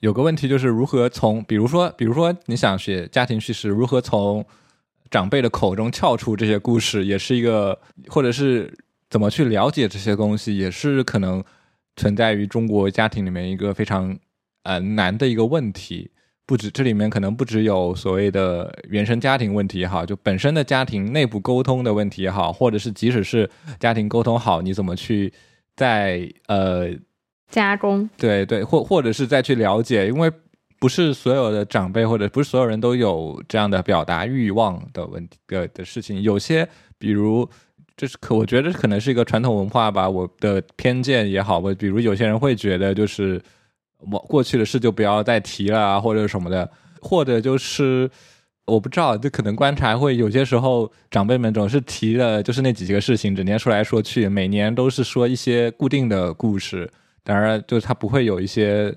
[0.00, 4.44] 有个问题就是如何从，比如说，比如说你想写家庭叙事，如何从
[5.10, 7.78] 长辈的口中撬出这些故事，也是一个，
[8.08, 8.72] 或者是
[9.10, 11.42] 怎么去了解这些东西，也是可能
[11.96, 14.18] 存在于中国家庭里面一个非常
[14.62, 16.10] 呃难的一个问题。
[16.46, 25.32] 不止这里面可能不只有所谓的原生家庭问题也好，就本身的家庭内部沟通的问题也好，或者是即使是家庭沟通好，你怎么去
[25.76, 26.90] 在呃。
[27.50, 30.30] 加工对对，或或者是再去了解，因为
[30.78, 36.22] 不是所有的长辈或者不是所有人都有这样的表达欲望的问题的的事情。
[36.22, 36.68] 有些，
[36.98, 37.48] 比如
[37.96, 43.42] 这是可，我觉得可能是一个传统文化吧，我的偏见也好，我比如有些人会觉得就是
[43.98, 48.08] 我过去的事就不要再提了，或者什么的，或者就是
[48.66, 56.88] 我不知道，就可能观察会有些时候长辈们总是提的就是那几个事情，整天说来说去，每年都是说一些固定的故事。
[57.24, 58.94] 当然，就是它不会有一些，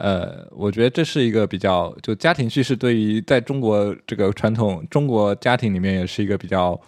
[0.00, 6.80] 呃，我觉得这是一个比较，就家庭叙事对于在中国这个传统中国家庭里面也是一个比较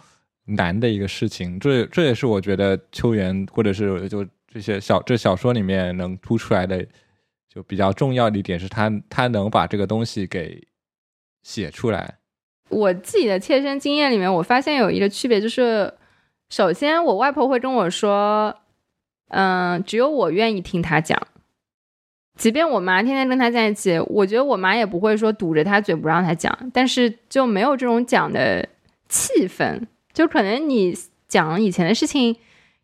[0.45, 1.59] 难的一个事情。
[1.59, 6.85] 这这也是我觉得秋园或者是就这些小这小说里面能突出来的，
[7.47, 10.61] 就比较重要的一点是他他能把这个东西给
[11.43, 12.17] 写出来。
[12.69, 15.93] 我自己的切身经验里面，我发现有一个区别，就是
[16.49, 18.55] 首先我外婆会跟我说。
[19.35, 21.19] 嗯，只有我愿意听他讲，
[22.35, 28.67] 即便我妈天天跟他在一起，我觉得我妈也不会说堵着他嘴不让他讲，但是就没有这种讲的
[29.07, 29.79] 气氛，
[30.11, 30.97] 就可能你
[31.27, 32.35] 讲以前的事情，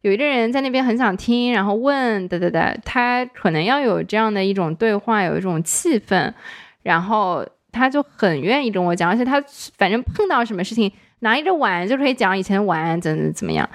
[0.02, 6.32] 有一个人在那边很想听，然后问哒哒哒，他可能要有这样的一种对话，有一种气氛，
[6.84, 9.44] 然后他就很愿意跟我讲，而且他
[9.78, 13.68] 反正碰到什么事情，拿一个碗就可以讲以前的碗怎怎么样。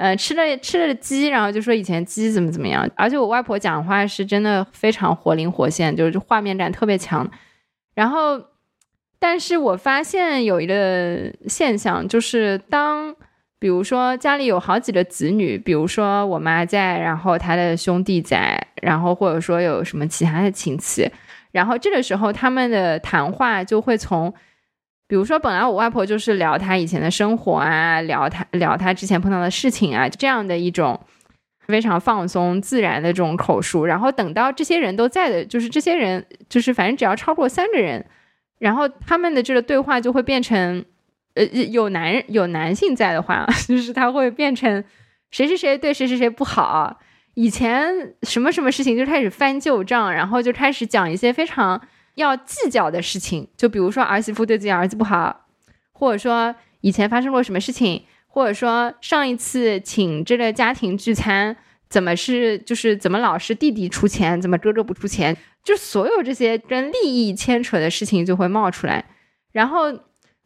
[0.00, 7.30] 呃，吃了吃了鸡，然后就说以前鸡怎么怎么样，而且我外婆讲话是真的非常活灵活现，就是画面感特别强。
[7.94, 8.42] 然后，
[9.18, 13.14] 但是我发现有一个现象，就是当
[13.58, 21.06] 比如说家里有好几个子女，比如说我妈在，然后她的兄弟在，然后或者说有什么其他的亲戚，
[21.52, 24.32] 然后这个时候他们的谈话就会从。
[25.10, 31.00] 比如说，本来我外婆就是聊她以前的生活啊，聊她聊她之前碰到的事情啊，这样的一种
[31.66, 33.84] 非常放松自然的这种口述。
[33.84, 38.06] 然后等到这些人都在的，就是这些人，就是反正只要超过三个人，
[38.60, 40.84] 然后他们的这个对话就会变成，
[41.34, 44.84] 呃，有男人有男性在的话， 就是他会变成
[45.32, 47.00] 谁谁谁对谁谁谁不好，
[47.34, 51.82] 以前什么什么事情就开始翻旧账，然后就开始讲一些非常。
[52.14, 55.46] 要计较的事情，就比如说儿媳妇对自己儿子不好，
[55.92, 61.56] 或者说以前发生过什么事情，或者说上一次请这个家庭聚餐
[61.88, 69.04] 怎么是就是怎么老是弟弟出钱，怎么哥哥不出钱，就所有这些跟利益牵扯的事情就会冒出来。
[69.52, 69.92] 然后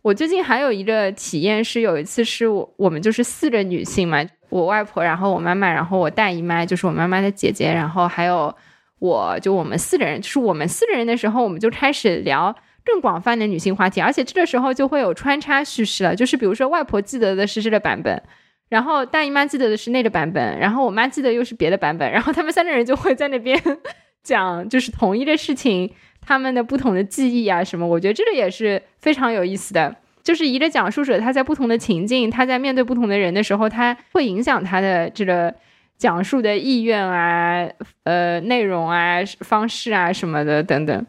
[0.02, 8.54] 我最近还有一个体验是，有一次是我我们就是四个女性嘛，我外婆，然后我妈妈，然后我大姨妈就是我妈妈的姐姐，然后还有。
[9.00, 12.54] 我就我们四个人，就是我们四个人的时候，我们就开始聊
[12.84, 16.16] 更广泛的女性话题，而且这个时候就会有穿插叙事了。
[16.16, 18.22] 就是比如说，外婆记得的是这个版本，
[18.70, 23.60] 然后大姨妈记得的是那个版本，然后我妈记得又是别的版本，然后他们三个人就会在那边
[24.22, 25.92] 讲，就是同一个事情，
[26.24, 27.86] 他们的不同的记忆啊什么。
[27.86, 35.54] 我觉得这个也是非常有意思的，就是一个讲述者他在不同的情境，他在面对不同的人的时候，他会影响他的这个。
[35.96, 37.68] 讲述的意愿啊，
[38.02, 41.06] 呃，内容啊，方式啊，什么的等等。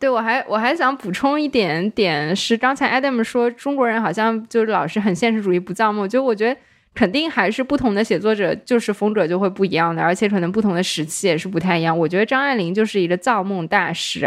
[0.00, 6.08] 对我还我还想补充一点点，是刚才 Adam 说中国人好像就是老是很现实主义，不造梦。
[6.08, 6.60] 就我觉得
[6.94, 11.96] 肯定还是不同的写作者，就是风格就会不一样的，而且可能不同的时期也是不太一样。
[11.96, 14.26] 我觉得张爱玲就是一个造梦大师，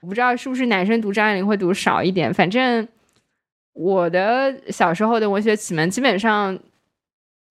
[0.00, 2.34] 我不知道是不是男生读张爱玲会读少一点。
[2.34, 2.88] 反正
[3.74, 6.58] 我的小时候的文学启蒙，基本上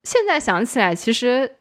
[0.03, 1.51] 现在想起来，其实。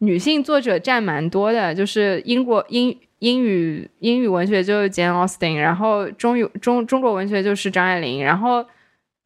[0.00, 8.64] 女性作者占蛮多的，就是英国英英语英语文学就是 Jane Austen，然后中语中中国文学就是张爱玲，然后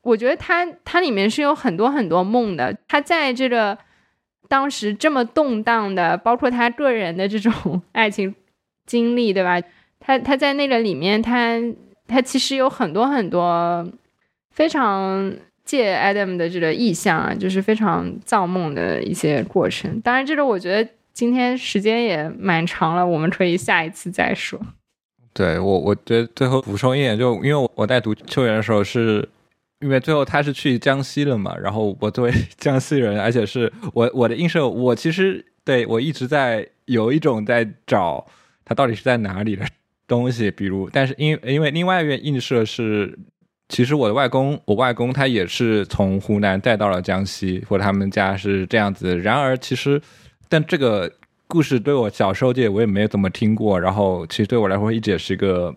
[0.03, 3.77] 我觉得她她里面是有很多很多梦的，她在这个
[4.49, 8.35] 当时这么动荡的，包括她个人的这种 爱情
[8.87, 9.61] 经历，对吧？
[10.01, 11.59] 她她在那个里面，她
[12.09, 13.87] 她其实有很多很多
[14.51, 15.35] 非常。
[15.73, 19.99] 借 Adam 的这个意象啊，就是非常造梦的一些过程。
[20.03, 24.61] 当然，这个我觉得今天时间也蛮长了，我们可以下一次再说。
[25.33, 29.27] 对我，我觉得最后补充一点，就因为我在读秋园的时候，是
[29.81, 38.27] 因为最后他是去江西了嘛，然后我作为 江西人，而且是我我的映射，我其实对我一直在有一种在找
[38.63, 39.65] 他到底是在哪里的
[40.07, 43.19] 东西，比如，但是因因为另外一个映射是，
[43.73, 50.01] 其实我的外公，我外公他也是从湖南带到了江西，或者他们家是这样子，然而其实，
[50.49, 51.11] 但这个。
[51.49, 55.71] 故事对我小时候这我也没有怎么听过，然后其实对我来说一直也是一个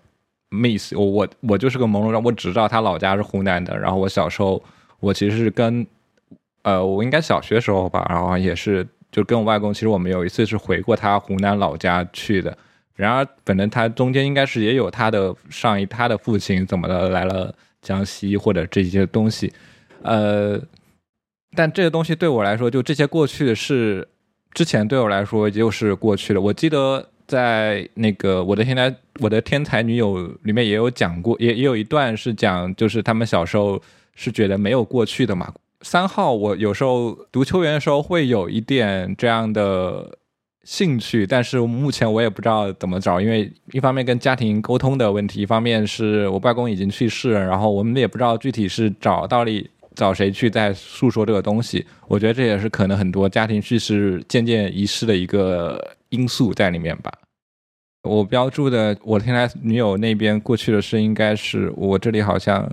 [0.50, 0.94] miss。
[0.96, 3.78] 我我我就是个朦胧，我只知道他老家是湖南的。
[3.78, 4.64] 然后我小时候
[5.02, 5.86] 我其实是跟
[6.62, 12.58] 呃我应该小学时候吧，然后也是就跟我外公，其实我们有一次是回过他湖南老家去的。
[12.96, 17.54] 然而反正他中间应该是也有他的上一他的父亲怎么的来了
[17.86, 19.54] 江西或者这些东西，
[20.02, 20.62] 呃，
[21.56, 24.06] 但这个东西对我来说，就这些过去是。
[24.56, 26.40] 之前对我来说就是过去了。
[26.40, 33.82] 我记得在那个我的天才我的天才女友里面也有讲过，也也有一段是讲，就是他们小时候
[34.16, 35.54] 是觉得没有过去的嘛。
[35.82, 40.18] 三号，我有时候读秋园的时候会有一点这样的
[40.66, 49.70] 兴趣，但是目前我也不知道怎么找，因为一方面跟家庭沟通的问题，一方面是我外公已经去世了，然后我们也不知道具体是找到底。
[49.96, 51.86] 找谁去再诉说这个东西？
[52.10, 57.10] 我觉得这也是可能很多家庭叙事渐渐遗失的一个因素在里面吧。
[58.04, 62.70] 我标注的我天来女友那边过去的事，应该是我这里好像，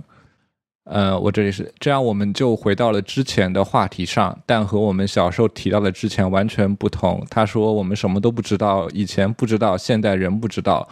[0.85, 7.25] 呃，我这里是这样，我们就回到了之前的话题上，但和我们小时候提到的之前完全不同。
[7.29, 10.87] 他说我们什么都不知道，以前不知道，现在仍不知道，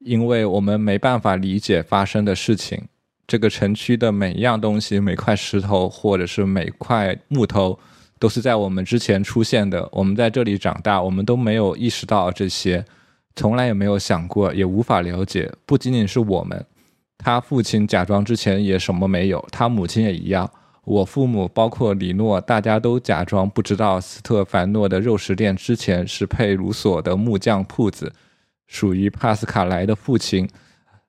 [0.00, 2.82] 因为我们没办法理解发生的事情。
[3.26, 7.78] 这个城区的每一样东西，每块石头或者是每块木头，
[8.18, 9.88] 都是在我们之前出现的。
[9.92, 12.84] 我们在这里长大，我们都没有意识到这些，
[13.36, 15.50] 从来也没有想过，也无法了解。
[15.64, 16.66] 不仅仅是我们，
[17.22, 20.50] 他父亲假装之前也什么没有，他母亲也一样。
[20.84, 28.10] 我父母，包括李诺，大家都假装不知道斯特凡诺的肉食店之前是佩鲁索的木匠铺子，
[28.66, 30.48] 属于帕斯卡莱的父亲。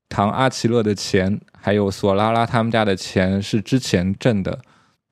[0.09, 4.59] 唐阿奇勒的钱，还有索拉拉他们家的钱是之前挣的。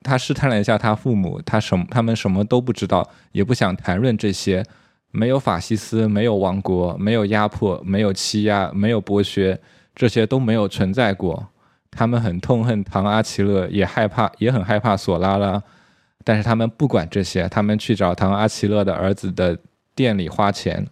[0.02, 4.62] 他试探了一下他父母，他什他们什么都不知道，也不想谈论这些。
[5.10, 9.58] 没有法西斯，没有王国，没有压迫，没有欺压，没有剥削，
[10.00, 11.46] 这些都没有存在过。
[11.90, 15.62] 他们很痛恨唐阿奇勒，也害怕，也很害怕索拉拉。
[16.24, 19.58] 但是他们不管这些，他们去找唐阿奇勒的儿子的
[19.94, 20.86] 店里花钱。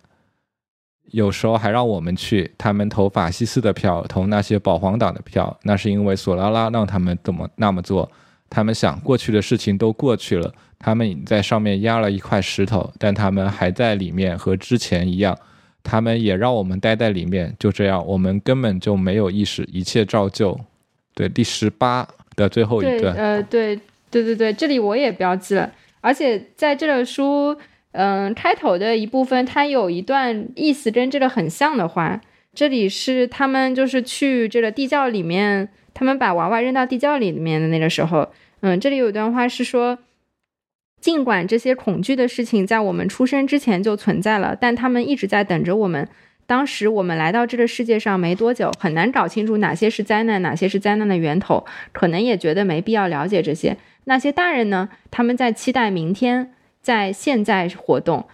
[1.05, 8.13] 有时候还让我们去，他们投法西斯的票，投那些保皇党的票，那是因为索拉拉让他们怎么那么做。
[8.51, 15.35] 他们想过去的事情都过去了，他们在上面压了一块石头，但他们还在里面，和之前一样。
[15.83, 20.59] 他们也让我们待在里面，就这样，我们根本就没有意识，一切照旧。
[21.15, 22.07] 对，第十八
[22.37, 23.77] 的最后一段，呃，对，
[24.11, 27.57] 对对对，这里我也标记了，而且在这本书。
[27.93, 32.21] 嗯，开头的一部分，它有一段意思跟这个很像的话。
[32.55, 38.29] 这里是他们就是去这个地窖里面，他们把娃娃扔到地窖里面的那个时候。
[38.61, 39.99] 嗯，这里有一段话是说，
[41.01, 46.09] 尽管这些恐惧的事情在我们出生之前就存在了，但他们一直在等着我们。
[46.47, 53.77] 当时我们来到这个世界上没多久，很难搞清楚哪些是灾难，哪些是灾难的源头，可能也觉得没必要了解这些。
[54.05, 54.89] 那些大人呢？
[55.11, 56.55] 他们在期待明天。
[56.81, 58.27] 在现在活动，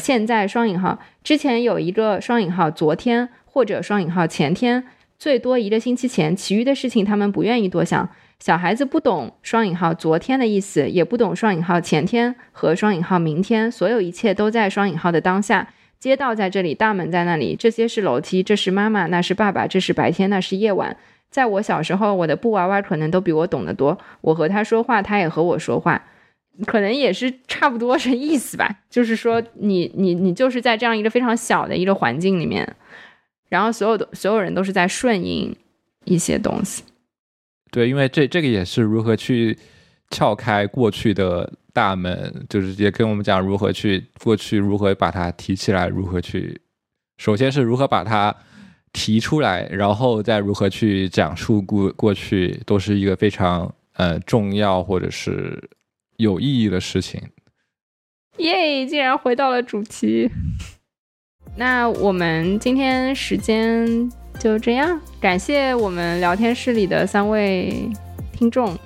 [0.00, 4.82] 现在双引号之前有一个双引号，昨天或者双引号前天，
[5.20, 8.08] 最多一个星期前，其余的事情他们不愿意多想。
[8.42, 15.68] 小孩子不懂双引号昨天的意思，也不懂双引号前天和双引号明天，所有一切都在双引号的当下。
[16.00, 20.96] 街道在这里，大门在那里，这些是楼梯，这是妈妈，那是爸爸，这是白天，那是夜晚。
[21.30, 26.04] 在我小时候，我的布娃娃可能都比我懂得多，我和他说话，他也和我说话。
[26.66, 32.74] 可能也是差不多是意思吧，就是说你你你就是在这样一个非常小的一个环境里面，
[33.48, 35.54] 然后所有的所有人都是在顺应
[36.06, 36.82] 一些东西。
[37.72, 39.58] 对，因为这这个也是如何去
[40.10, 46.60] 撬开过去的大门，就是也跟我们讲如何去过去如何把它提起来，如何去，
[47.16, 48.32] 首先是如何把它
[48.92, 55.70] 提出来，然后再如何去讲述过过去，都是一个非常呃重要或者是。
[56.18, 57.20] 有意义的事情，
[58.36, 58.86] 耶！
[58.86, 60.30] 竟然回到了主题。
[61.54, 63.86] 那我们今天时间
[64.38, 67.88] 就这样，感谢我们聊天室里的三位
[68.32, 68.76] 听众，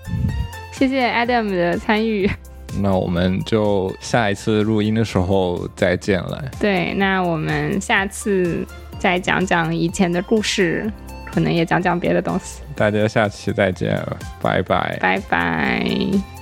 [0.72, 2.28] 谢谢 Adam 的参与。
[2.82, 6.44] 那我们就下一次录音的时候再见了。
[6.60, 8.66] 对，那我们下次
[8.98, 10.92] 再讲讲以前的故事，
[11.32, 12.60] 可能也讲讲别的东西。
[12.74, 13.98] 大家下期再见，
[14.42, 16.35] 拜拜，拜拜。